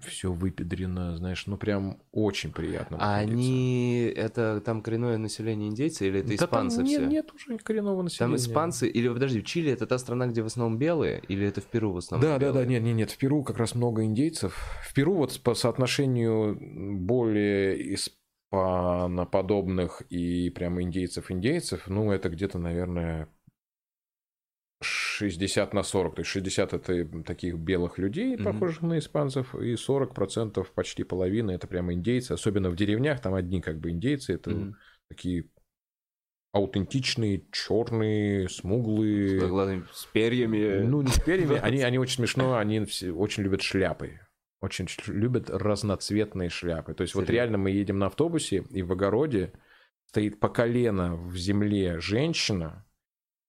все 0.07 0.33
выпедрено, 0.33 1.19
знаешь, 1.19 1.47
ну 1.47 1.59
прям 1.59 1.99
очень 2.11 2.51
приятно. 2.51 2.97
А 2.99 3.17
находиться. 3.21 3.35
они... 3.35 4.13
Это 4.17 4.61
там 4.63 4.81
коренное 4.81 5.19
население 5.19 5.69
индейцы 5.69 6.07
или 6.09 6.21
это 6.21 6.31
Да 6.31 6.37
там 6.37 6.47
испанцы 6.47 6.83
нет, 6.83 7.01
все? 7.03 7.11
нет 7.11 7.31
уже 7.35 7.59
коренного 7.59 8.01
населения. 8.03 8.37
Там 8.37 8.37
испанцы, 8.37 8.89
или 8.89 9.07
подожди, 9.09 9.45
Чили 9.45 9.71
это 9.71 9.87
та 9.87 9.99
страна, 9.99 10.29
где 10.29 10.43
в 10.43 10.47
основном 10.47 10.79
белые, 10.79 11.21
или 11.29 11.47
это 11.47 11.61
в 11.61 11.67
Перу 11.67 11.93
в 11.93 11.99
основном 11.99 12.27
Да, 12.31 12.39
да, 12.39 12.47
да, 12.47 12.53
белые? 12.61 12.69
нет, 12.69 12.83
нет, 12.85 12.97
нет. 12.97 13.11
В 13.11 13.19
Перу 13.19 13.43
как 13.45 13.59
раз 13.59 13.75
много 13.75 14.03
индейцев. 14.05 14.57
В 14.83 14.95
Перу 14.95 15.13
вот 15.15 15.39
по 15.43 15.55
соотношению 15.55 16.59
более 16.99 17.95
испаноподобных 17.95 20.01
и 20.09 20.49
прямо 20.51 20.81
индейцев-индейцев, 20.83 21.87
ну, 21.89 22.11
это 22.13 22.31
где-то, 22.31 22.59
наверное, 22.59 23.29
60 24.87 25.75
на 25.75 25.83
40. 25.83 26.15
То 26.17 26.21
есть 26.21 26.31
60 26.31 26.73
это 26.73 27.23
таких 27.25 27.57
белых 27.57 27.99
людей, 27.99 28.37
похожих 28.39 28.83
на 28.83 28.99
испанцев, 28.99 29.55
и 29.55 29.75
40% 29.75 30.67
почти 30.75 31.05
половина 31.05 31.51
это 31.51 31.67
прямо 31.67 31.93
индейцы. 31.93 32.33
Особенно 32.33 32.71
в 32.71 32.77
деревнях, 32.77 33.21
там 33.21 33.35
одни 33.35 33.61
как 33.61 33.79
бы 33.79 33.91
индейцы, 33.91 34.35
это 34.35 34.51
Мгм. 34.51 34.77
такие 35.09 35.51
аутентичные, 36.53 37.45
черные, 37.53 38.49
смуглые. 38.49 39.41
С 39.41 39.49
глазами 39.49 39.85
с 39.93 40.07
перьями. 40.07 40.83
Ну, 40.87 41.03
не 41.03 41.09
с 41.11 41.21
перьями. 41.21 41.57
Они, 41.63 41.83
они 41.83 41.99
очень 41.99 42.17
смешно, 42.17 42.57
они 42.57 42.85
все 42.87 43.13
очень 43.13 43.43
любят 43.43 43.61
шляпы. 43.63 44.21
Очень 44.63 44.89
любят 45.09 45.51
разноцветные 45.51 46.49
шляпы. 46.49 46.95
То 46.95 47.03
есть 47.03 47.15
вот 47.15 47.27
Серьезно? 47.27 47.35
реально 47.35 47.59
мы 47.59 47.71
едем 47.73 47.99
на 47.99 48.07
автобусе, 48.07 48.65
и 48.71 48.83
в 48.83 48.91
огороде 48.93 49.53
стоит 50.07 50.41
по 50.41 50.49
колено 50.49 51.15
в 51.17 51.37
земле 51.37 52.01
женщина, 52.01 52.86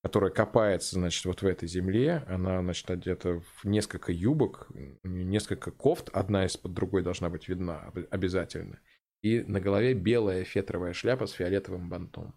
которая 0.08 0.32
копается, 0.32 0.96
значит, 0.96 1.26
вот 1.26 1.42
в 1.42 1.46
этой 1.46 1.68
земле. 1.68 2.24
Она, 2.28 2.62
значит, 2.62 2.90
одета 2.90 3.42
в 3.42 3.66
несколько 3.66 4.14
юбок, 4.14 4.70
несколько 5.04 5.70
кофт, 5.70 6.08
одна 6.14 6.46
из-под 6.46 6.74
другой 6.74 7.04
должна 7.04 7.30
быть 7.30 7.50
видна 7.50 7.82
об- 7.82 8.08
обязательно. 8.10 8.80
И 9.22 9.42
на 9.42 9.60
голове 9.60 9.94
белая 9.94 10.46
фетровая 10.46 10.94
шляпа 10.94 11.28
с 11.28 11.32
фиолетовым 11.32 11.90
бантом. 11.90 12.34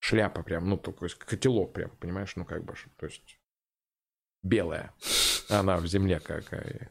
Шляпа 0.00 0.42
прям, 0.42 0.68
ну, 0.68 0.76
такой 0.76 1.08
котелок 1.10 1.72
прям, 1.72 1.90
понимаешь, 2.00 2.34
ну, 2.34 2.44
как 2.44 2.64
бы, 2.64 2.74
то 2.96 3.06
есть 3.06 3.38
белая. 4.42 4.92
Она 5.48 5.76
в 5.76 5.86
земле 5.86 6.18
какая. 6.18 6.90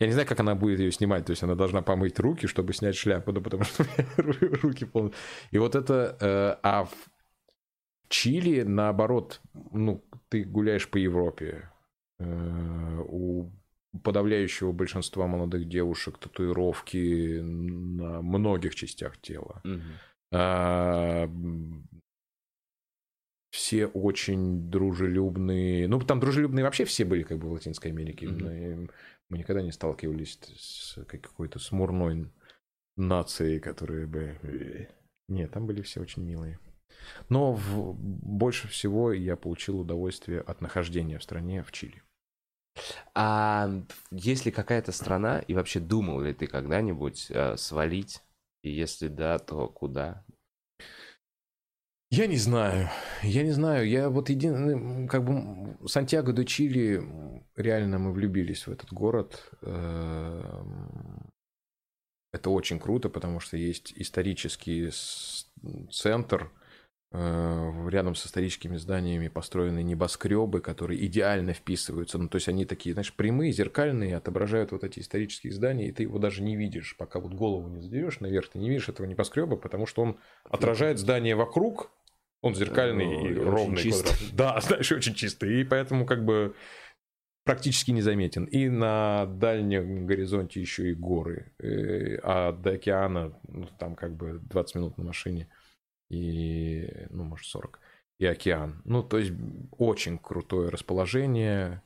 Я 0.00 0.06
не 0.08 0.12
знаю, 0.12 0.26
как 0.26 0.40
она 0.40 0.56
будет 0.56 0.80
ее 0.80 0.90
снимать. 0.90 1.24
То 1.24 1.30
есть 1.30 1.44
она 1.44 1.54
должна 1.54 1.82
помыть 1.82 2.18
руки, 2.18 2.48
чтобы 2.48 2.72
снять 2.72 2.96
шляпу, 2.96 3.32
да, 3.32 3.40
потому 3.40 3.62
что 3.62 3.84
руки 4.16 4.84
полные. 4.84 5.12
И 5.52 5.58
вот 5.58 5.76
это... 5.76 6.16
э, 6.20 6.58
а 6.64 6.88
Чили, 8.08 8.62
наоборот, 8.62 9.40
ну, 9.72 10.04
ты 10.28 10.44
гуляешь 10.44 10.88
по 10.88 10.96
Европе. 10.98 11.70
э, 12.18 13.00
у 13.08 13.50
подавляющего 14.02 14.72
большинства 14.72 15.26
молодых 15.26 15.68
девушек 15.68 16.18
татуировки 16.18 17.40
на 17.40 18.22
многих 18.22 18.74
частях 18.74 19.16
тела. 19.20 19.60
А, 20.32 21.28
все 23.50 23.86
очень 23.86 24.68
дружелюбные. 24.68 25.86
Ну, 25.86 26.00
там 26.00 26.18
дружелюбные 26.18 26.64
вообще 26.64 26.84
все 26.84 27.04
были 27.04 27.22
как 27.22 27.38
бы 27.38 27.48
в 27.48 27.52
Латинской 27.52 27.92
Америке. 27.92 28.26
Мы 29.30 29.38
никогда 29.38 29.62
не 29.62 29.70
сталкивались 29.72 30.38
с 30.56 30.98
какой-то 31.04 31.58
смурной 31.58 32.30
нацией, 32.96 33.60
которые 33.60 34.06
бы... 34.06 34.38
э, 34.42 34.86
Нет, 35.28 35.52
там 35.52 35.66
были 35.66 35.82
все 35.82 36.00
очень 36.00 36.24
милые. 36.24 36.58
Но 37.28 37.52
в- 37.52 37.94
больше 37.96 38.68
всего 38.68 39.12
я 39.12 39.36
получил 39.36 39.80
удовольствие 39.80 40.40
от 40.40 40.60
нахождения 40.60 41.18
в 41.18 41.22
стране 41.22 41.62
в 41.62 41.72
Чили. 41.72 42.02
А 43.14 43.70
есть 44.10 44.46
ли 44.46 44.52
какая-то 44.52 44.92
страна, 44.92 45.38
и 45.38 45.54
вообще 45.54 45.80
думал 45.80 46.20
ли 46.20 46.32
ты 46.34 46.46
когда-нибудь 46.46 47.26
э, 47.30 47.56
свалить? 47.56 48.22
И 48.62 48.70
если 48.70 49.08
да, 49.08 49.38
то 49.38 49.68
куда? 49.68 50.24
Я 52.10 52.26
не 52.26 52.36
знаю, 52.36 52.88
я 53.22 53.42
не 53.42 53.50
знаю. 53.50 53.88
Я 53.88 54.08
вот 54.08 54.30
един... 54.30 55.08
как 55.08 55.24
бы 55.24 55.76
Сантьяго 55.88 56.32
де 56.32 56.44
Чили, 56.44 57.02
реально 57.56 57.98
мы 57.98 58.12
влюбились 58.12 58.66
в 58.66 58.72
этот 58.72 58.92
город. 58.92 59.50
Эм, 59.62 61.30
Это 62.32 62.50
очень 62.50 62.78
круто, 62.78 63.08
потому 63.08 63.40
что 63.40 63.56
есть 63.56 63.92
исторический 63.96 64.90
центр, 65.90 66.50
рядом 67.14 68.16
с 68.16 68.26
историческими 68.26 68.76
зданиями 68.76 69.28
построены 69.28 69.84
небоскребы, 69.84 70.60
которые 70.60 71.04
идеально 71.06 71.52
вписываются. 71.52 72.18
Ну, 72.18 72.28
то 72.28 72.36
есть 72.36 72.48
они 72.48 72.64
такие, 72.64 72.92
знаешь, 72.92 73.14
прямые, 73.14 73.52
зеркальные, 73.52 74.16
отображают 74.16 74.72
вот 74.72 74.82
эти 74.82 74.98
исторические 74.98 75.52
здания, 75.52 75.88
и 75.88 75.92
ты 75.92 76.02
его 76.02 76.18
даже 76.18 76.42
не 76.42 76.56
видишь, 76.56 76.96
пока 76.96 77.20
вот 77.20 77.32
голову 77.32 77.68
не 77.68 77.80
задерешь 77.80 78.18
наверх, 78.18 78.48
ты 78.48 78.58
не 78.58 78.68
видишь 78.68 78.88
этого 78.88 79.06
небоскреба, 79.06 79.56
потому 79.56 79.86
что 79.86 80.02
он 80.02 80.18
отражает 80.50 80.98
здание 80.98 81.36
вокруг, 81.36 81.92
он 82.40 82.54
зеркальный 82.54 83.06
Ну, 83.06 83.28
и 83.28 83.34
ровный 83.34 83.80
чистый. 83.80 84.14
Да, 84.32 84.60
знаешь, 84.62 84.90
очень 84.90 85.14
чистый. 85.14 85.60
И 85.60 85.64
поэтому 85.64 86.06
как 86.06 86.24
бы 86.24 86.54
практически 87.44 87.90
незаметен. 87.90 88.44
И 88.44 88.68
на 88.68 89.26
дальнем 89.26 90.06
горизонте 90.06 90.60
еще 90.60 90.90
и 90.90 90.94
горы. 90.94 91.52
Э, 91.58 92.16
А 92.22 92.52
до 92.52 92.72
океана, 92.72 93.38
ну, 93.48 93.68
там 93.78 93.94
как 93.94 94.16
бы 94.16 94.40
20 94.42 94.74
минут 94.74 94.98
на 94.98 95.04
машине 95.04 95.48
и, 96.08 97.06
ну, 97.10 97.24
может, 97.24 97.46
40, 97.46 97.80
и 98.18 98.26
океан. 98.26 98.82
Ну, 98.84 99.02
то 99.02 99.18
есть 99.18 99.32
очень 99.70 100.18
крутое 100.18 100.70
расположение. 100.70 101.82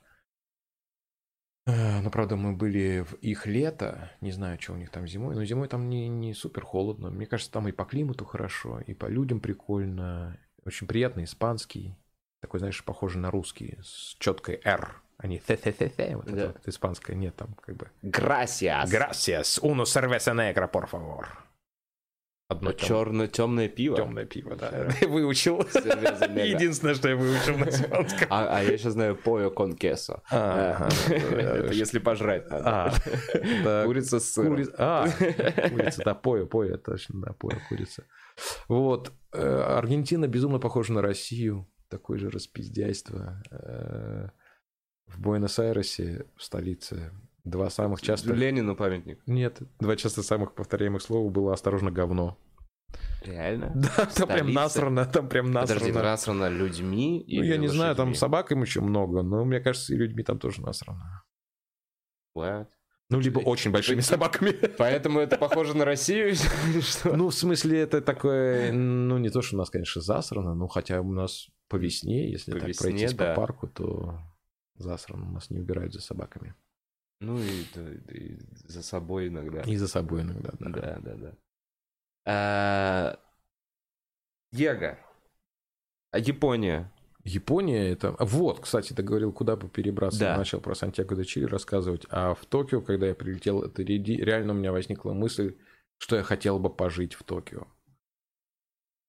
Но, 1.66 2.10
правда, 2.10 2.36
мы 2.36 2.56
были 2.56 3.00
в 3.00 3.14
их 3.16 3.46
лето, 3.46 4.10
не 4.22 4.32
знаю, 4.32 4.58
что 4.58 4.72
у 4.72 4.76
них 4.76 4.90
там 4.90 5.06
зимой, 5.06 5.34
но 5.34 5.44
зимой 5.44 5.68
там 5.68 5.90
не, 5.90 6.08
не 6.08 6.32
супер 6.32 6.64
холодно. 6.64 7.10
Мне 7.10 7.26
кажется, 7.26 7.52
там 7.52 7.68
и 7.68 7.72
по 7.72 7.84
климату 7.84 8.24
хорошо, 8.24 8.80
и 8.80 8.94
по 8.94 9.06
людям 9.06 9.40
прикольно. 9.40 10.38
Очень 10.64 10.86
приятный 10.86 11.24
испанский, 11.24 11.94
такой, 12.40 12.60
знаешь, 12.60 12.82
похожий 12.84 13.20
на 13.20 13.30
русский, 13.30 13.78
с 13.82 14.16
четкой 14.18 14.60
«р», 14.64 15.02
а 15.18 15.26
не 15.26 15.38
вот 16.14 16.26
да. 16.26 16.36
это 16.36 16.52
вот 16.52 16.68
испанское, 16.68 17.16
нет, 17.16 17.34
там 17.36 17.54
как 17.54 17.76
бы... 17.76 17.90
«Gracias». 18.02 18.86
«Gracias, 18.86 19.58
uno 19.62 19.84
cerveza 19.84 20.32
negra, 20.32 20.68
por 20.68 20.86
favor». 20.88 21.47
Одно 22.50 22.72
Черное 22.72 23.26
темное 23.26 23.68
пиво. 23.68 23.94
темное 23.96 24.24
пиво, 24.24 24.56
да. 24.56 24.88
Ты 24.98 25.06
выучил. 25.06 25.58
Единственное, 25.60 26.94
что 26.94 27.10
я 27.10 27.16
выучил 27.16 27.58
на 27.58 27.68
испанском. 27.68 28.26
А, 28.30 28.56
а 28.58 28.62
я 28.62 28.78
сейчас 28.78 28.94
знаю 28.94 29.16
поло 29.16 29.50
кон. 29.50 29.76
Ага. 30.30 30.88
Это 31.08 31.72
если 31.74 31.98
пожрать 31.98 32.48
надо. 32.50 32.94
А, 33.66 33.84
Курица 33.84 34.18
с 34.18 34.32
сыром. 34.32 34.54
Кури- 34.56 34.74
А, 34.78 35.06
курица, 35.68 36.02
да, 36.02 36.14
поя, 36.14 36.46
поя, 36.46 36.78
точно, 36.78 37.20
да, 37.20 37.32
поя, 37.34 37.60
курица. 37.68 38.04
Вот. 38.66 39.12
э, 39.34 39.42
Аргентина 39.76 40.26
безумно 40.26 40.58
похожа 40.58 40.94
на 40.94 41.02
Россию. 41.02 41.68
Такое 41.90 42.18
же 42.18 42.30
распиздяйство. 42.30 43.42
Э, 43.50 44.28
В 45.06 45.20
Буэнос-Айресе, 45.20 46.24
в 46.34 46.42
столице, 46.42 47.12
два 47.50 47.70
самых 47.70 48.00
частых... 48.02 48.36
Ленину 48.36 48.76
памятник. 48.76 49.20
Нет, 49.26 49.60
два 49.80 49.96
часто 49.96 50.22
самых 50.22 50.54
повторяемых 50.54 51.02
слова 51.02 51.28
было 51.30 51.52
«осторожно, 51.52 51.90
говно». 51.90 52.36
Реально? 53.22 53.72
Да, 53.74 54.06
там 54.06 54.28
прям 54.28 54.38
Столица? 54.38 54.52
насрано, 54.60 55.06
там 55.06 55.28
прям 55.28 55.52
Подожди, 55.52 55.86
насрано. 55.92 56.02
насрано 56.02 56.48
людьми 56.48 57.24
Ну, 57.28 57.42
я 57.42 57.56
не 57.56 57.68
знаю, 57.68 57.94
там 57.96 58.08
лошадьми? 58.08 58.18
собакам 58.20 58.62
еще 58.62 58.80
много, 58.80 59.22
но 59.22 59.44
мне 59.44 59.60
кажется, 59.60 59.92
и 59.94 59.96
людьми 59.96 60.22
там 60.22 60.38
тоже 60.38 60.62
насрано. 60.62 61.22
What? 62.36 62.68
Ну, 63.10 63.20
либо 63.20 63.40
очень 63.40 63.70
большими 63.72 64.00
собаками. 64.02 64.52
Поэтому 64.76 65.18
это 65.20 65.36
похоже 65.38 65.76
на 65.76 65.84
Россию? 65.84 66.34
Ну, 67.04 67.28
в 67.28 67.34
смысле, 67.34 67.80
это 67.80 68.00
такое, 68.02 68.72
ну, 68.72 69.18
не 69.18 69.30
то, 69.30 69.42
что 69.42 69.56
у 69.56 69.58
нас, 69.58 69.70
конечно, 69.70 70.00
засрано, 70.02 70.54
но 70.54 70.68
хотя 70.68 71.00
у 71.00 71.12
нас 71.12 71.48
по 71.68 71.76
весне, 71.76 72.30
если 72.30 72.52
По 72.52 72.60
так 72.60 72.68
весне, 72.68 72.90
пройтись 72.90 73.14
да. 73.14 73.34
по 73.34 73.40
парку, 73.40 73.66
то 73.68 74.20
засрано, 74.76 75.28
у 75.28 75.32
нас 75.32 75.50
не 75.50 75.58
убирают 75.58 75.92
за 75.92 76.00
собаками. 76.00 76.54
Ну 77.20 77.38
и, 77.40 77.64
и 78.12 78.38
за 78.66 78.82
собой 78.82 79.28
иногда. 79.28 79.62
И 79.62 79.76
за 79.76 79.88
собой 79.88 80.22
иногда, 80.22 80.50
да. 80.60 80.68
Да, 80.68 80.98
да, 81.00 81.14
да. 81.14 81.36
А, 82.24 83.18
Диего. 84.52 84.98
А 86.10 86.18
Япония? 86.18 86.92
Япония 87.24 87.90
это... 87.90 88.16
Вот, 88.18 88.60
кстати, 88.60 88.92
ты 88.92 89.02
говорил, 89.02 89.32
куда 89.32 89.56
бы 89.56 89.68
перебраться. 89.68 90.20
Да. 90.20 90.30
Я 90.32 90.38
начал 90.38 90.60
про 90.60 90.74
Сантьяго 90.74 91.16
де 91.16 91.24
Чили 91.24 91.44
рассказывать. 91.44 92.06
А 92.08 92.34
в 92.34 92.46
Токио, 92.46 92.80
когда 92.80 93.06
я 93.06 93.14
прилетел, 93.14 93.62
это 93.62 93.82
реально 93.82 94.52
у 94.52 94.56
меня 94.56 94.72
возникла 94.72 95.12
мысль, 95.12 95.56
что 95.98 96.16
я 96.16 96.22
хотел 96.22 96.58
бы 96.58 96.70
пожить 96.70 97.14
в 97.14 97.24
Токио. 97.24 97.66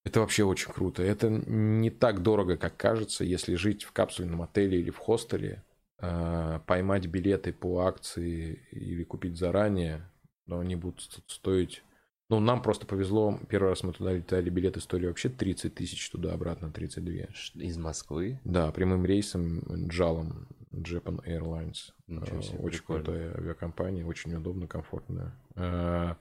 Это 0.03 0.21
вообще 0.21 0.43
очень 0.43 0.71
круто. 0.73 1.03
Это 1.03 1.29
не 1.29 1.91
так 1.91 2.23
дорого, 2.23 2.57
как 2.57 2.75
кажется, 2.75 3.23
если 3.23 3.55
жить 3.55 3.83
в 3.83 3.91
капсульном 3.91 4.41
отеле 4.41 4.79
или 4.79 4.89
в 4.89 4.97
хостеле, 4.97 5.63
поймать 5.99 7.07
билеты 7.07 7.51
по 7.53 7.81
акции 7.81 8.65
или 8.71 9.03
купить 9.03 9.37
заранее, 9.37 10.09
но 10.45 10.59
они 10.59 10.75
будут 10.75 11.01
ст- 11.01 11.23
стоить... 11.29 11.83
Ну, 12.29 12.39
нам 12.39 12.61
просто 12.61 12.85
повезло. 12.85 13.39
Первый 13.49 13.69
раз 13.69 13.81
мы 13.83 13.91
туда 13.91 14.13
летали, 14.13 14.49
билеты 14.51 14.79
стоили 14.81 15.07
вообще 15.07 15.29
30 15.29 15.73
тысяч 15.73 16.09
туда-обратно, 16.11 16.71
32. 16.71 17.33
Ш- 17.33 17.59
Из 17.59 17.75
Москвы? 17.77 18.39
Да, 18.43 18.71
прямым 18.71 19.03
рейсом 19.05 19.61
джалом 19.87 20.47
Japan 20.71 21.25
Airlines. 21.25 21.91
Э, 22.07 22.41
себе, 22.41 22.59
Очень 22.59 22.79
прикольно. 22.79 23.03
крутая 23.03 23.35
авиакомпания, 23.35 24.05
очень 24.05 24.33
удобно, 24.35 24.67
комфортно. 24.67 25.35
Э, 25.55 26.15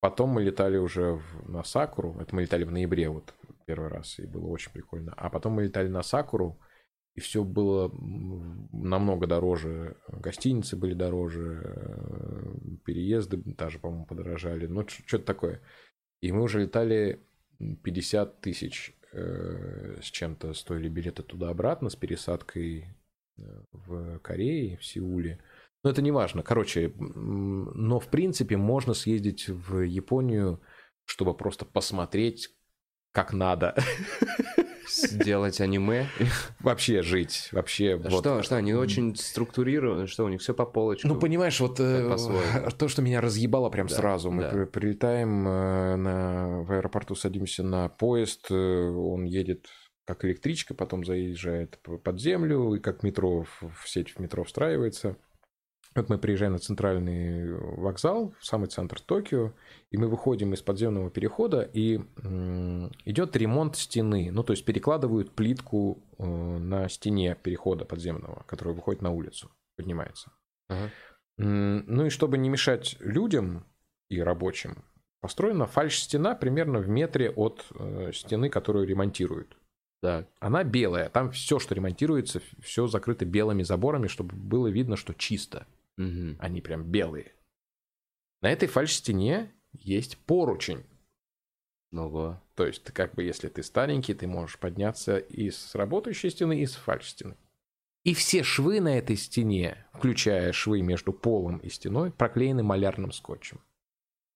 Потом 0.00 0.28
мы 0.30 0.42
летали 0.42 0.76
уже 0.76 1.14
в- 1.14 1.48
на 1.48 1.64
Сакуру. 1.64 2.16
Это 2.20 2.34
мы 2.34 2.42
летали 2.42 2.64
в 2.64 2.70
ноябре 2.70 3.08
вот 3.08 3.32
первый 3.66 3.88
раз, 3.88 4.18
и 4.18 4.26
было 4.26 4.46
очень 4.48 4.70
прикольно. 4.70 5.14
А 5.16 5.30
потом 5.30 5.54
мы 5.54 5.64
летали 5.64 5.88
на 5.88 6.02
Сакуру, 6.02 6.58
и 7.14 7.20
все 7.20 7.44
было 7.44 7.92
намного 8.72 9.26
дороже. 9.26 9.96
Гостиницы 10.08 10.76
были 10.76 10.94
дороже, 10.94 11.62
э, 11.64 12.54
переезды 12.84 13.36
даже, 13.36 13.78
по-моему, 13.78 14.06
подорожали. 14.06 14.66
Ну, 14.66 14.86
что-то 14.88 15.24
такое. 15.24 15.60
И 16.20 16.32
мы 16.32 16.42
уже 16.42 16.62
летали 16.62 17.20
50 17.82 18.40
тысяч 18.40 18.96
э, 19.12 20.00
с 20.02 20.06
чем-то 20.06 20.54
стоили 20.54 20.88
билеты 20.88 21.22
туда-обратно 21.22 21.88
с 21.88 21.94
пересадкой 21.94 22.96
э, 23.36 23.42
в 23.70 24.18
Корее, 24.18 24.76
в 24.76 24.84
Сеуле. 24.84 25.40
Но 25.84 25.90
это 25.90 26.02
не 26.02 26.10
важно. 26.10 26.42
Короче, 26.42 26.94
но 26.96 28.00
в 28.00 28.08
принципе 28.08 28.56
можно 28.56 28.94
съездить 28.94 29.48
в 29.48 29.82
Японию, 29.82 30.60
чтобы 31.04 31.36
просто 31.36 31.64
посмотреть, 31.64 32.48
как 33.12 33.32
надо 33.32 33.76
Сделать 34.88 35.60
аниме? 35.60 36.06
вообще 36.60 37.02
жить. 37.02 37.48
Вообще 37.52 37.96
вот. 37.96 38.12
Что, 38.12 38.42
что, 38.42 38.56
они 38.56 38.74
очень 38.74 39.14
структурированы, 39.16 40.06
что 40.06 40.24
у 40.24 40.28
них 40.28 40.40
все 40.40 40.54
по 40.54 40.64
полочкам? 40.64 41.10
Ну, 41.12 41.18
понимаешь, 41.20 41.60
вот 41.60 41.80
э, 41.80 42.16
то, 42.78 42.88
что 42.88 43.02
меня 43.02 43.20
разъебало 43.20 43.70
прям 43.70 43.86
Да, 43.86 43.94
сразу. 43.94 44.30
Мы 44.30 44.42
да. 44.42 44.50
при- 44.50 44.64
прилетаем 44.64 45.46
э, 45.46 45.96
на, 45.96 46.62
в 46.62 46.72
аэропорту, 46.72 47.14
садимся 47.14 47.62
на 47.62 47.88
поезд, 47.88 48.46
э, 48.50 48.54
он 48.54 49.24
едет 49.24 49.66
как 50.06 50.24
электричка, 50.24 50.74
потом 50.74 51.04
заезжает 51.04 51.78
под 51.82 52.20
землю, 52.20 52.74
и 52.74 52.78
как 52.80 53.02
метро, 53.02 53.46
в 53.60 53.88
сеть 53.88 54.10
в 54.10 54.18
метро 54.20 54.44
встраивается. 54.44 55.16
Вот 55.94 56.08
мы 56.08 56.18
приезжаем 56.18 56.52
на 56.52 56.58
центральный 56.58 57.52
вокзал, 57.52 58.34
в 58.40 58.44
самый 58.44 58.66
центр 58.66 59.00
Токио, 59.00 59.52
и 59.90 59.96
мы 59.96 60.08
выходим 60.08 60.52
из 60.52 60.60
подземного 60.60 61.08
перехода, 61.08 61.62
и 61.62 61.96
идет 63.04 63.36
ремонт 63.36 63.76
стены. 63.76 64.30
Ну, 64.32 64.42
то 64.42 64.52
есть 64.52 64.64
перекладывают 64.64 65.30
плитку 65.30 66.02
э, 66.18 66.24
на 66.24 66.88
стене 66.88 67.36
перехода 67.40 67.84
подземного, 67.84 68.42
которая 68.48 68.74
выходит 68.74 69.02
на 69.02 69.12
улицу, 69.12 69.50
поднимается. 69.76 70.32
Ага. 70.68 70.90
Ну 71.36 72.06
и 72.06 72.10
чтобы 72.10 72.38
не 72.38 72.48
мешать 72.48 72.96
людям 73.00 73.64
и 74.08 74.20
рабочим, 74.20 74.84
построена 75.20 75.66
фальш-стена 75.66 76.34
примерно 76.34 76.80
в 76.80 76.88
метре 76.88 77.30
от 77.30 77.66
э, 77.74 78.10
стены, 78.12 78.48
которую 78.48 78.86
ремонтируют. 78.86 79.56
Так. 80.00 80.28
Она 80.38 80.64
белая, 80.64 81.08
там 81.08 81.30
все, 81.30 81.58
что 81.58 81.74
ремонтируется, 81.74 82.42
все 82.60 82.86
закрыто 82.88 83.24
белыми 83.24 83.62
заборами, 83.62 84.06
чтобы 84.06 84.36
было 84.36 84.66
видно, 84.66 84.96
что 84.96 85.14
чисто. 85.14 85.66
Мгм. 85.96 86.36
Они 86.40 86.60
прям 86.60 86.84
белые. 86.84 87.32
На 88.42 88.50
этой 88.50 88.68
фальш-стене 88.68 89.52
есть 89.72 90.18
поручень. 90.18 90.84
Ого. 91.92 92.42
То 92.54 92.66
есть, 92.66 92.84
ты 92.84 92.92
как 92.92 93.14
бы, 93.14 93.22
если 93.22 93.48
ты 93.48 93.62
старенький, 93.62 94.14
ты 94.14 94.26
можешь 94.26 94.58
подняться 94.58 95.18
и 95.18 95.50
с 95.50 95.74
работающей 95.74 96.30
стены, 96.30 96.60
и 96.60 96.66
с 96.66 96.74
фальш-стены. 96.74 97.36
И 98.04 98.12
все 98.12 98.42
швы 98.42 98.80
на 98.80 98.98
этой 98.98 99.16
стене, 99.16 99.86
включая 99.94 100.52
швы 100.52 100.82
между 100.82 101.12
полом 101.12 101.58
и 101.58 101.70
стеной, 101.70 102.12
проклеены 102.12 102.62
малярным 102.62 103.12
скотчем, 103.12 103.60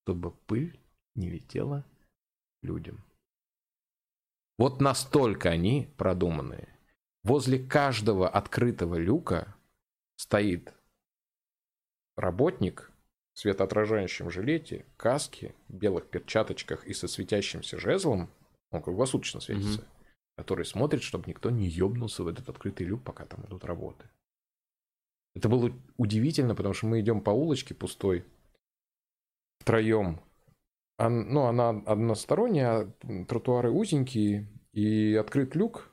чтобы 0.05 0.31
пыль 0.31 0.81
не 1.15 1.29
летела 1.29 1.85
людям. 2.63 3.05
Вот 4.57 4.81
настолько 4.81 5.51
они 5.51 5.93
продуманные. 5.99 6.77
Возле 7.25 7.59
каждого 7.59 8.29
открытого 8.29 8.95
люка 8.97 9.55
стоит 10.17 10.75
работник 12.19 12.91
в 13.35 13.39
светоотражающем 13.39 14.31
жилете, 14.31 14.85
каске, 14.97 15.55
белых 15.69 16.09
перчаточках 16.09 16.85
и 16.87 16.93
со 16.93 17.07
светящимся 17.07 17.79
жезлом, 17.79 18.29
он 18.71 18.83
круглосуточно 18.83 19.41
светится, 19.41 19.87
который 20.37 20.65
смотрит, 20.65 21.03
чтобы 21.03 21.29
никто 21.29 21.51
не 21.51 21.69
ёбнулся 21.69 22.25
в 22.25 22.29
этот 22.29 22.49
открытый 22.49 22.87
люк, 22.87 23.03
пока 23.05 23.25
там 23.25 23.45
идут 23.47 23.65
работы. 23.65 24.11
Это 25.35 25.49
было 25.49 25.73
удивительно, 25.97 26.55
потому 26.55 26.75
что 26.75 26.87
мы 26.87 27.01
идем 27.01 27.21
по 27.21 27.31
улочке 27.31 27.75
пустой, 27.75 28.25
втроем. 29.61 30.21
Ну, 30.99 31.45
она 31.45 31.71
односторонняя, 31.71 32.93
а 33.03 33.25
тротуары 33.29 33.71
узенькие, 33.71 34.49
и 34.73 35.15
открыт 35.15 35.55
люк. 35.55 35.93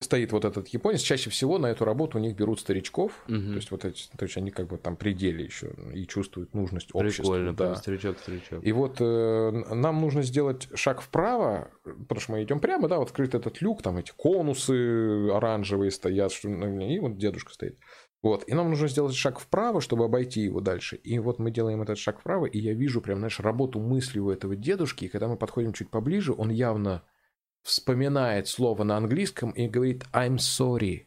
Стоит 0.00 0.30
вот 0.32 0.44
этот 0.44 0.68
японец. 0.68 1.00
Чаще 1.00 1.30
всего 1.30 1.58
на 1.58 1.66
эту 1.66 1.86
работу 1.86 2.18
у 2.18 2.20
них 2.20 2.36
берут 2.36 2.60
старичков. 2.60 3.12
Мгм. 3.28 3.52
То 3.52 3.54
есть 3.54 3.70
вот 3.70 3.84
эти, 3.86 4.08
то 4.16 4.24
есть 4.26 4.36
они 4.36 4.50
как 4.50 4.66
бы 4.66 4.76
там 4.76 4.94
пределе 4.94 5.44
еще 5.44 5.72
и 5.94 6.06
чувствуют 6.06 6.52
нужность 6.52 6.90
общества. 6.92 7.22
Прикольно, 7.22 7.54
да. 7.54 7.76
старичок, 7.76 8.18
старичок. 8.18 8.62
И 8.62 8.72
вот 8.72 9.00
э, 9.00 9.50
нам 9.74 10.02
нужно 10.02 10.22
сделать 10.22 10.68
шаг 10.74 11.00
вправо, 11.00 11.70
потому 11.82 12.20
что 12.20 12.32
мы 12.32 12.42
идем 12.42 12.60
прямо, 12.60 12.88
да, 12.88 12.98
вот 12.98 13.08
открыт 13.08 13.34
этот 13.34 13.62
люк, 13.62 13.82
там 13.82 13.96
эти 13.96 14.12
конусы 14.14 15.30
оранжевые 15.30 15.90
стоят, 15.90 16.30
что, 16.30 16.50
ну, 16.50 16.78
и 16.78 16.98
вот 16.98 17.16
дедушка 17.16 17.54
стоит. 17.54 17.78
Вот, 18.22 18.44
и 18.46 18.54
нам 18.54 18.68
нужно 18.68 18.88
сделать 18.88 19.14
шаг 19.14 19.38
вправо, 19.38 19.80
чтобы 19.80 20.04
обойти 20.04 20.42
его 20.42 20.60
дальше. 20.60 20.96
И 20.96 21.18
вот 21.18 21.38
мы 21.38 21.50
делаем 21.50 21.80
этот 21.80 21.96
шаг 21.96 22.20
вправо, 22.20 22.44
и 22.44 22.58
я 22.58 22.74
вижу 22.74 23.00
прям, 23.00 23.18
знаешь, 23.18 23.40
работу 23.40 23.80
мысли 23.80 24.18
у 24.18 24.30
этого 24.30 24.56
дедушки, 24.56 25.04
и 25.04 25.08
когда 25.08 25.28
мы 25.28 25.36
подходим 25.36 25.72
чуть 25.72 25.90
поближе, 25.90 26.34
он 26.36 26.50
явно 26.50 27.02
вспоминает 27.66 28.48
слово 28.48 28.84
на 28.84 28.96
английском 28.96 29.50
и 29.50 29.68
говорит 29.68 30.04
«I'm 30.12 30.36
sorry». 30.36 31.02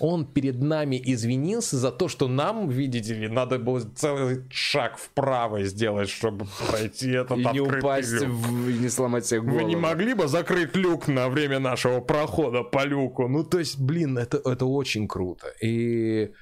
Он 0.00 0.24
перед 0.24 0.62
нами 0.62 1.00
извинился 1.04 1.76
за 1.76 1.92
то, 1.92 2.08
что 2.08 2.26
нам, 2.26 2.68
видите 2.70 3.12
ли, 3.14 3.28
надо 3.28 3.58
было 3.58 3.80
целый 3.80 4.44
шаг 4.50 4.96
вправо 4.96 5.62
сделать, 5.64 6.08
чтобы 6.08 6.46
пройти 6.70 7.10
этот 7.10 7.36
И 7.38 7.44
не 7.52 7.60
упасть, 7.60 8.12
люк. 8.12 8.28
в- 8.30 8.68
и 8.70 8.78
не 8.78 8.88
сломать 8.88 9.26
себе 9.26 9.40
голову. 9.42 9.58
Вы 9.58 9.64
не 9.64 9.76
могли 9.76 10.14
бы 10.14 10.26
закрыть 10.26 10.74
люк 10.74 11.06
на 11.08 11.28
время 11.28 11.58
нашего 11.58 12.00
прохода 12.00 12.62
по 12.62 12.84
люку? 12.84 13.28
Ну, 13.28 13.44
то 13.44 13.58
есть, 13.58 13.78
блин, 13.78 14.16
это, 14.16 14.38
это 14.44 14.64
очень 14.64 15.06
круто. 15.06 15.48
И 15.62 16.32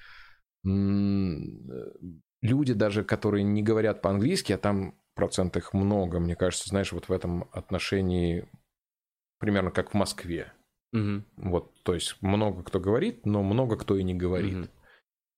люди 2.43 2.73
даже, 2.75 3.05
которые 3.05 3.43
не 3.45 3.63
говорят 3.63 4.03
по-английски, 4.03 4.53
а 4.53 4.59
там 4.59 4.95
процент 5.15 5.57
их 5.57 5.73
много, 5.75 6.21
мне 6.21 6.37
кажется, 6.37 6.69
знаешь, 6.69 6.93
вот 6.93 7.09
в 7.09 7.13
этом 7.13 7.49
отношении 7.53 8.49
примерно 9.47 9.71
как 9.71 9.93
в 9.93 9.95
Москве. 9.95 10.53
Мгм. 10.93 11.25
Вот, 11.37 11.73
то 11.85 11.95
есть 11.95 12.17
много 12.21 12.65
кто 12.65 12.81
говорит, 12.81 13.27
но 13.27 13.45
много 13.45 13.77
кто 13.77 13.97
и 13.97 14.03
не 14.03 14.15
говорит. 14.15 14.71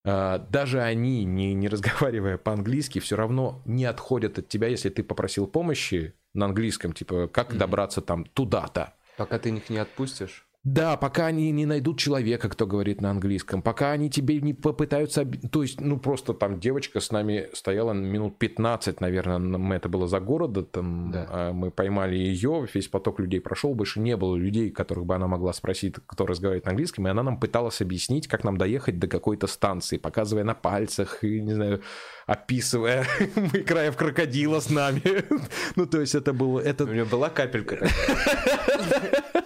А, 0.06 0.38
даже 0.38 0.80
они, 0.80 1.24
не, 1.24 1.52
не 1.52 1.68
разговаривая 1.68 2.38
по-английски, 2.38 3.00
все 3.00 3.16
равно 3.16 3.62
не 3.66 3.84
отходят 3.84 4.38
от 4.38 4.48
тебя, 4.48 4.68
если 4.68 4.88
ты 4.88 5.02
попросил 5.02 5.46
помощи 5.46 6.14
на 6.32 6.46
английском, 6.46 6.94
типа, 6.94 7.28
как 7.28 7.50
Мгм. 7.50 7.59
добраться 7.59 8.00
там 8.00 8.24
туда-то. 8.24 8.94
Пока 9.18 9.38
ты 9.38 9.50
их 9.50 9.68
не 9.68 9.76
отпустишь. 9.76 10.47
Да, 10.74 10.98
пока 10.98 11.26
они 11.26 11.50
не 11.50 11.64
найдут 11.64 11.98
человека, 11.98 12.50
кто 12.50 12.66
говорит 12.66 13.00
на 13.00 13.10
английском, 13.10 13.62
пока 13.62 13.92
они 13.92 14.10
тебе 14.10 14.38
не 14.42 14.52
попытаются... 14.52 15.24
То 15.24 15.62
есть, 15.62 15.80
ну, 15.80 15.98
просто 15.98 16.34
там 16.34 16.60
девочка 16.60 17.00
с 17.00 17.10
нами 17.10 17.48
стояла 17.54 17.94
минут 17.94 18.38
15, 18.38 19.00
наверное, 19.00 19.38
мы 19.38 19.76
это 19.76 19.88
было 19.88 20.06
за 20.06 20.20
города, 20.20 20.62
там 20.62 21.10
Да. 21.10 21.26
а, 21.30 21.52
мы 21.52 21.70
поймали 21.70 22.16
ее, 22.16 22.66
весь 22.74 22.88
поток 22.88 23.18
людей 23.18 23.40
прошел, 23.40 23.74
больше 23.74 23.98
не 24.00 24.14
было 24.18 24.36
людей, 24.36 24.70
которых 24.70 25.06
бы 25.06 25.14
она 25.14 25.26
могла 25.26 25.54
спросить, 25.54 25.94
кто 26.06 26.26
разговаривает 26.26 26.66
на 26.66 26.72
английском, 26.72 27.06
и 27.06 27.10
она 27.10 27.22
нам 27.22 27.40
пыталась 27.40 27.80
объяснить, 27.80 28.28
как 28.28 28.44
нам 28.44 28.58
доехать 28.58 28.98
до 28.98 29.06
какой-то 29.06 29.46
станции, 29.46 29.96
показывая 29.96 30.44
на 30.44 30.54
пальцах, 30.54 31.24
и, 31.24 31.40
не 31.40 31.54
знаю, 31.54 31.80
описывая, 32.26 33.06
играя 33.54 33.90
в 33.90 33.96
крокодила 33.96 34.60
с 34.60 34.68
нами. 34.68 35.02
Ну, 35.76 35.86
то 35.86 36.00
есть 36.00 36.14
это 36.14 36.32
было... 36.32 36.60
Это 36.60 36.84
У 36.84 36.88
меня 36.88 37.04
была 37.04 37.30
капелька 37.30 37.76
такая. 37.76 39.22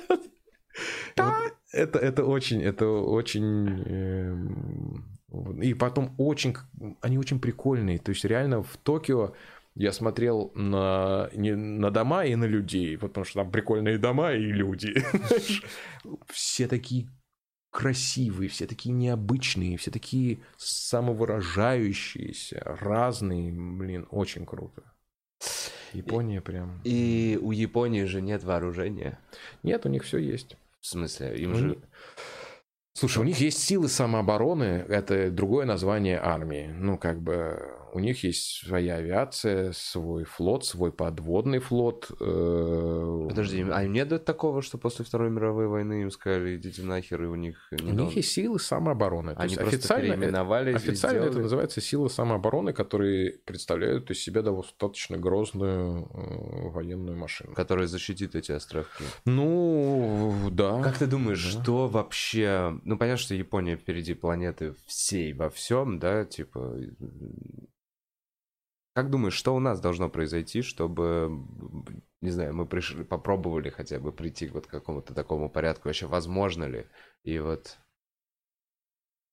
Это, 1.72 1.98
это 1.98 2.24
очень, 2.24 2.62
это 2.62 2.86
очень... 2.86 3.82
эм, 3.86 5.18
и 5.62 5.74
потом 5.74 6.14
очень... 6.18 6.54
Они 7.00 7.18
очень 7.18 7.40
прикольные. 7.40 7.98
То 7.98 8.10
есть 8.10 8.24
реально 8.24 8.62
в 8.62 8.76
Токио 8.76 9.34
я 9.74 9.92
смотрел 9.92 10.52
на, 10.54 11.30
не, 11.32 11.56
на 11.56 11.90
дома 11.90 12.26
и 12.26 12.34
на 12.34 12.44
людей. 12.44 12.98
Потому 12.98 13.24
что 13.24 13.42
там 13.42 13.50
прикольные 13.50 13.98
дома 13.98 14.32
и 14.32 14.52
люди. 14.52 14.94
Все 16.28 16.68
такие 16.68 17.08
красивые, 17.72 18.48
все 18.50 18.66
такие 18.66 18.94
необычные, 18.94 19.78
все 19.78 19.90
такие 19.90 20.40
самовыражающиеся, 20.58 22.76
разные. 22.80 23.50
Блин, 23.50 24.06
очень 24.10 24.44
круто. 24.44 24.82
Япония 25.92 26.40
прям... 26.40 26.80
И 26.84 27.38
у 27.40 27.50
Японии 27.50 28.04
же 28.04 28.20
нет 28.20 28.44
вооружения. 28.44 29.18
Нет, 29.62 29.86
у 29.86 29.88
них 29.88 30.04
все 30.04 30.18
есть. 30.18 30.56
В 30.82 30.86
смысле, 30.86 31.36
им 31.38 31.52
У 31.52 31.54
же... 31.54 31.78
них- 32.94 32.98
Слушай, 33.00 33.18
у 33.18 33.24
них 33.24 33.38
есть 33.40 33.58
силы 33.58 33.88
самообороны, 33.88 34.84
это 34.88 35.30
другое 35.30 35.64
название 35.66 36.20
армии. 36.22 36.70
Ну, 36.78 36.98
как 36.98 37.22
бы 37.22 37.58
у 37.94 37.98
них 37.98 38.24
есть 38.24 38.66
своя 38.66 38.96
авиация, 38.96 39.72
свой 39.72 40.24
флот, 40.24 40.64
свой 40.64 40.92
подводный 40.92 41.58
флот. 41.58 42.10
э, 42.20 43.26
Подожди, 43.28 43.66
а 43.70 43.84
нет 43.86 44.24
такого, 44.24 44.62
что 44.62 44.78
после 44.78 45.04
Второй 45.04 45.30
мировой 45.30 45.68
войны 45.68 46.02
им 46.02 46.10
сказали, 46.10 46.56
идите 46.56 46.82
нахер, 46.82 47.22
и 47.22 47.26
у 47.26 47.34
них... 47.34 47.68
У 47.72 47.76
не 47.76 47.82
них 47.90 47.96
дал- 47.96 48.10
есть 48.10 48.30
силы 48.32 48.58
самообороны. 48.58 49.34
То 49.34 49.40
Они 49.40 49.50
есть 49.52 49.60
просто 49.60 49.76
официально, 49.78 50.14
переименовались 50.14 50.76
официально 50.76 51.24
это 51.24 51.38
называется 51.40 51.80
силы 51.80 52.08
самообороны, 52.10 52.72
которые 52.72 53.32
представляют 53.44 54.10
из 54.10 54.22
себя 54.22 54.42
достаточно 54.42 55.16
грозную 55.18 56.08
э, 56.14 56.68
военную 56.70 57.16
машину. 57.18 57.54
Который 57.54 57.86
защитит 57.86 58.34
эти 58.34 58.52
островки. 58.52 59.04
Ну, 59.24 60.34
да. 60.50 60.82
Как 60.82 60.96
ты 60.98 61.06
думаешь, 61.06 61.54
Да. 61.54 61.62
что 61.62 61.88
вообще... 61.88 62.74
Ну, 62.84 62.98
понятно, 62.98 63.18
что 63.18 63.34
Япония 63.34 63.76
впереди 63.76 64.14
планеты 64.14 64.74
всей 64.86 65.32
во 65.32 65.50
всем, 65.50 65.98
да, 65.98 66.24
типа... 66.24 66.78
Как 68.94 69.08
думаешь, 69.08 69.34
что 69.34 69.54
у 69.54 69.58
нас 69.58 69.80
должно 69.80 70.10
произойти, 70.10 70.60
чтобы, 70.60 71.30
не 72.20 72.30
знаю, 72.30 72.54
мы 72.54 72.66
пришли, 72.66 73.04
попробовали 73.04 73.70
хотя 73.70 73.98
бы 73.98 74.12
прийти 74.12 74.48
вот 74.48 74.66
к 74.66 74.70
какому-то 74.70 75.14
такому 75.14 75.48
порядку? 75.48 75.88
Вообще, 75.88 76.06
возможно 76.06 76.64
ли? 76.64 76.86
И 77.22 77.38
вот... 77.38 77.78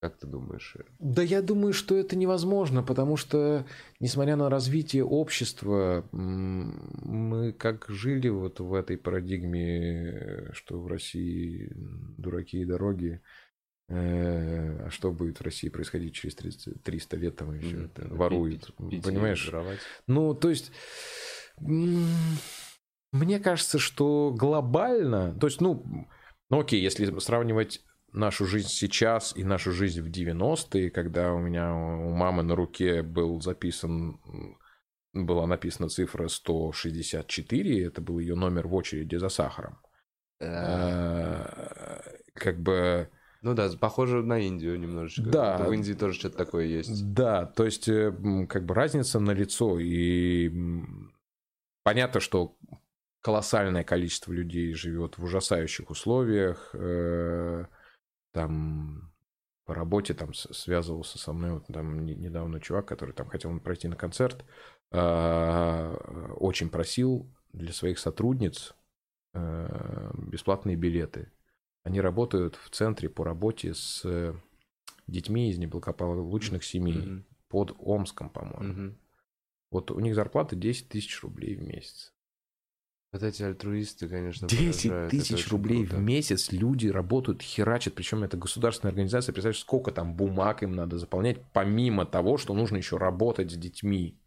Как 0.02 0.18
ты 0.18 0.28
думаешь? 0.28 0.78
Да 1.00 1.22
я 1.22 1.42
думаю, 1.42 1.74
что 1.74 1.98
это 1.98 2.16
невозможно, 2.16 2.84
потому 2.84 3.18
что, 3.18 3.66
несмотря 4.00 4.38
на 4.38 4.50
развитие 4.50 5.04
общества, 5.04 6.08
мы 6.14 7.52
как 7.52 7.86
жили 7.90 8.30
вот 8.30 8.62
в 8.62 8.74
этой 8.74 8.98
парадигме, 8.98 10.52
что 10.54 10.80
в 10.80 10.88
России 10.88 11.70
дураки 12.18 12.62
и 12.62 12.66
дороги, 12.66 13.22
э, 13.90 14.86
а 14.86 14.90
что 14.90 15.12
будет 15.12 15.40
в 15.40 15.44
России 15.44 15.68
происходить 15.68 16.14
через 16.14 16.36
30 16.36 16.82
300 16.82 17.18
лет, 17.18 17.36
там 17.36 17.60
все 17.60 17.76
Мгм. 17.76 17.86
это 17.86 18.08
воруют, 18.08 18.74
пить- 18.90 19.04
понимаешь? 19.04 19.48
воровать. 19.48 19.80
Ну, 20.08 20.34
то 20.34 20.50
есть, 20.50 20.72
мне 21.58 23.40
кажется, 23.42 23.80
что 23.80 24.34
глобально, 24.34 25.38
то 25.38 25.48
есть, 25.48 25.60
ну, 25.60 26.08
ну 26.50 26.60
окей, 26.62 26.82
если 26.82 27.20
сравнивать 27.20 27.84
нашу 28.12 28.46
жизнь 28.46 28.70
сейчас 28.70 29.36
и 29.36 29.44
нашу 29.44 29.72
жизнь 29.72 30.02
в 30.02 30.10
90-е, 30.10 30.90
когда 30.92 31.34
у 31.34 31.40
меня 31.40 31.74
у 31.74 32.10
мамы 32.12 32.44
на 32.44 32.56
руке 32.56 33.02
был 33.02 33.42
записан, 33.42 34.20
была 35.14 35.48
написана 35.48 35.90
цифра 35.90 36.28
164, 36.28 37.86
это 37.86 38.02
был 38.02 38.20
ее 38.20 38.36
номер 38.36 38.68
в 38.68 38.76
очереди 38.76 39.16
за 39.16 39.30
сахаром. 39.30 39.80
Э, 39.84 39.90
Э, 40.40 42.00
Как 42.34 42.60
бы... 42.60 43.10
Ну 43.42 43.54
да, 43.54 43.70
похоже 43.80 44.22
на 44.22 44.38
Индию 44.40 44.78
немножечко. 44.78 45.30
Да. 45.30 45.58
В 45.60 45.72
Индии 45.72 45.94
тоже 45.94 46.20
что-то 46.20 46.38
такое 46.38 46.66
есть. 46.66 47.14
Да, 47.14 47.46
то 47.46 47.64
есть 47.64 47.88
э, 47.88 48.14
как 48.50 48.66
бы 48.66 48.74
разница 48.74 49.20
на 49.20 49.32
лицо 49.32 49.80
и 49.80 50.52
понятно, 51.84 52.20
что 52.20 52.58
колоссальное 53.22 53.86
количество 53.86 54.34
людей 54.34 54.74
живет 54.74 55.18
в 55.18 55.24
ужасающих 55.24 55.90
условиях. 55.90 56.76
Там 58.32 59.12
по 59.66 59.74
работе 59.76 60.14
там 60.14 60.34
связывался 60.34 61.18
со 61.20 61.32
мной 61.34 61.52
вот 61.54 61.68
там 61.68 62.06
не- 62.06 62.16
недавно 62.16 62.60
чувак, 62.60 62.88
который 62.88 63.14
там 63.14 63.28
хотел 63.28 63.58
пройти 63.60 63.88
на 63.88 63.96
концерт, 63.96 64.44
а, 64.92 65.94
очень 66.38 66.70
просил 66.70 67.32
для 67.54 67.74
своих 67.74 68.00
сотрудниц 68.00 68.74
э, 69.34 70.12
бесплатные 70.18 70.76
билеты. 70.76 71.32
Они 71.84 72.02
работают 72.02 72.56
в 72.56 72.72
центре 72.72 73.10
по 73.10 73.24
работе 73.24 73.76
с 73.76 74.02
э, 74.06 74.34
детьми 75.06 75.52
из 75.52 75.58
неблагополучных 75.60 76.64
семей 76.64 76.98
Мгм. 76.98 77.26
под 77.48 77.76
Омском, 77.78 78.30
по-моему. 78.30 78.74
Мгм. 78.74 78.98
Вот 79.72 79.92
у 79.92 80.00
них 80.00 80.16
зарплата 80.16 80.56
10 80.56 80.90
тысяч 80.90 81.22
рублей 81.22 81.56
в 81.56 81.62
месяц. 81.62 82.14
Вот 83.12 83.24
эти 83.24 83.42
альтруисты, 83.42 84.08
конечно, 84.08 84.48
10 84.48 84.90
поражают. 84.90 85.14
Это 85.14 85.24
тысяч 85.24 85.48
рублей 85.50 85.86
круто. 85.86 85.96
в 85.96 86.00
месяц 86.04 86.52
люди 86.52 86.88
работают, 86.88 87.42
херачат, 87.42 87.96
причем 87.96 88.24
это 88.24 88.38
государственная 88.38 88.92
организация. 88.92 89.34
Представляешь, 89.34 89.62
сколько 89.62 89.92
там 89.92 90.14
бумаг 90.14 90.62
им 90.62 90.74
надо 90.74 91.00
заполнять, 91.00 91.42
помимо 91.52 92.06
того, 92.06 92.38
что 92.38 92.54
нужно 92.54 92.78
еще 92.78 92.98
работать 92.98 93.52
с 93.52 93.56
детьми. 93.56 94.20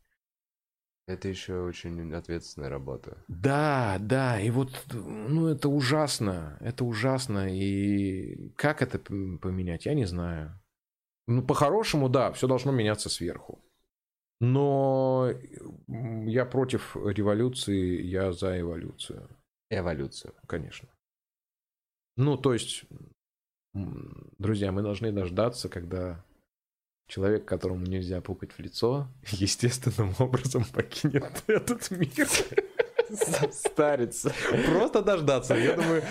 Это 1.07 1.29
еще 1.29 1.61
очень 1.61 2.13
ответственная 2.13 2.71
работа. 2.71 3.19
Да, 3.29 3.99
да, 4.01 4.41
и 4.41 4.51
вот, 4.51 4.71
ну, 4.93 5.47
это 5.47 5.69
ужасно, 5.69 6.57
это 6.61 6.85
ужасно, 6.85 7.53
и 7.53 8.51
как 8.57 8.83
это 8.83 8.99
поменять, 8.99 9.87
я 9.87 9.95
не 9.95 10.07
знаю. 10.07 10.61
Ну, 11.27 11.43
по-хорошему, 11.43 12.09
да, 12.09 12.33
все 12.33 12.49
должно 12.49 12.73
меняться 12.73 13.09
сверху. 13.09 13.61
Но 14.43 15.33
я 16.27 16.45
против 16.45 16.97
революции, 16.97 18.03
я 18.03 18.33
за 18.33 18.61
эволюцию, 18.61 19.29
Эволюцию. 19.71 20.35
конечно. 20.49 20.89
Ну, 22.17 22.37
то 22.37 22.53
есть, 22.53 22.85
друзья, 23.73 24.73
мы 24.73 24.83
должны 24.83 25.13
дождаться, 25.13 25.69
когда 25.69 26.25
человек, 27.07 27.45
которому 27.45 27.87
нельзя 27.87 28.21
пукать 28.21 28.51
в 28.51 28.59
лицо, 28.59 29.07
естественным 29.31 30.13
образом 30.19 30.65
покинет 30.65 31.45
этот 31.47 31.89
мир. 31.93 32.27
Старится. 33.51 34.33
Просто 34.67 35.03
дождаться. 35.03 35.55
Я 35.55 35.77
думаю, 35.77 36.03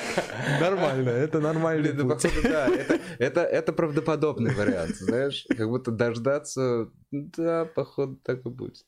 нормально. 0.60 1.10
Это 1.10 1.40
нормальный 1.40 1.92
Блин, 1.92 2.08
ну, 2.08 2.14
путь. 2.14 2.22
походу, 2.22 2.42
да, 2.44 2.68
это, 2.68 3.00
это, 3.20 3.42
это 3.42 3.74
правдоподобный 3.74 4.54
вариант, 4.54 4.96
знаешь, 4.98 5.46
как 5.58 5.68
будто 5.68 5.92
дождаться, 5.92 6.90
да, 7.12 7.66
походу, 7.66 8.20
так 8.24 8.46
и 8.46 8.50
будет. 8.50 8.86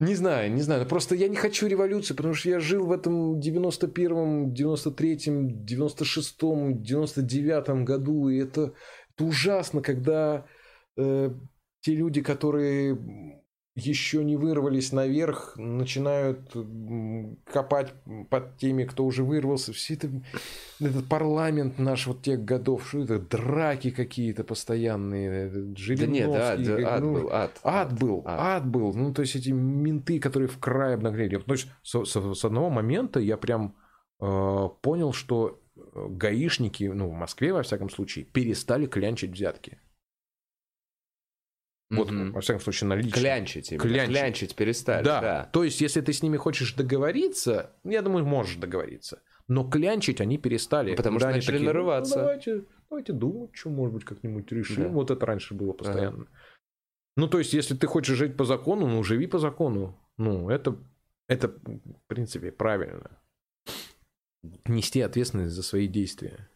Не 0.00 0.14
знаю, 0.14 0.50
не 0.50 0.62
знаю. 0.62 0.86
Просто 0.86 1.14
я 1.14 1.28
не 1.28 1.36
хочу 1.36 1.66
революции, 1.66 2.14
потому 2.14 2.32
что 2.32 2.48
я 2.48 2.58
жил 2.58 2.86
в 2.86 2.92
этом 2.92 3.38
91-м, 3.38 4.54
93-м, 4.54 5.64
96-м, 5.66 6.82
99-м 6.82 7.84
году, 7.84 8.30
и 8.30 8.38
это, 8.38 8.72
это 9.14 9.24
ужасно, 9.24 9.82
когда 9.82 10.46
э, 10.96 11.30
те 11.82 11.94
люди, 11.94 12.22
которые 12.22 13.39
еще 13.80 14.24
не 14.24 14.36
вырвались 14.36 14.92
наверх, 14.92 15.54
начинают 15.56 16.54
копать 17.44 17.92
под 18.28 18.56
теми, 18.56 18.84
кто 18.84 19.04
уже 19.04 19.24
вырвался. 19.24 19.72
Все 19.72 19.94
это, 19.94 20.10
этот 20.80 21.08
парламент 21.08 21.78
наш 21.78 22.06
вот 22.06 22.22
тех 22.22 22.44
годов, 22.44 22.88
что 22.88 23.02
это, 23.02 23.18
драки 23.18 23.90
какие-то 23.90 24.44
постоянные, 24.44 25.50
Да 26.06 26.06
нет, 26.06 26.30
ад, 26.30 26.66
как, 26.66 26.84
ад 26.84 27.00
ну, 27.02 27.12
был, 27.12 27.28
ад. 27.32 27.60
Ад 27.62 27.98
был, 27.98 28.22
ад. 28.24 28.40
ад 28.40 28.66
был. 28.68 28.94
Ну, 28.94 29.12
то 29.12 29.22
есть 29.22 29.36
эти 29.36 29.50
менты, 29.50 30.18
которые 30.20 30.48
в 30.48 30.58
край 30.58 30.94
обнаглели. 30.94 31.38
То 31.38 31.52
есть 31.52 31.68
с, 31.82 32.04
с, 32.04 32.34
с 32.34 32.44
одного 32.44 32.70
момента 32.70 33.20
я 33.20 33.36
прям 33.36 33.76
э, 34.20 34.68
понял, 34.82 35.12
что 35.12 35.60
гаишники, 35.94 36.84
ну, 36.84 37.08
в 37.08 37.14
Москве, 37.14 37.52
во 37.52 37.62
всяком 37.62 37.90
случае, 37.90 38.24
перестали 38.24 38.86
клянчить 38.86 39.32
взятки. 39.32 39.78
Вот, 41.90 42.08
mm-hmm. 42.08 42.30
во 42.30 42.40
всяком 42.40 42.60
случае, 42.60 42.88
на 42.88 42.94
личном. 42.94 43.12
Клянчить, 43.12 43.72
именно. 43.72 43.82
Клянчить. 43.82 44.16
Клянчить 44.16 44.54
перестали. 44.54 45.04
Да. 45.04 45.20
да. 45.20 45.50
То 45.52 45.64
есть, 45.64 45.80
если 45.80 46.00
ты 46.00 46.12
с 46.12 46.22
ними 46.22 46.36
хочешь 46.36 46.74
договориться, 46.74 47.72
я 47.82 48.00
думаю, 48.00 48.24
можешь 48.24 48.56
договориться. 48.56 49.22
Но 49.48 49.68
клянчить 49.68 50.20
они 50.20 50.38
перестали. 50.38 50.94
Потому 50.94 51.18
что 51.18 51.30
начали 51.30 51.56
такие, 51.56 51.66
нарываться. 51.66 52.16
Ну, 52.16 52.22
давайте, 52.22 52.64
давайте 52.88 53.12
думать, 53.12 53.50
что, 53.54 53.70
может 53.70 53.94
быть, 53.94 54.04
как-нибудь 54.04 54.52
решим. 54.52 54.84
Да. 54.84 54.88
Вот 54.90 55.10
это 55.10 55.26
раньше 55.26 55.54
было 55.54 55.72
постоянно. 55.72 56.22
Ага. 56.22 56.30
Ну, 57.16 57.26
то 57.26 57.40
есть, 57.40 57.52
если 57.52 57.74
ты 57.74 57.88
хочешь 57.88 58.16
жить 58.16 58.36
по 58.36 58.44
закону, 58.44 58.86
ну, 58.86 59.02
живи 59.02 59.26
по 59.26 59.40
закону. 59.40 59.98
Ну, 60.16 60.48
это, 60.48 60.78
это 61.26 61.48
в 61.48 62.06
принципе, 62.06 62.52
правильно. 62.52 63.20
Нести 64.66 65.00
ответственность 65.00 65.54
за 65.54 65.64
свои 65.64 65.88
действия. 65.88 66.48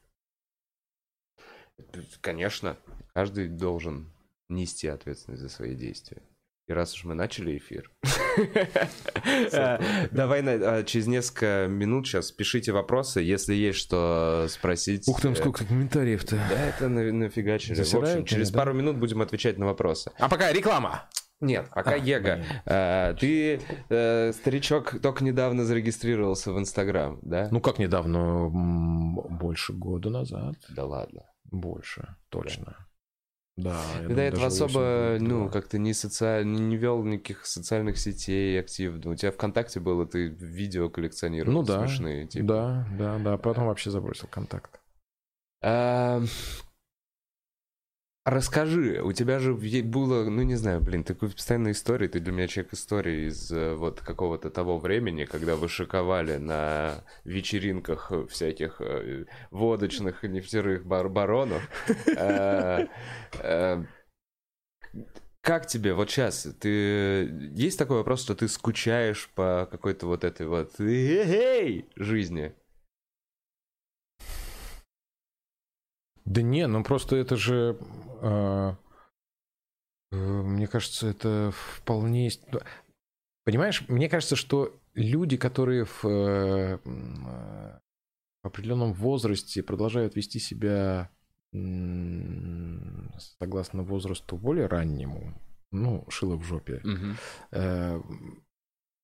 Конечно, 2.20 2.76
каждый 3.12 3.48
должен 3.48 4.13
нести 4.48 4.88
ответственность 4.88 5.42
за 5.42 5.48
свои 5.48 5.74
действия. 5.74 6.22
И 6.66 6.72
раз 6.72 6.94
уж 6.94 7.04
мы 7.04 7.14
начали 7.14 7.58
эфир, 7.58 7.90
давай 10.10 10.42
а, 10.42 10.82
через 10.82 11.06
несколько 11.06 11.66
минут 11.68 12.06
сейчас 12.06 12.32
пишите 12.32 12.72
вопросы, 12.72 13.20
если 13.20 13.52
есть 13.52 13.78
что 13.78 14.46
спросить. 14.48 15.06
Ух 15.06 15.20
ты, 15.20 15.34
сколько 15.34 15.66
комментариев-то. 15.66 16.36
Да, 16.36 16.68
это 16.68 16.88
нафигачили. 16.88 17.74
В 17.74 17.94
общем, 17.94 18.24
через 18.24 18.50
пару 18.50 18.72
минут 18.72 18.96
будем 18.96 19.20
отвечать 19.20 19.58
на 19.58 19.66
вопросы. 19.66 20.10
А 20.18 20.30
пока 20.30 20.52
реклама. 20.52 21.06
Нет, 21.40 21.68
пока 21.74 21.92
а, 21.92 21.96
Ега. 21.96 22.42
А, 22.64 23.12
ты, 23.12 23.60
э, 23.90 24.32
старичок, 24.32 25.02
только 25.02 25.22
недавно 25.22 25.66
зарегистрировался 25.66 26.52
в 26.52 26.58
Инстаграм, 26.58 27.18
да? 27.20 27.48
Ну 27.50 27.60
как 27.60 27.78
недавно? 27.78 28.48
Больше 28.48 29.74
года 29.74 30.08
назад. 30.08 30.54
Да 30.70 30.86
ладно. 30.86 31.24
Больше, 31.44 32.16
точно. 32.30 32.76
Да. 32.78 32.86
Ты 33.56 34.14
до 34.14 34.20
этого 34.20 34.46
особо, 34.46 35.16
ну, 35.20 35.48
как-то 35.48 35.78
не 35.78 35.94
социально, 35.94 36.56
не 36.56 36.76
вел 36.76 37.04
никаких 37.04 37.46
социальных 37.46 37.98
сетей 37.98 38.58
активно. 38.58 39.12
У 39.12 39.14
тебя 39.14 39.30
ВКонтакте 39.30 39.78
было, 39.78 40.06
ты 40.06 40.26
видео 40.26 40.88
коллекционировал 40.88 41.60
ну, 41.60 41.62
да, 41.62 41.86
смешные. 41.86 42.26
Типа. 42.26 42.46
Да, 42.46 42.88
да, 42.98 43.18
да. 43.18 43.38
Потом 43.38 43.66
вообще 43.66 43.90
забросил 43.90 44.26
контакт. 44.28 44.80
А, 45.62 46.20
Расскажи, 48.26 49.02
у 49.02 49.12
тебя 49.12 49.38
же 49.38 49.52
было, 49.52 50.24
ну 50.30 50.40
не 50.40 50.54
знаю, 50.54 50.80
блин, 50.80 51.04
такой 51.04 51.28
постоянная 51.28 51.72
история, 51.72 52.08
ты 52.08 52.20
для 52.20 52.32
меня 52.32 52.48
человек 52.48 52.72
истории 52.72 53.28
из 53.28 53.52
э, 53.52 53.74
вот 53.74 54.00
какого-то 54.00 54.48
того 54.48 54.78
времени, 54.78 55.26
когда 55.26 55.56
вы 55.56 55.68
шиковали 55.68 56.38
на 56.38 57.04
вечеринках 57.24 58.10
всяких 58.30 58.80
э, 58.80 59.26
водочных 59.50 60.22
нефтерых 60.22 60.86
бар 60.86 61.10
баронов. 61.10 61.68
Э, 63.42 63.84
как 65.42 65.66
тебе 65.66 65.92
вот 65.92 66.10
сейчас? 66.10 66.48
Ты 66.60 67.28
есть 67.52 67.78
такой 67.78 67.98
вопрос, 67.98 68.22
что 68.22 68.34
ты 68.34 68.48
скучаешь 68.48 69.28
по 69.34 69.68
какой-то 69.70 70.06
вот 70.06 70.24
этой 70.24 70.46
вот 70.46 70.72
жизни? 70.78 72.54
Да 76.24 76.40
не, 76.40 76.66
ну 76.66 76.82
просто 76.82 77.16
это 77.16 77.36
же... 77.36 77.76
Э, 78.24 78.74
э, 80.12 80.16
мне 80.16 80.66
кажется, 80.66 81.08
это 81.08 81.52
вполне... 81.52 82.30
Ну, 82.50 82.60
понимаешь, 83.44 83.84
мне 83.88 84.08
кажется, 84.08 84.36
что 84.36 84.80
люди, 84.94 85.36
которые 85.36 85.84
в, 85.84 86.04
э, 86.04 86.78
в 86.84 88.46
определенном 88.46 88.92
возрасте 88.94 89.62
продолжают 89.62 90.16
вести 90.16 90.38
себя 90.38 91.10
согласно 93.38 93.84
возрасту 93.84 94.36
более 94.36 94.66
раннему, 94.66 95.40
ну, 95.70 96.04
шило 96.08 96.34
в 96.34 96.42
жопе, 96.42 96.82
угу 96.82 97.14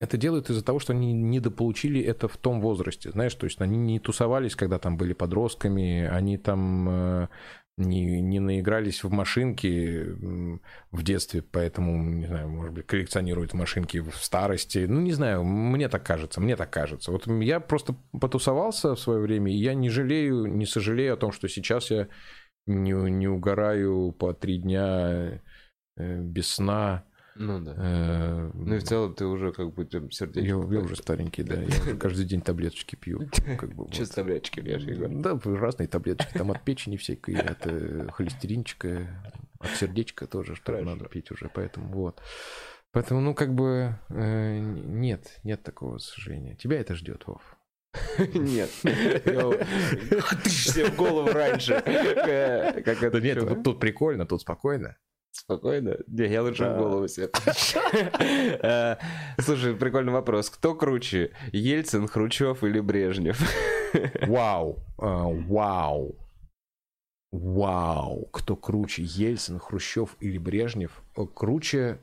это 0.00 0.16
делают 0.16 0.48
из-за 0.48 0.64
того, 0.64 0.78
что 0.78 0.94
они 0.94 1.12
недополучили 1.12 2.00
это 2.00 2.26
в 2.26 2.36
том 2.38 2.60
возрасте, 2.60 3.10
знаешь, 3.10 3.34
то 3.34 3.44
есть 3.44 3.60
они 3.60 3.76
не 3.76 4.00
тусовались, 4.00 4.56
когда 4.56 4.78
там 4.78 4.96
были 4.96 5.12
подростками, 5.12 6.06
они 6.06 6.38
там 6.38 6.88
э, 6.88 7.28
не, 7.80 8.20
не 8.20 8.40
наигрались 8.40 9.02
в 9.02 9.10
машинки 9.10 10.06
в 10.90 11.02
детстве, 11.02 11.42
поэтому, 11.42 12.02
не 12.02 12.26
знаю, 12.26 12.48
может 12.48 12.74
быть, 12.74 12.86
коллекционируют 12.86 13.54
машинки 13.54 13.98
в 13.98 14.14
старости. 14.16 14.86
Ну, 14.88 15.00
не 15.00 15.12
знаю, 15.12 15.44
мне 15.44 15.88
так 15.88 16.04
кажется, 16.04 16.40
мне 16.40 16.56
так 16.56 16.70
кажется. 16.70 17.10
Вот 17.10 17.26
я 17.26 17.60
просто 17.60 17.96
потусовался 18.20 18.94
в 18.94 19.00
свое 19.00 19.20
время, 19.20 19.52
и 19.52 19.56
я 19.56 19.74
не 19.74 19.88
жалею, 19.88 20.46
не 20.46 20.66
сожалею 20.66 21.14
о 21.14 21.16
том, 21.16 21.32
что 21.32 21.48
сейчас 21.48 21.90
я 21.90 22.08
не, 22.66 22.92
не 22.92 23.28
угораю 23.28 24.12
по 24.12 24.32
три 24.32 24.58
дня 24.58 25.40
э, 25.96 26.20
без 26.20 26.48
сна, 26.48 27.04
ну 27.40 27.58
да. 27.58 27.74
Э, 27.78 28.50
ну 28.52 28.74
и 28.74 28.78
в 28.78 28.84
целом 28.84 29.14
ты 29.14 29.24
уже 29.24 29.50
как 29.52 29.72
бы 29.72 29.88
сердечко. 30.10 30.40
Я, 30.40 30.48
я 30.48 30.80
уже 30.80 30.94
старенький, 30.94 31.42
да. 31.42 31.54
Я 31.86 31.96
каждый 31.96 32.26
день 32.26 32.42
таблеточки 32.42 32.96
пью. 32.96 33.30
Как 33.58 33.74
бы, 33.74 33.86
таблеточки 33.88 34.60
пьешь, 34.60 34.82
Егор? 34.82 35.08
Да, 35.08 35.40
разные 35.42 35.88
таблеточки. 35.88 36.36
Там 36.36 36.50
от 36.50 36.62
печени 36.64 36.98
всякой, 36.98 37.36
от 37.36 37.66
э, 37.66 38.08
холестеринчика, 38.12 39.06
от 39.58 39.70
сердечка 39.70 40.26
тоже, 40.26 40.54
что 40.54 40.78
надо 40.82 41.06
пить 41.06 41.30
уже. 41.30 41.50
Поэтому 41.54 41.88
вот. 41.88 42.20
Поэтому, 42.92 43.22
ну, 43.22 43.34
как 43.34 43.54
бы, 43.54 43.98
э, 44.10 44.58
нет, 44.58 45.40
нет 45.42 45.62
такого 45.62 45.96
сожаления. 45.96 46.56
Тебя 46.56 46.78
это 46.78 46.94
ждет, 46.94 47.26
Вов. 47.26 47.56
Нет. 48.34 48.70
Ты 48.82 50.48
все 50.48 50.90
в 50.90 50.96
голову 50.96 51.28
раньше. 51.32 51.80
Как 51.84 53.02
это? 53.02 53.20
Нет, 53.20 53.62
тут 53.64 53.80
прикольно, 53.80 54.26
тут 54.26 54.42
спокойно. 54.42 54.96
Спокойно? 55.32 55.96
Не, 56.08 56.26
я 56.26 56.42
лучше 56.42 56.64
да. 56.64 56.74
в 56.74 56.78
голову 56.78 57.08
себе. 57.08 57.30
Э, 58.62 58.96
слушай, 59.38 59.74
прикольный 59.74 60.12
вопрос. 60.12 60.50
Кто 60.50 60.74
круче, 60.74 61.32
Ельцин, 61.52 62.08
Хрущев 62.08 62.64
или 62.64 62.80
Брежнев? 62.80 63.40
Вау, 64.26 64.78
э, 64.98 65.04
вау. 65.48 66.16
Вау, 67.32 68.26
кто 68.32 68.56
круче, 68.56 69.02
Ельцин, 69.04 69.58
Хрущев 69.58 70.16
или 70.20 70.38
Брежнев? 70.38 71.02
Э, 71.16 71.26
круче, 71.26 72.00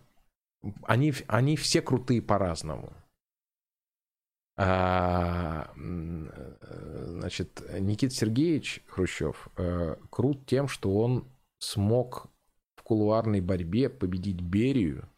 они, 0.83 1.13
они 1.27 1.57
все 1.57 1.81
крутые 1.81 2.21
по-разному. 2.21 2.93
А, 4.59 5.71
значит, 5.75 7.61
Никита 7.79 8.13
Сергеевич 8.15 8.83
Хрущев 8.87 9.49
крут 10.09 10.47
тем, 10.47 10.67
что 10.67 10.97
он 10.97 11.27
смог 11.59 12.31
кулуарной 12.87 13.41
борьбе 13.41 13.89
победить 13.89 14.39
Берию 14.39 15.09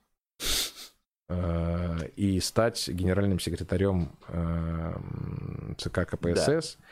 э, 1.30 2.10
и 2.16 2.40
стать 2.40 2.90
генеральным 2.90 3.40
секретарем 3.40 4.18
э, 4.28 5.76
ЦК 5.78 6.08
КПСС. 6.10 6.78
Да. 6.80 6.86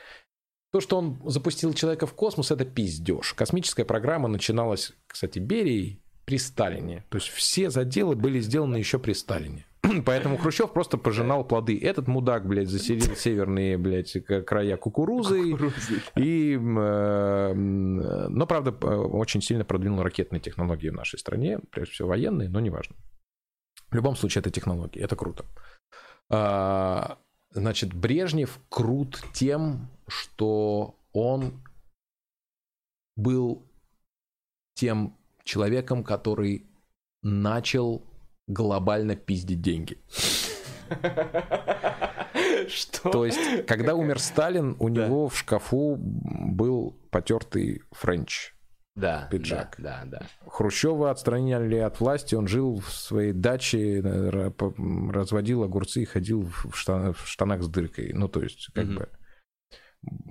То, 0.74 0.80
что 0.80 1.00
он 1.00 1.20
запустил 1.26 1.74
человека 1.74 2.06
в 2.06 2.14
космос, 2.14 2.52
это 2.52 2.64
пиздеж. 2.64 3.34
Космическая 3.34 3.86
программа 3.86 4.28
начиналась, 4.28 4.94
кстати, 5.08 5.40
Берией 5.40 6.04
при 6.26 6.38
Сталине. 6.38 7.04
То 7.10 7.18
есть 7.18 7.30
все 7.30 7.72
заделы 7.72 8.16
были 8.16 8.40
сделаны 8.40 8.78
еще 8.78 9.00
при 9.00 9.14
Сталине. 9.14 9.66
Поэтому 10.06 10.38
Хрущев 10.38 10.72
просто 10.72 10.98
пожинал 10.98 11.44
плоды. 11.44 11.80
Этот 11.80 12.08
мудак, 12.08 12.48
блядь, 12.48 12.70
заселил 12.70 13.16
северные, 13.16 13.78
блядь, 13.78 14.18
края 14.46 14.78
кукурузы. 14.78 15.56
И, 16.16 16.56
э, 16.56 17.54
но, 17.54 18.48
правда, 18.48 18.72
очень 18.72 19.42
сильно 19.42 19.66
продвинул 19.66 20.02
ракетные 20.02 20.40
технологии 20.40 20.90
в 20.90 20.96
нашей 20.96 21.20
стране. 21.20 21.60
Прежде 21.72 21.94
всего 21.94 22.10
военные, 22.10 22.50
но 22.50 22.60
неважно. 22.60 22.96
В 23.90 23.96
любом 23.96 24.16
случае, 24.16 24.42
это 24.42 24.50
технологии, 24.50 25.02
это 25.02 25.16
круто. 25.16 25.46
А, 26.30 27.18
значит, 27.52 27.94
Брежнев 27.94 28.60
крут 28.70 29.24
тем, 29.34 29.90
что 30.08 30.96
он 31.14 31.64
был 33.16 33.66
тем 34.74 35.16
человеком, 35.44 36.04
который 36.04 36.68
начал 37.24 38.04
глобально 38.48 39.16
пиздить 39.16 39.62
деньги. 39.62 39.98
Что? 42.68 43.10
То 43.10 43.26
есть, 43.26 43.66
когда 43.66 43.94
умер 43.96 44.20
Сталин, 44.20 44.76
у 44.80 44.88
него 44.88 45.28
в 45.28 45.38
шкафу 45.38 45.98
был 45.98 46.98
потертый 47.12 47.84
френч. 47.92 48.54
Да, 48.96 49.28
пиджак. 49.30 49.76
Да, 49.78 50.02
да, 50.06 50.20
да. 50.20 50.50
Хрущева 50.50 51.12
отстранили 51.12 51.76
от 51.76 52.00
власти, 52.00 52.34
он 52.34 52.48
жил 52.48 52.80
в 52.80 52.92
своей 52.92 53.32
даче, 53.32 54.02
э, 54.04 54.52
разводил 55.12 55.62
огурцы 55.64 56.02
и 56.02 56.06
ходил 56.06 56.50
в, 56.64 56.76
штан, 56.76 57.14
в 57.14 57.28
штанах 57.28 57.62
с 57.62 57.68
дыркой. 57.68 58.12
Ну, 58.14 58.28
то 58.28 58.42
есть, 58.42 58.70
как 58.74 58.88
бы... 58.88 59.10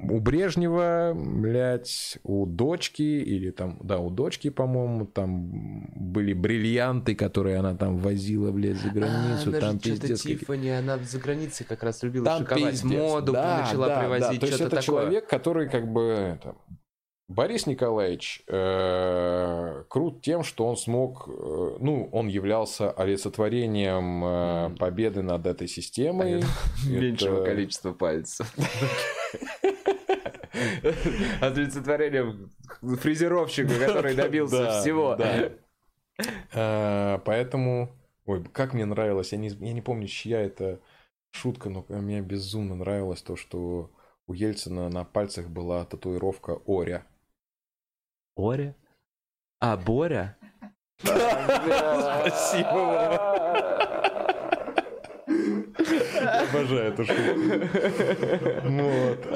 У 0.08 0.20
Брежнева, 0.20 1.12
блядь, 1.14 2.18
у 2.22 2.46
дочки, 2.46 3.02
или 3.02 3.50
там, 3.50 3.78
да, 3.82 3.98
у 3.98 4.08
дочки, 4.08 4.50
по-моему, 4.50 5.04
там 5.06 5.90
были 5.94 6.32
бриллианты, 6.32 7.14
которые 7.14 7.58
она 7.58 7.74
там 7.74 7.98
возила, 7.98 8.52
блядь, 8.52 8.76
за 8.76 8.90
границу. 8.90 9.50
А, 9.54 9.60
там 9.60 9.78
пиздец. 9.78 10.22
Тиффани, 10.22 10.68
она 10.70 10.98
за 10.98 11.18
границей 11.18 11.66
как 11.66 11.82
раз 11.82 12.02
любила 12.04 12.24
там 12.24 12.38
шиковать 12.42 12.72
пиздец. 12.72 12.90
моду, 12.90 13.32
да, 13.32 13.62
начала 13.62 13.88
да, 13.88 14.00
привозить 14.00 14.40
да. 14.40 14.46
То 14.46 14.46
есть 14.46 14.60
это 14.60 14.70
такое. 14.70 14.82
человек, 14.82 15.28
который 15.28 15.68
как 15.68 15.92
бы 15.92 16.02
это, 16.02 16.54
Борис 17.28 17.66
Николаевич 17.66 18.44
э, 18.46 19.82
крут 19.88 20.22
тем, 20.22 20.44
что 20.44 20.64
он 20.64 20.76
смог, 20.76 21.28
э, 21.28 21.76
ну, 21.80 22.08
он 22.12 22.28
являлся 22.28 22.92
олицетворением 22.92 24.24
э, 24.24 24.76
победы 24.78 25.22
над 25.22 25.44
этой 25.46 25.66
системой. 25.66 26.44
Меньшего 26.88 27.44
количества 27.44 27.92
пальцев. 27.92 28.54
Олицетворением 31.40 32.50
фрезеровщика, 32.80 33.78
который 33.78 34.14
добился 34.14 34.80
всего. 34.80 35.16
Э, 36.52 37.18
поэтому, 37.24 37.90
ой, 38.24 38.44
как 38.44 38.72
мне 38.72 38.86
нравилось, 38.86 39.32
я 39.32 39.38
не, 39.38 39.48
я 39.48 39.72
не 39.72 39.82
помню, 39.82 40.06
чья 40.06 40.40
это 40.40 40.80
шутка, 41.30 41.68
но 41.68 41.84
мне 41.88 42.22
безумно 42.22 42.74
нравилось 42.74 43.22
то, 43.22 43.36
что 43.36 43.90
у 44.26 44.32
Ельцина 44.32 44.88
на 44.88 45.04
пальцах 45.04 45.48
была 45.48 45.84
татуировка 45.84 46.58
Оря. 46.66 47.06
Оря? 48.36 48.74
А, 49.60 49.76
Боря? 49.76 50.38
Спасибо, 50.98 52.72
Обожаю 55.26 56.92
эту 56.92 57.04
шутку. 57.04 57.40
Вот. 58.64 59.26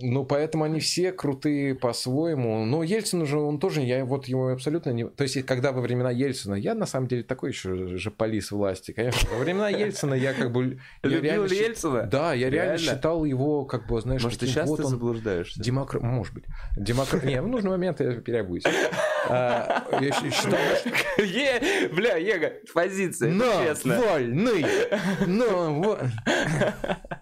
Ну, 0.00 0.24
поэтому 0.24 0.64
они 0.64 0.80
все 0.80 1.12
крутые 1.12 1.74
по-своему. 1.74 2.64
Но 2.64 2.82
Ельцин 2.82 3.22
уже, 3.22 3.38
он 3.38 3.58
тоже, 3.58 3.82
я 3.82 4.04
вот 4.04 4.26
его 4.26 4.48
абсолютно 4.48 4.90
не... 4.90 5.06
То 5.06 5.24
есть, 5.24 5.44
когда 5.46 5.72
во 5.72 5.80
времена 5.80 6.10
Ельцина, 6.10 6.54
я 6.54 6.74
на 6.74 6.86
самом 6.86 7.08
деле 7.08 7.22
такой 7.22 7.50
еще 7.50 7.96
же 7.96 8.10
полис 8.10 8.50
власти, 8.50 8.92
конечно. 8.92 9.28
Во 9.30 9.38
времена 9.38 9.68
Ельцина 9.70 10.14
я 10.14 10.32
как 10.32 10.52
бы... 10.52 10.78
Любил 11.02 11.44
Ельцина? 11.44 12.04
Да, 12.04 12.34
я 12.34 12.50
реально 12.50 12.78
считал 12.78 13.24
его, 13.24 13.64
как 13.64 13.86
бы, 13.86 14.00
знаешь... 14.00 14.22
Может, 14.22 14.40
ты 14.40 14.46
сейчас 14.46 14.72
ты 14.72 14.84
заблуждаешься? 14.84 15.62
Демократ... 15.62 16.02
Может 16.02 16.34
быть. 16.34 16.44
Демократ... 16.76 17.24
Не, 17.24 17.40
в 17.42 17.48
нужный 17.48 17.70
момент 17.70 18.00
я 18.00 18.12
переобуюсь. 18.14 18.64
А, 19.28 19.86
я 20.00 20.12
считал... 20.12 20.58
Бля, 21.94 22.16
Ега, 22.16 22.52
позиция, 22.72 23.32
честно. 23.64 24.00
Вольный! 24.00 24.64
Ну, 25.26 25.96
а, 25.98 27.20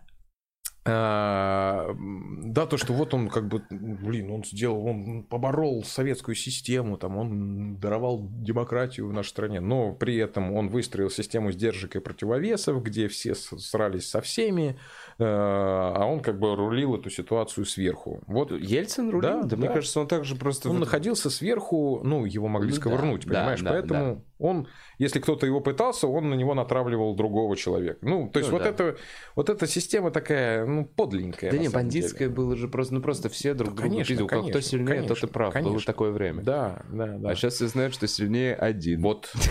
да, 0.84 2.66
то, 2.66 2.76
что 2.76 2.92
вот 2.94 3.12
он 3.12 3.28
как 3.28 3.48
бы, 3.48 3.62
блин, 3.70 4.30
он 4.30 4.44
сделал, 4.44 4.86
он 4.86 5.22
поборол 5.22 5.84
советскую 5.84 6.34
систему, 6.34 6.96
там, 6.96 7.16
он 7.16 7.76
даровал 7.76 8.26
демократию 8.30 9.08
в 9.08 9.12
нашей 9.12 9.28
стране, 9.28 9.60
но 9.60 9.92
при 9.92 10.16
этом 10.16 10.52
он 10.52 10.68
выстроил 10.68 11.10
систему 11.10 11.52
сдержек 11.52 11.96
и 11.96 12.00
противовесов, 12.00 12.82
где 12.82 13.08
все 13.08 13.34
срались 13.34 14.08
со 14.08 14.20
всеми, 14.20 14.78
а, 15.20 15.94
а 15.96 16.06
он 16.06 16.20
как 16.20 16.38
бы 16.38 16.54
рулил 16.54 16.94
эту 16.94 17.10
ситуацию 17.10 17.66
сверху. 17.66 18.22
Вот 18.26 18.52
Ельцин 18.52 19.10
рулил? 19.10 19.20
Да, 19.28 19.42
да, 19.42 19.48
да. 19.48 19.56
мне 19.56 19.68
кажется, 19.68 20.00
он 20.00 20.06
также 20.06 20.36
просто... 20.36 20.70
Он 20.70 20.78
находился 20.78 21.28
сверху, 21.28 22.00
ну, 22.04 22.24
его 22.24 22.46
могли 22.46 22.70
ну, 22.70 22.76
сковырнуть, 22.76 23.26
да, 23.26 23.34
понимаешь, 23.34 23.60
да, 23.60 23.70
поэтому... 23.70 24.14
Да. 24.14 24.22
Он, 24.40 24.68
если 24.98 25.18
кто-то 25.18 25.46
его 25.46 25.60
пытался, 25.60 26.06
он 26.06 26.30
на 26.30 26.34
него 26.34 26.54
натравливал 26.54 27.16
другого 27.16 27.56
человека. 27.56 27.98
Ну, 28.02 28.30
то 28.32 28.38
есть 28.38 28.52
ну, 28.52 28.58
вот, 28.58 28.62
да. 28.62 28.70
это, 28.70 28.96
вот 29.34 29.50
эта 29.50 29.66
система 29.66 30.12
такая, 30.12 30.64
ну, 30.64 30.84
подленькая. 30.84 31.50
Да 31.50 31.58
не, 31.58 31.68
бандитская 31.68 32.28
было 32.28 32.54
же 32.54 32.68
просто, 32.68 32.94
ну, 32.94 33.00
просто 33.00 33.28
все 33.28 33.54
друг 33.54 33.74
друга 33.74 33.90
конечно, 33.90 34.12
видел. 34.12 34.28
Конечно, 34.28 34.50
кто 34.50 34.60
сильнее, 34.60 34.86
конечно, 34.86 35.16
тот 35.16 35.24
и 35.24 35.26
прав. 35.32 35.52
Конечно. 35.52 35.72
Было 35.72 35.82
такое 35.84 36.12
время. 36.12 36.42
Да, 36.44 36.84
да, 36.88 37.18
да. 37.18 37.30
А 37.30 37.34
сейчас 37.34 37.54
все 37.54 37.66
знают, 37.66 37.94
что 37.94 38.06
сильнее 38.06 38.54
один. 38.54 39.02
Вот. 39.02 39.32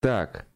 Так. 0.00 0.46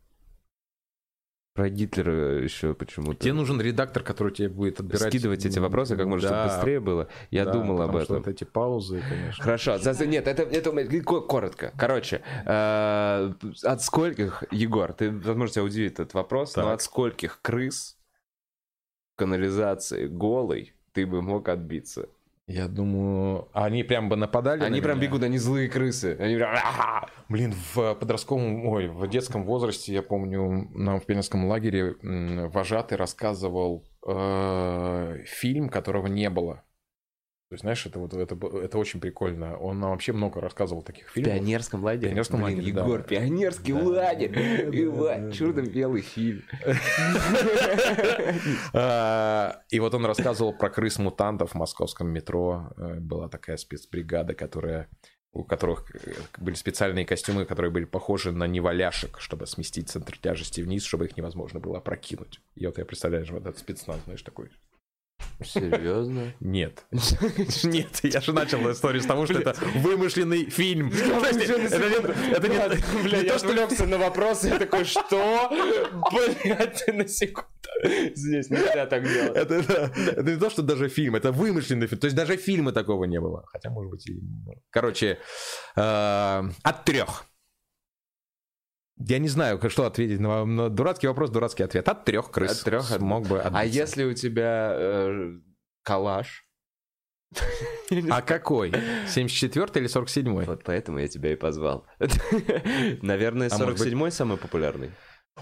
Про 1.54 1.68
Гитлера 1.68 2.42
еще 2.42 2.74
почему-то. 2.74 3.20
Тебе 3.20 3.32
нужен 3.32 3.60
редактор, 3.60 4.02
который 4.02 4.32
тебе 4.32 4.48
будет 4.48 4.80
отбирать... 4.80 5.12
Скидывать 5.12 5.46
эти 5.46 5.60
вопросы 5.60 5.96
как 5.96 6.06
можно, 6.06 6.28
да, 6.28 6.34
чтобы 6.34 6.56
быстрее 6.56 6.80
было. 6.80 7.08
Я 7.30 7.44
да, 7.44 7.52
думал 7.52 7.80
об 7.80 7.90
этом. 7.90 8.04
Что 8.04 8.14
вот 8.16 8.26
эти 8.26 8.42
паузы, 8.42 9.00
конечно. 9.08 9.44
Хорошо. 9.44 9.78
За, 9.78 10.04
нет, 10.04 10.26
это, 10.26 10.42
это 10.42 10.72
коротко. 11.20 11.72
Короче, 11.78 12.22
э, 12.44 13.32
от 13.62 13.82
скольких, 13.82 14.42
Егор, 14.50 14.92
ты, 14.94 15.12
возможно, 15.12 15.54
тебя 15.54 15.64
удивит 15.64 16.00
этот 16.00 16.14
вопрос, 16.14 16.54
так. 16.54 16.64
но 16.64 16.72
от 16.72 16.82
скольких 16.82 17.40
крыс 17.40 17.98
в 19.12 19.18
канализации 19.18 20.08
голой 20.08 20.74
ты 20.92 21.06
бы 21.06 21.22
мог 21.22 21.48
отбиться? 21.48 22.08
Я 22.46 22.68
думаю, 22.68 23.48
они 23.54 23.84
прям 23.84 24.10
бы 24.10 24.16
нападали. 24.16 24.62
Они 24.62 24.82
прям 24.82 24.98
меня? 24.98 25.08
бегут, 25.08 25.22
они 25.22 25.38
злые 25.38 25.68
крысы. 25.68 26.16
Они 26.20 26.36
прям... 26.36 26.54
Блин, 27.30 27.54
в 27.74 27.94
подростковом, 27.94 28.66
ой, 28.66 28.88
в 28.88 29.08
детском 29.08 29.44
возрасте, 29.44 29.94
я 29.94 30.02
помню, 30.02 30.68
нам 30.74 31.00
в 31.00 31.06
пионерском 31.06 31.46
лагере 31.46 31.96
вожатый 32.02 32.98
рассказывал 32.98 33.86
э, 34.06 35.22
фильм, 35.24 35.70
которого 35.70 36.06
не 36.06 36.28
было. 36.28 36.62
То 37.54 37.56
есть, 37.56 37.62
знаешь, 37.62 37.86
это, 37.86 38.00
вот, 38.00 38.12
это, 38.12 38.34
это 38.34 38.78
очень 38.78 38.98
прикольно. 38.98 39.56
Он 39.56 39.78
нам 39.78 39.90
вообще 39.90 40.12
много 40.12 40.40
рассказывал 40.40 40.82
таких 40.82 41.08
фильмов. 41.10 41.32
В 41.32 41.36
пионерском 41.36 41.84
лагере? 41.84 42.08
В 42.08 42.10
пионерском 42.10 42.42
Блин, 42.42 42.58
лагере, 42.58 42.68
Егор, 42.68 42.98
да. 42.98 43.04
пионерский 43.04 43.72
да, 43.72 43.78
лагерь! 43.84 44.32
Да, 44.32 44.76
Иван, 44.76 45.26
да, 45.26 45.32
черно-белый 45.32 46.02
фильм. 46.02 46.42
А, 48.72 49.60
и 49.70 49.78
вот 49.78 49.94
он 49.94 50.04
рассказывал 50.04 50.52
про 50.52 50.68
крыс-мутантов 50.68 51.52
в 51.52 51.54
московском 51.54 52.08
метро. 52.08 52.72
Э, 52.76 52.98
была 52.98 53.28
такая 53.28 53.56
спецбригада, 53.56 54.34
которая 54.34 54.88
у 55.32 55.44
которых 55.44 55.94
э, 55.94 56.12
были 56.38 56.56
специальные 56.56 57.06
костюмы, 57.06 57.44
которые 57.44 57.70
были 57.70 57.84
похожи 57.84 58.32
на 58.32 58.48
неваляшек, 58.48 59.20
чтобы 59.20 59.46
сместить 59.46 59.90
центр 59.90 60.18
тяжести 60.18 60.60
вниз, 60.60 60.82
чтобы 60.82 61.06
их 61.06 61.16
невозможно 61.16 61.60
было 61.60 61.78
опрокинуть. 61.78 62.40
И 62.56 62.66
вот 62.66 62.78
я 62.78 62.84
представляю, 62.84 63.24
вот 63.30 63.42
этот 63.42 63.58
спецназ, 63.58 64.00
знаешь, 64.04 64.22
такой 64.22 64.50
Серьезно? 65.44 66.32
Нет. 66.40 66.84
Нет, 67.64 68.00
я 68.02 68.20
же 68.20 68.32
начал 68.32 68.70
историю 68.70 69.02
с 69.02 69.06
того, 69.06 69.26
что 69.26 69.38
это 69.38 69.54
вымышленный 69.76 70.50
фильм. 70.50 70.92
Это 70.92 72.48
не... 72.48 73.02
Бля, 73.02 73.20
я 73.20 73.36
отвлекся 73.36 73.86
на 73.86 73.98
вопрос, 73.98 74.44
я 74.44 74.58
такой, 74.58 74.84
что? 74.84 75.50
Блядь, 76.12 76.84
на 76.88 77.06
секунду. 77.08 77.48
Здесь 78.14 78.50
нельзя 78.50 78.86
так 78.86 79.02
делать. 79.02 79.36
Это, 79.36 79.54
это 79.54 80.30
не 80.30 80.38
то, 80.38 80.50
что 80.50 80.62
даже 80.62 80.88
фильм, 80.88 81.16
это 81.16 81.32
вымышленный 81.32 81.86
фильм. 81.86 82.00
То 82.00 82.06
есть 82.06 82.16
даже 82.16 82.36
фильма 82.36 82.72
такого 82.72 83.04
не 83.04 83.20
было. 83.20 83.44
Хотя, 83.46 83.70
может 83.70 83.90
быть, 83.90 84.06
и... 84.08 84.20
Короче, 84.70 85.18
э, 85.76 86.42
от 86.62 86.84
трех. 86.84 87.26
Я 88.96 89.18
не 89.18 89.28
знаю, 89.28 89.60
что 89.68 89.86
ответить 89.86 90.20
на, 90.20 90.44
на 90.44 90.70
дурацкий 90.70 91.08
вопрос, 91.08 91.30
дурацкий 91.30 91.64
ответ. 91.64 91.88
От 91.88 92.04
трех 92.04 92.30
крыс. 92.30 92.58
От 92.58 92.64
трех 92.64 93.00
мог 93.00 93.26
бы 93.26 93.40
отбиться. 93.40 93.58
А 93.58 93.64
если 93.64 94.04
у 94.04 94.14
тебя 94.14 94.72
э, 94.74 95.32
калаш? 95.82 96.44
А 98.10 98.22
какой? 98.22 98.72
74 99.06 99.68
или 99.74 99.88
47? 99.88 100.44
Вот 100.44 100.64
поэтому 100.64 100.98
я 100.98 101.08
тебя 101.08 101.32
и 101.32 101.36
позвал. 101.36 101.86
Наверное, 103.02 103.50
47 103.50 104.06
а 104.06 104.10
самый 104.10 104.38
популярный. 104.38 104.90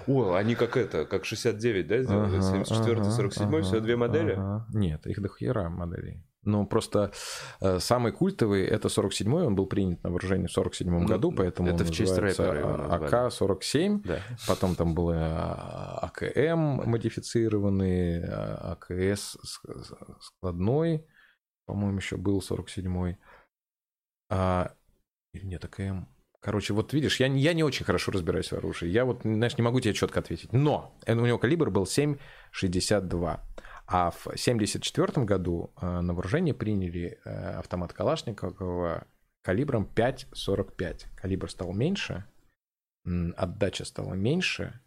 О, 0.07 0.35
они 0.35 0.55
как 0.55 0.77
это, 0.77 1.05
как 1.05 1.25
69, 1.25 1.87
да, 1.87 2.03
сделали? 2.03 2.41
74 2.41 3.05
47 3.05 3.63
всего 3.63 3.81
две 3.81 3.97
модели? 3.97 4.39
Нет, 4.73 5.07
их 5.07 5.21
до 5.21 5.29
хера 5.29 5.69
моделей. 5.69 6.25
Но 6.45 6.67
просто 6.67 7.13
э, 7.61 7.79
самый 7.79 8.11
культовый 8.11 8.65
это 8.65 8.89
47-й, 8.89 9.47
он 9.47 9.55
был 9.55 9.67
принят 9.67 10.03
на 10.03 10.11
вооружение 10.11 10.49
в 10.49 10.57
47-м 10.57 11.03
ну, 11.03 11.07
году, 11.07 11.31
поэтому 11.31 11.69
это 11.69 11.85
в 11.85 11.91
честь 11.93 12.19
рэпера 12.19 12.89
АК-47, 12.91 14.01
да. 14.03 14.19
потом 14.49 14.75
там 14.75 14.95
было 14.95 15.99
АКМ 16.03 16.91
модифицированный, 16.91 18.25
а, 18.25 18.77
АКС 18.77 19.37
складной, 20.21 21.07
по-моему, 21.67 21.99
еще 21.99 22.17
был 22.17 22.41
47-й. 22.41 23.19
А, 24.31 24.73
или 25.33 25.47
нет, 25.47 25.65
АКМ... 25.65 26.07
Короче, 26.41 26.75
вот 26.75 26.93
видишь, 26.93 27.21
я, 27.21 27.29
я 27.29 27.53
не 27.53 27.63
очень 27.63 27.85
хорошо 27.85 28.11
разбираюсь 28.11 28.51
в 28.51 28.55
оружии. 28.55 28.89
Я 28.89 29.05
вот, 29.05 29.21
знаешь, 29.23 29.57
не 29.57 29.63
могу 29.63 29.79
тебе 29.79 29.95
четко 29.95 30.19
ответить. 30.19 30.53
Но 30.53 30.99
у 31.07 31.13
него 31.15 31.39
калибр 31.39 31.71
был 31.71 31.85
7,62. 31.85 33.39
А 33.87 34.11
в 34.11 34.27
1974 34.27 35.27
году 35.27 35.73
э, 35.81 36.01
на 36.01 36.15
вооружение 36.15 36.55
приняли 36.55 37.19
э, 37.25 37.59
автомат 37.59 37.93
Калашникова 37.93 39.07
калибром 39.43 39.89
5,45. 39.95 41.07
Калибр 41.17 41.51
стал 41.51 41.73
меньше, 41.73 42.25
отдача 43.05 43.85
стала 43.85 44.15
меньше, 44.15 44.81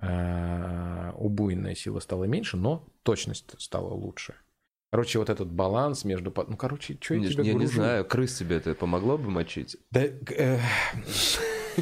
э, 0.00 1.12
убойная 1.16 1.74
сила 1.74 2.00
стала 2.00 2.24
меньше, 2.24 2.56
но 2.56 2.86
точность 3.02 3.60
стала 3.60 3.92
лучше. 3.92 4.34
Короче, 4.92 5.18
вот 5.18 5.28
этот 5.28 5.50
баланс 5.50 6.04
между... 6.04 6.32
Ну, 6.46 6.56
короче, 6.56 6.96
что 7.00 7.14
я 7.14 7.28
тебе 7.28 7.44
Я 7.44 7.52
гружу? 7.54 7.58
не 7.58 7.66
знаю, 7.66 8.04
крыс 8.04 8.36
тебе 8.38 8.58
это 8.58 8.76
помогло 8.76 9.18
бы 9.18 9.28
мочить? 9.28 9.76
Да, 9.90 10.04
э, 10.04 10.60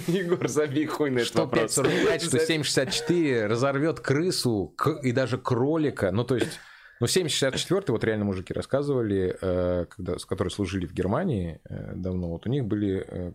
Егор, 0.06 0.48
забей 0.48 0.86
хуй 0.86 1.10
на 1.10 1.18
этот 1.18 1.28
что 1.28 1.42
вопрос. 1.42 1.78
5,45, 1.78 2.18
что 2.20 2.36
7,64 2.38 3.46
разорвет 3.46 4.00
крысу 4.00 4.74
и 5.02 5.12
даже 5.12 5.38
кролика. 5.38 6.10
Ну, 6.10 6.24
то 6.24 6.36
есть... 6.36 6.60
Ну, 7.00 7.06
7,64, 7.06 7.84
вот 7.88 8.04
реально 8.04 8.26
мужики 8.26 8.54
рассказывали, 8.54 9.36
э, 9.40 9.86
когда, 9.86 10.18
с 10.20 10.24
которые 10.24 10.52
служили 10.52 10.86
в 10.86 10.92
Германии 10.92 11.60
э, 11.68 11.94
давно, 11.96 12.28
вот 12.28 12.46
у 12.46 12.48
них 12.48 12.64
были... 12.64 13.04
э, 13.04 13.32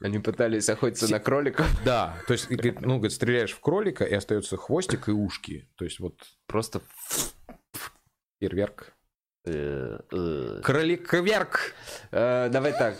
Они 0.00 0.18
пытались 0.20 0.70
охотиться 0.70 1.06
Се- 1.06 1.12
на 1.12 1.20
кроликов. 1.20 1.66
Да, 1.84 2.16
то 2.26 2.32
есть, 2.32 2.48
ну, 2.48 2.94
говорит, 2.96 3.12
стреляешь 3.12 3.52
в 3.52 3.60
кролика, 3.60 4.04
и 4.04 4.14
остается 4.14 4.56
хвостик 4.56 5.08
и 5.08 5.12
ушки. 5.12 5.68
То 5.76 5.84
есть 5.84 6.00
вот 6.00 6.14
Просто... 6.46 6.80
фейерверк. 8.40 8.94
Э, 9.44 9.98
э. 10.12 10.60
Кроликоверк! 10.62 11.74
Э, 12.10 12.48
Давай 12.50 12.72
так, 12.72 12.96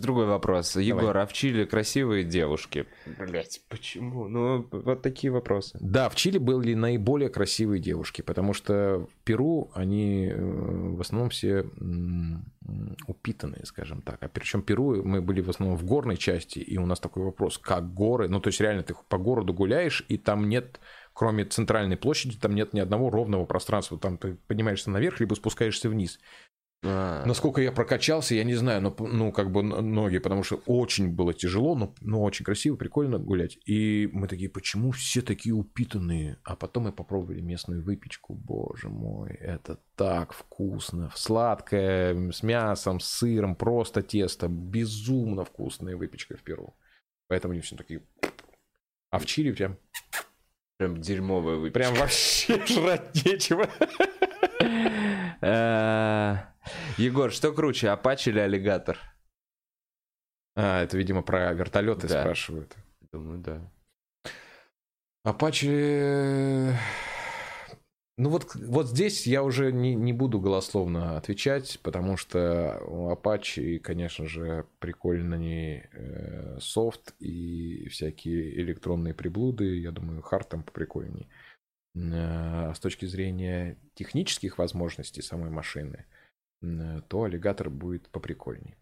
другой 0.00 0.26
вопрос. 0.26 0.76
Егор, 0.76 1.16
а 1.16 1.26
в 1.26 1.32
Чили 1.32 1.64
красивые 1.64 2.24
девушки? 2.24 2.86
Блять, 3.18 3.62
почему? 3.68 4.28
Ну, 4.28 4.66
вот 4.70 5.02
такие 5.02 5.32
вопросы. 5.32 5.78
Да, 5.80 6.08
в 6.08 6.14
Чили 6.14 6.38
были 6.38 6.74
наиболее 6.74 7.28
красивые 7.28 7.80
девушки, 7.80 8.22
потому 8.22 8.52
что 8.52 9.06
в 9.10 9.24
Перу 9.24 9.70
они 9.74 10.32
в 10.34 11.00
основном 11.00 11.30
все 11.30 11.66
упитанные, 13.06 13.64
скажем 13.64 14.02
так. 14.02 14.22
А 14.22 14.28
причем 14.28 14.62
Перу 14.62 15.02
мы 15.02 15.20
были 15.20 15.40
в 15.40 15.50
основном 15.50 15.76
в 15.76 15.84
горной 15.84 16.16
части, 16.16 16.58
и 16.58 16.78
у 16.78 16.86
нас 16.86 17.00
такой 17.00 17.24
вопрос, 17.24 17.58
как 17.58 17.92
горы? 17.92 18.28
Ну, 18.28 18.40
то 18.40 18.48
есть 18.48 18.60
реально 18.60 18.82
ты 18.82 18.94
по 19.08 19.18
городу 19.18 19.52
гуляешь, 19.52 20.04
и 20.08 20.16
там 20.16 20.48
нет, 20.48 20.80
кроме 21.14 21.44
центральной 21.44 21.96
площади, 21.96 22.36
там 22.36 22.54
нет 22.54 22.74
ни 22.74 22.80
одного 22.80 23.08
ровного 23.08 23.46
пространства. 23.46 23.98
Там 23.98 24.18
ты 24.18 24.34
поднимаешься 24.46 24.90
наверх, 24.90 25.20
либо 25.20 25.34
спускаешься 25.34 25.88
вниз. 25.88 26.18
А, 26.86 27.24
Насколько 27.24 27.62
я 27.62 27.72
прокачался, 27.72 28.34
я 28.34 28.44
не 28.44 28.54
знаю, 28.54 28.82
но, 28.82 28.94
ну, 28.98 29.32
как 29.32 29.50
бы 29.50 29.62
ноги, 29.62 30.18
потому 30.18 30.42
что 30.42 30.56
очень 30.66 31.08
было 31.08 31.32
тяжело, 31.32 31.74
но, 31.74 31.94
но 32.00 32.22
очень 32.22 32.44
красиво, 32.44 32.76
прикольно 32.76 33.18
гулять. 33.18 33.58
И 33.64 34.10
мы 34.12 34.28
такие, 34.28 34.50
почему 34.50 34.90
все 34.90 35.22
такие 35.22 35.54
упитанные? 35.54 36.38
А 36.44 36.56
потом 36.56 36.84
мы 36.84 36.92
попробовали 36.92 37.40
местную 37.40 37.82
выпечку, 37.82 38.34
боже 38.34 38.90
мой, 38.90 39.30
это 39.34 39.78
так 39.96 40.34
вкусно. 40.34 41.10
Сладкое, 41.14 42.30
с 42.32 42.42
мясом, 42.42 43.00
с 43.00 43.06
сыром, 43.06 43.56
просто 43.56 44.02
тесто, 44.02 44.48
безумно 44.48 45.44
вкусная 45.44 45.96
выпечка 45.96 46.36
в 46.36 46.42
Перу. 46.42 46.74
Поэтому 47.28 47.52
они 47.52 47.62
все 47.62 47.76
такие... 47.76 48.02
А 49.10 49.18
в 49.20 49.26
Чили 49.26 49.52
прям, 49.52 49.78
Прям 50.78 51.00
дерьмовая 51.00 51.56
выпечка. 51.56 51.78
прям 51.78 51.94
вообще 51.94 52.64
жрать 52.66 53.14
нечего. 53.24 53.68
Э, 55.40 56.36
Егор, 56.96 57.30
что 57.30 57.52
круче, 57.52 57.90
Апач 57.90 58.26
или 58.28 58.38
аллигатор? 58.38 58.98
А, 60.56 60.82
это, 60.82 60.96
видимо, 60.96 61.22
про 61.22 61.52
вертолеты 61.52 62.08
спрашивают. 62.08 62.74
Думаю, 63.12 63.38
да. 63.38 63.60
Апачи... 65.24 66.74
Ну 68.16 68.30
вот, 68.30 68.54
вот 68.54 68.88
здесь 68.88 69.26
я 69.26 69.42
уже 69.42 69.72
не, 69.72 69.96
не 69.96 70.12
буду 70.12 70.38
голословно 70.40 71.16
отвечать, 71.16 71.80
потому 71.82 72.16
что 72.16 72.80
у 72.86 73.10
Apache, 73.10 73.80
конечно 73.80 74.26
же, 74.26 74.66
прикольный 74.78 75.88
э, 75.92 76.58
софт 76.60 77.12
и 77.18 77.88
всякие 77.88 78.60
электронные 78.60 79.14
приблуды. 79.14 79.78
Я 79.78 79.90
думаю, 79.90 80.22
хард 80.22 80.48
там 80.48 80.62
поприкольней. 80.62 81.28
Э, 81.96 82.72
с 82.72 82.78
точки 82.78 83.06
зрения 83.06 83.78
технических 83.94 84.58
возможностей 84.58 85.20
самой 85.22 85.50
машины, 85.50 86.06
э, 86.62 87.00
то 87.08 87.24
аллигатор 87.24 87.68
будет 87.68 88.08
поприкольней. 88.10 88.76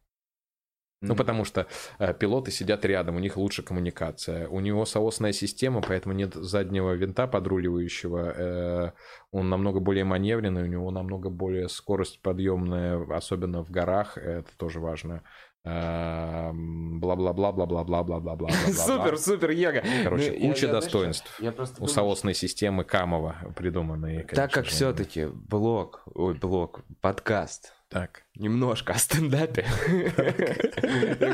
Ну, 1.03 1.17
потому 1.17 1.45
что 1.45 1.67
э, 1.99 2.15
пилоты 2.15 2.51
сидят 2.51 2.85
рядом, 2.85 3.17
у 3.17 3.19
них 3.19 3.37
лучше 3.37 3.63
коммуникация. 3.63 4.49
У 4.49 4.61
него 4.61 4.85
соосная 4.85 5.33
система, 5.33 5.83
поэтому 5.83 6.15
нет 6.15 6.35
заднего 6.35 6.93
винта 6.93 7.27
подруливающего. 7.27 8.35
э, 8.37 8.93
он 9.33 9.49
намного 9.49 9.81
более 9.81 10.05
маневренный, 10.05 10.63
у 10.63 10.67
него 10.67 10.91
намного 10.91 11.31
более 11.31 11.69
скорость 11.69 12.21
подъемная, 12.23 13.05
особенно 13.11 13.65
в 13.65 13.71
горах, 13.71 14.17
это 14.17 14.51
тоже 14.57 14.81
важно. 14.81 15.23
Бла-бла-бла-бла-бла-бла-бла-бла-бла. 15.65 18.51
Супер, 18.73 19.19
супер, 19.19 19.51
Ега. 19.51 19.83
Короче, 20.03 20.37
Ну, 20.39 20.49
куча 20.49 20.69
достоинств. 20.69 21.41
У 21.79 21.87
соосной 21.87 22.35
системы 22.35 22.85
Камова 22.85 23.37
придуманные. 23.57 24.25
Так 24.25 24.53
как 24.53 24.67
все-таки 24.67 25.27
блог, 25.27 26.03
ой, 26.15 26.35
блог, 26.35 26.83
подкаст, 27.01 27.75
Так. 27.93 28.23
немножко 28.37 28.95
о 28.95 28.99
стендапе. 28.99 29.67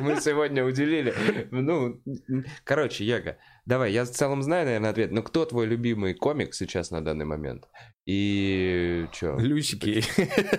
Мы 0.00 0.20
сегодня 0.20 0.64
уделили. 0.64 1.14
Ну, 1.50 2.00
короче, 2.64 3.04
Ега, 3.04 3.38
давай, 3.64 3.92
я 3.92 4.04
в 4.04 4.10
целом 4.10 4.42
знаю, 4.42 4.66
наверное, 4.66 4.90
ответ. 4.90 5.12
Но 5.12 5.22
кто 5.22 5.44
твой 5.44 5.66
любимый 5.66 6.14
комик 6.14 6.54
сейчас 6.54 6.90
на 6.90 7.00
данный 7.00 7.24
момент? 7.24 7.68
И 8.06 9.06
чё? 9.12 9.38
Люсики. 9.38 10.02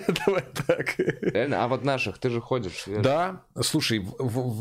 Давай 0.24 0.44
так. 0.66 0.96
Реально? 0.98 1.64
А 1.64 1.68
вот 1.68 1.84
наших, 1.84 2.18
ты 2.18 2.30
же 2.30 2.40
ходишь. 2.40 2.84
Да, 2.86 3.44
слушай, 3.60 4.06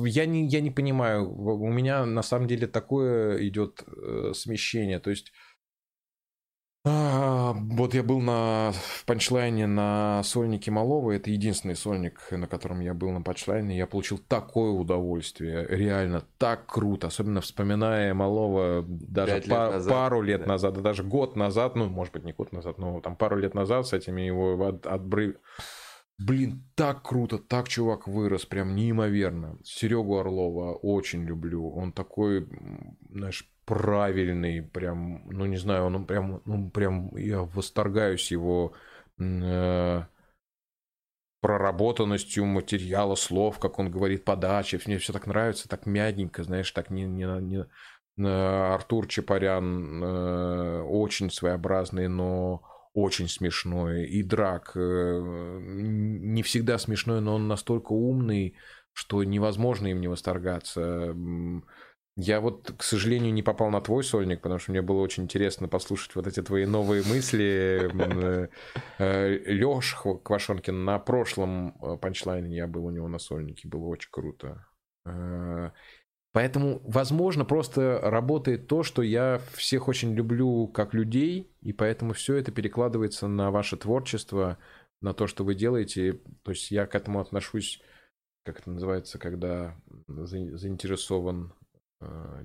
я 0.05 0.25
не, 0.25 0.47
я 0.47 0.59
не 0.59 0.71
понимаю, 0.71 1.31
у 1.31 1.71
меня 1.71 2.05
на 2.05 2.23
самом 2.23 2.47
деле 2.47 2.65
такое 2.65 3.47
идет 3.47 3.83
э, 3.85 4.33
смещение, 4.33 4.99
то 4.99 5.11
есть 5.11 5.31
а, 6.85 7.53
вот 7.53 7.93
я 7.93 8.03
был 8.03 8.21
на 8.21 8.71
в 8.73 9.05
панчлайне 9.05 9.67
на 9.67 10.21
сольнике 10.23 10.71
Малова, 10.71 11.11
это 11.11 11.29
единственный 11.29 11.75
сольник, 11.75 12.27
на 12.31 12.47
котором 12.47 12.79
я 12.79 12.93
был 12.93 13.11
на 13.11 13.21
панчлайне, 13.21 13.77
я 13.77 13.85
получил 13.85 14.17
такое 14.17 14.71
удовольствие, 14.71 15.67
реально 15.69 16.23
так 16.37 16.67
круто, 16.67 17.07
особенно 17.07 17.41
вспоминая 17.41 18.13
Малова 18.13 18.83
даже 18.87 19.35
лет 19.35 19.47
па- 19.49 19.71
назад, 19.71 19.93
пару 19.93 20.21
лет 20.21 20.41
да. 20.41 20.47
назад, 20.47 20.73
да 20.75 20.81
даже 20.81 21.03
год 21.03 21.35
назад, 21.35 21.75
ну, 21.75 21.87
может 21.89 22.13
быть, 22.13 22.23
не 22.23 22.33
год 22.33 22.53
назад, 22.53 22.77
но 22.77 23.01
там 23.01 23.15
пару 23.15 23.37
лет 23.37 23.53
назад 23.53 23.85
с 23.87 23.93
этими 23.93 24.21
его 24.21 24.53
от- 24.65 24.85
отбры- 24.85 25.35
Блин, 26.21 26.65
так 26.75 27.01
круто, 27.01 27.37
так 27.37 27.69
чувак 27.69 28.05
вырос, 28.05 28.45
прям 28.45 28.75
неимоверно. 28.75 29.57
Серегу 29.63 30.17
Орлова 30.17 30.73
очень 30.73 31.23
люблю. 31.23 31.69
Он 31.69 31.93
такой, 31.93 32.45
знаешь, 33.09 33.49
правильный, 33.69 34.63
прям, 34.63 35.21
ну 35.29 35.45
не 35.45 35.57
знаю, 35.57 35.85
он 35.85 36.05
прям, 36.07 36.41
ну 36.45 36.71
прям, 36.71 37.15
я 37.15 37.43
восторгаюсь 37.43 38.31
его 38.31 38.73
э, 39.19 40.01
проработанностью 41.39 42.45
материала, 42.45 43.13
слов, 43.13 43.59
как 43.59 43.77
он 43.77 43.91
говорит, 43.91 44.25
подачи. 44.25 44.81
Мне 44.87 44.97
все 44.97 45.13
так 45.13 45.27
нравится, 45.27 45.69
так 45.69 45.85
мягенько, 45.85 46.41
знаешь, 46.43 46.71
так 46.71 46.89
не, 46.89 47.03
не, 47.03 47.25
не- 47.41 47.67
Артур 48.73 49.07
Чапарян 49.07 50.03
э, 50.03 50.81
очень 50.81 51.29
своеобразный, 51.29 52.07
но 52.07 52.63
очень 52.93 53.29
смешной. 53.29 54.07
И 54.07 54.23
Драк 54.23 54.71
э, 54.75 55.59
не 55.61 56.41
всегда 56.41 56.79
смешной, 56.79 57.21
но 57.21 57.35
он 57.35 57.47
настолько 57.47 57.93
умный, 57.93 58.55
что 58.93 59.23
невозможно 59.23 59.87
им 59.87 60.01
не 60.01 60.07
восторгаться. 60.07 61.15
Я 62.21 62.41
вот, 62.41 62.73
к 62.77 62.83
сожалению, 62.83 63.33
не 63.33 63.43
попал 63.43 63.69
на 63.69 63.79
твой 63.79 64.03
сольник, 64.03 64.41
потому 64.41 64.59
что 64.59 64.71
мне 64.71 64.81
было 64.81 64.99
очень 64.99 65.23
интересно 65.23 65.69
послушать 65.69 66.15
вот 66.15 66.27
эти 66.27 66.41
твои 66.41 66.65
новые 66.65 67.01
мысли. 67.03 67.89
Леш 68.99 69.95
Квашонкин 70.23 70.83
на 70.83 70.99
прошлом 70.99 71.77
э, 71.81 71.97
панчлайне 71.97 72.57
я 72.57 72.67
был 72.67 72.85
у 72.85 72.89
него 72.89 73.07
на 73.07 73.19
сольнике, 73.19 73.69
было 73.69 73.85
очень 73.85 74.09
круто. 74.11 74.65
Э, 75.05 75.71
Поэтому, 76.31 76.81
возможно, 76.83 77.43
просто 77.43 77.99
работает 78.03 78.67
то, 78.67 78.83
что 78.83 79.01
я 79.01 79.41
всех 79.53 79.87
очень 79.87 80.13
люблю 80.13 80.67
как 80.67 80.93
людей, 80.93 81.51
и 81.61 81.73
поэтому 81.73 82.13
все 82.13 82.35
это 82.35 82.51
перекладывается 82.51 83.27
на 83.27 83.49
ваше 83.49 83.77
творчество, 83.77 84.59
на 85.01 85.13
то, 85.13 85.25
что 85.25 85.43
вы 85.43 85.55
делаете. 85.55 86.21
То 86.43 86.51
есть 86.51 86.69
я 86.69 86.85
к 86.85 86.93
этому 86.93 87.19
отношусь, 87.19 87.81
как 88.43 88.59
это 88.59 88.69
называется, 88.69 89.17
когда 89.17 89.75
за- 90.07 90.55
заинтересован 90.57 91.51
э, 91.58 91.58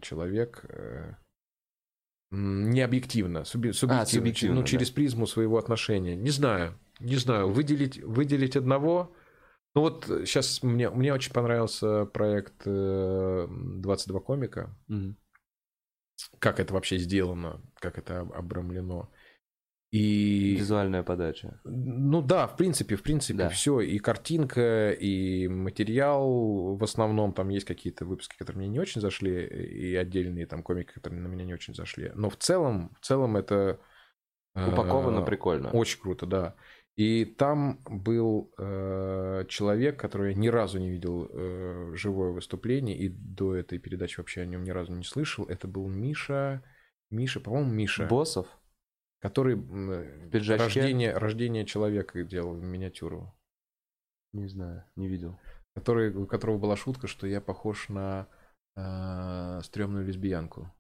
человек 0.03 0.65
э, 0.69 1.15
не 2.31 2.81
объективно, 2.81 3.45
суби- 3.45 3.73
субъективно, 3.73 4.07
субъективно, 4.07 4.55
ну, 4.57 4.61
да. 4.63 4.67
через 4.67 4.91
призму 4.91 5.27
своего 5.27 5.59
отношения. 5.59 6.17
Не 6.17 6.31
знаю, 6.31 6.79
не 7.01 7.17
знаю, 7.17 7.49
выделить, 7.51 7.99
выделить 8.03 8.57
одного. 8.57 9.15
Ну 9.75 9.81
вот 9.83 10.05
сейчас 10.07 10.63
мне, 10.63 10.91
мне 10.91 11.13
очень 11.13 11.33
понравился 11.33 12.05
проект 12.07 12.63
э, 12.67 13.47
22 13.49 14.21
комика, 14.21 14.77
Мгм. 14.89 15.17
как 16.39 16.61
это 16.61 16.75
вообще 16.75 16.99
сделано, 16.99 17.61
как 17.77 17.99
это 17.99 18.21
об- 18.21 18.33
обрамлено. 18.33 19.11
И... 19.95 20.57
Визуальная 20.57 21.05
подача. 21.05 21.61
Ну 21.65 22.21
да, 22.21 22.49
в 22.49 22.57
принципе, 22.57 22.97
в 22.97 23.03
принципе, 23.03 23.39
Да. 23.39 23.49
все. 23.49 23.79
И 23.81 23.99
картинка, 23.99 24.91
и 24.91 25.47
материал. 25.47 26.75
В 26.77 26.83
основном 26.83 27.33
там 27.33 27.49
есть 27.51 27.65
какие-то 27.65 28.05
выпуски, 28.05 28.37
которые 28.37 28.59
мне 28.59 28.69
не 28.69 28.81
очень 28.81 29.01
зашли, 29.01 29.47
и 29.47 29.95
отдельные 29.95 30.47
там 30.47 30.65
комики, 30.65 30.93
которые 30.95 31.21
на 31.21 31.29
меня 31.29 31.45
не 31.45 31.55
очень 31.55 31.75
зашли. 31.77 32.11
Но 32.17 32.29
в 32.29 32.37
целом, 32.37 32.91
в 33.01 33.07
целом 33.07 33.37
это... 33.37 33.79
э, 34.57 34.69
Упаковано 34.69 35.23
прикольно. 35.23 35.71
Очень 35.71 36.01
круто, 36.01 36.27
да. 36.27 36.57
И 36.97 37.25
там 37.25 37.79
был 37.89 38.53
э, 38.59 39.45
человек, 39.49 39.97
который 40.01 40.33
я 40.33 40.39
ни 40.39 40.49
разу 40.49 40.81
не 40.81 40.91
видел 40.91 41.29
э, 41.31 41.93
живое 41.95 42.33
выступление, 42.33 42.97
и 42.99 43.09
до 43.09 43.55
этой 43.55 43.79
передачи 43.79 44.19
вообще 44.19 44.41
о 44.41 44.47
нем 44.47 44.65
ни 44.65 44.71
разу 44.71 44.93
не 44.93 45.05
слышал. 45.05 45.45
Это 45.45 45.69
был 45.69 45.87
Миша, 45.87 46.65
Миша, 47.11 47.39
по-моему, 47.39 47.71
Миша, 47.71 48.07
Боссов? 48.07 48.47
Который 49.29 49.57
пиджачке? 50.31 50.65
рождение, 50.65 51.17
рождение 51.17 51.65
человека 51.65 52.23
делал 52.25 52.55
миниатюру, 52.55 53.33
Не 54.33 54.47
знаю, 54.49 54.85
не 54.97 55.09
видел. 55.09 55.39
который, 55.75 56.15
у 56.15 56.27
которого 56.27 56.59
была 56.59 56.77
шутка, 56.77 57.07
что 57.09 57.27
я 57.27 57.41
похож 57.41 57.89
на 57.89 58.29
э, 58.77 59.61
стрёмную 59.65 60.07
лесбиянку. 60.07 60.71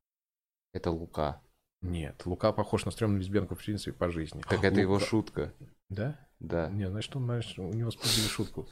Это 0.72 0.90
Лука. 0.90 1.40
Нет, 1.82 2.26
Лука 2.26 2.52
похож 2.52 2.84
на 2.84 2.90
стрёмную 2.90 3.20
лесбиянку, 3.20 3.54
в 3.54 3.58
принципе, 3.64 3.92
по 3.96 4.08
жизни. 4.10 4.42
Так 4.48 4.62
это 4.62 4.80
его 4.80 4.94
Лука- 4.94 5.04
шутка. 5.06 5.52
Да? 5.88 6.18
Да. 6.38 6.68
Не, 6.70 6.88
значит, 6.88 7.14
он, 7.16 7.24
знаешь, 7.24 7.58
у 7.58 7.72
него 7.72 7.90
спустили 7.90 8.26
шутку. 8.26 8.68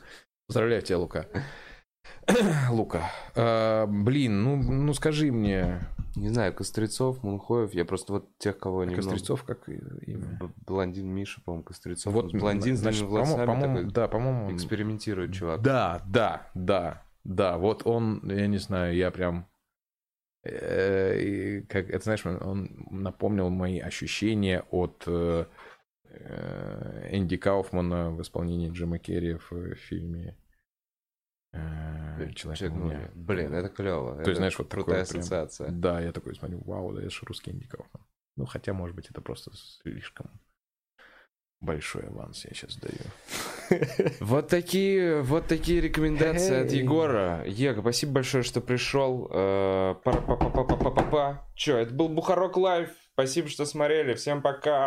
Поздравляю 0.46 0.82
тебя, 0.82 0.98
Лука. 0.98 1.26
Лука. 2.70 3.10
А, 3.34 3.86
блин, 3.86 4.42
ну, 4.42 4.56
ну 4.56 4.94
скажи 4.94 5.32
мне, 5.32 5.80
Не 6.14 6.28
знаю, 6.28 6.52
Кострецов, 6.52 7.22
Мунхоев, 7.22 7.72
я 7.74 7.84
просто 7.84 8.12
вот 8.12 8.38
тех, 8.38 8.58
кого 8.58 8.84
не 8.84 8.94
Кострецов 8.94 9.44
как 9.44 9.68
имя? 9.68 10.38
Блондин 10.66 11.08
Миша, 11.08 11.40
по-моему, 11.44 11.64
Кострецов. 11.64 12.12
Вот, 12.12 12.32
блондин 12.32 12.76
значит, 12.76 13.08
по-моему, 13.08 13.36
по-моему, 13.46 13.76
такой 13.78 13.92
да, 13.92 14.08
по-моему, 14.08 14.54
экспериментирует 14.54 15.32
чувак. 15.32 15.62
Да, 15.62 16.02
да, 16.06 16.50
да, 16.54 17.02
да. 17.24 17.58
Вот 17.58 17.86
он, 17.86 18.20
я 18.30 18.46
не 18.46 18.58
знаю, 18.58 18.94
я 18.94 19.10
прям, 19.10 19.48
э, 20.44 21.62
как 21.62 21.88
это 21.90 22.04
знаешь, 22.04 22.24
он- 22.26 22.86
напомнил 22.90 23.48
мои 23.48 23.78
ощущения 23.78 24.64
от 24.70 25.04
э, 25.06 25.46
э, 26.04 27.08
Энди 27.12 27.36
Кауфмана 27.36 28.10
в 28.10 28.20
исполнении 28.22 28.70
Джима 28.70 28.98
Керри 28.98 29.34
в 29.34 29.52
э, 29.52 29.74
фильме 29.76 30.36
э, 30.36 30.41
Человек 31.52 32.36
Человек, 32.36 32.72
на 32.72 32.78
ну, 32.78 32.84
Луне». 32.86 33.10
Блин, 33.14 33.54
это 33.54 33.68
клево. 33.68 34.22
То 34.22 34.30
есть, 34.30 34.38
знаешь, 34.38 34.58
вот 34.58 34.68
крутая 34.70 35.04
такое 35.04 35.10
прям- 35.10 35.20
ассоциация. 35.20 35.70
Да, 35.70 36.00
я 36.00 36.12
такой 36.12 36.34
смотрю, 36.34 36.62
вау, 36.64 36.92
да 36.92 37.00
это 37.00 37.10
же 37.10 37.20
русский 37.22 37.52
Кауфман. 37.52 38.06
Ну, 38.36 38.46
хотя, 38.46 38.72
может 38.72 38.96
быть, 38.96 39.10
это 39.10 39.20
просто 39.20 39.50
слишком 39.54 40.30
большой 41.62 42.02
аванс 42.08 42.44
я 42.44 42.54
сейчас 42.54 42.76
даю. 42.76 42.98
Вот 44.20 44.48
такие, 44.48 45.22
вот 45.22 45.46
такие 45.46 45.80
рекомендации 45.80 46.64
от. 46.64 46.72
Егора. 46.72 47.44
Ега, 47.46 47.80
спасибо 47.80 48.12
большое, 48.12 48.42
что 48.42 48.60
пришел. 48.60 49.28
Э, 49.30 49.94
Пара-па-па-па-па-па-па. 50.04 51.48
Че, 51.54 51.78
это 51.78 51.94
был 51.94 52.08
Бухарок 52.08 52.56
Лайв. 52.58 52.90
Спасибо, 53.14 53.48
что 53.48 53.64
смотрели. 53.64 54.14
Всем 54.14 54.42
пока. 54.42 54.82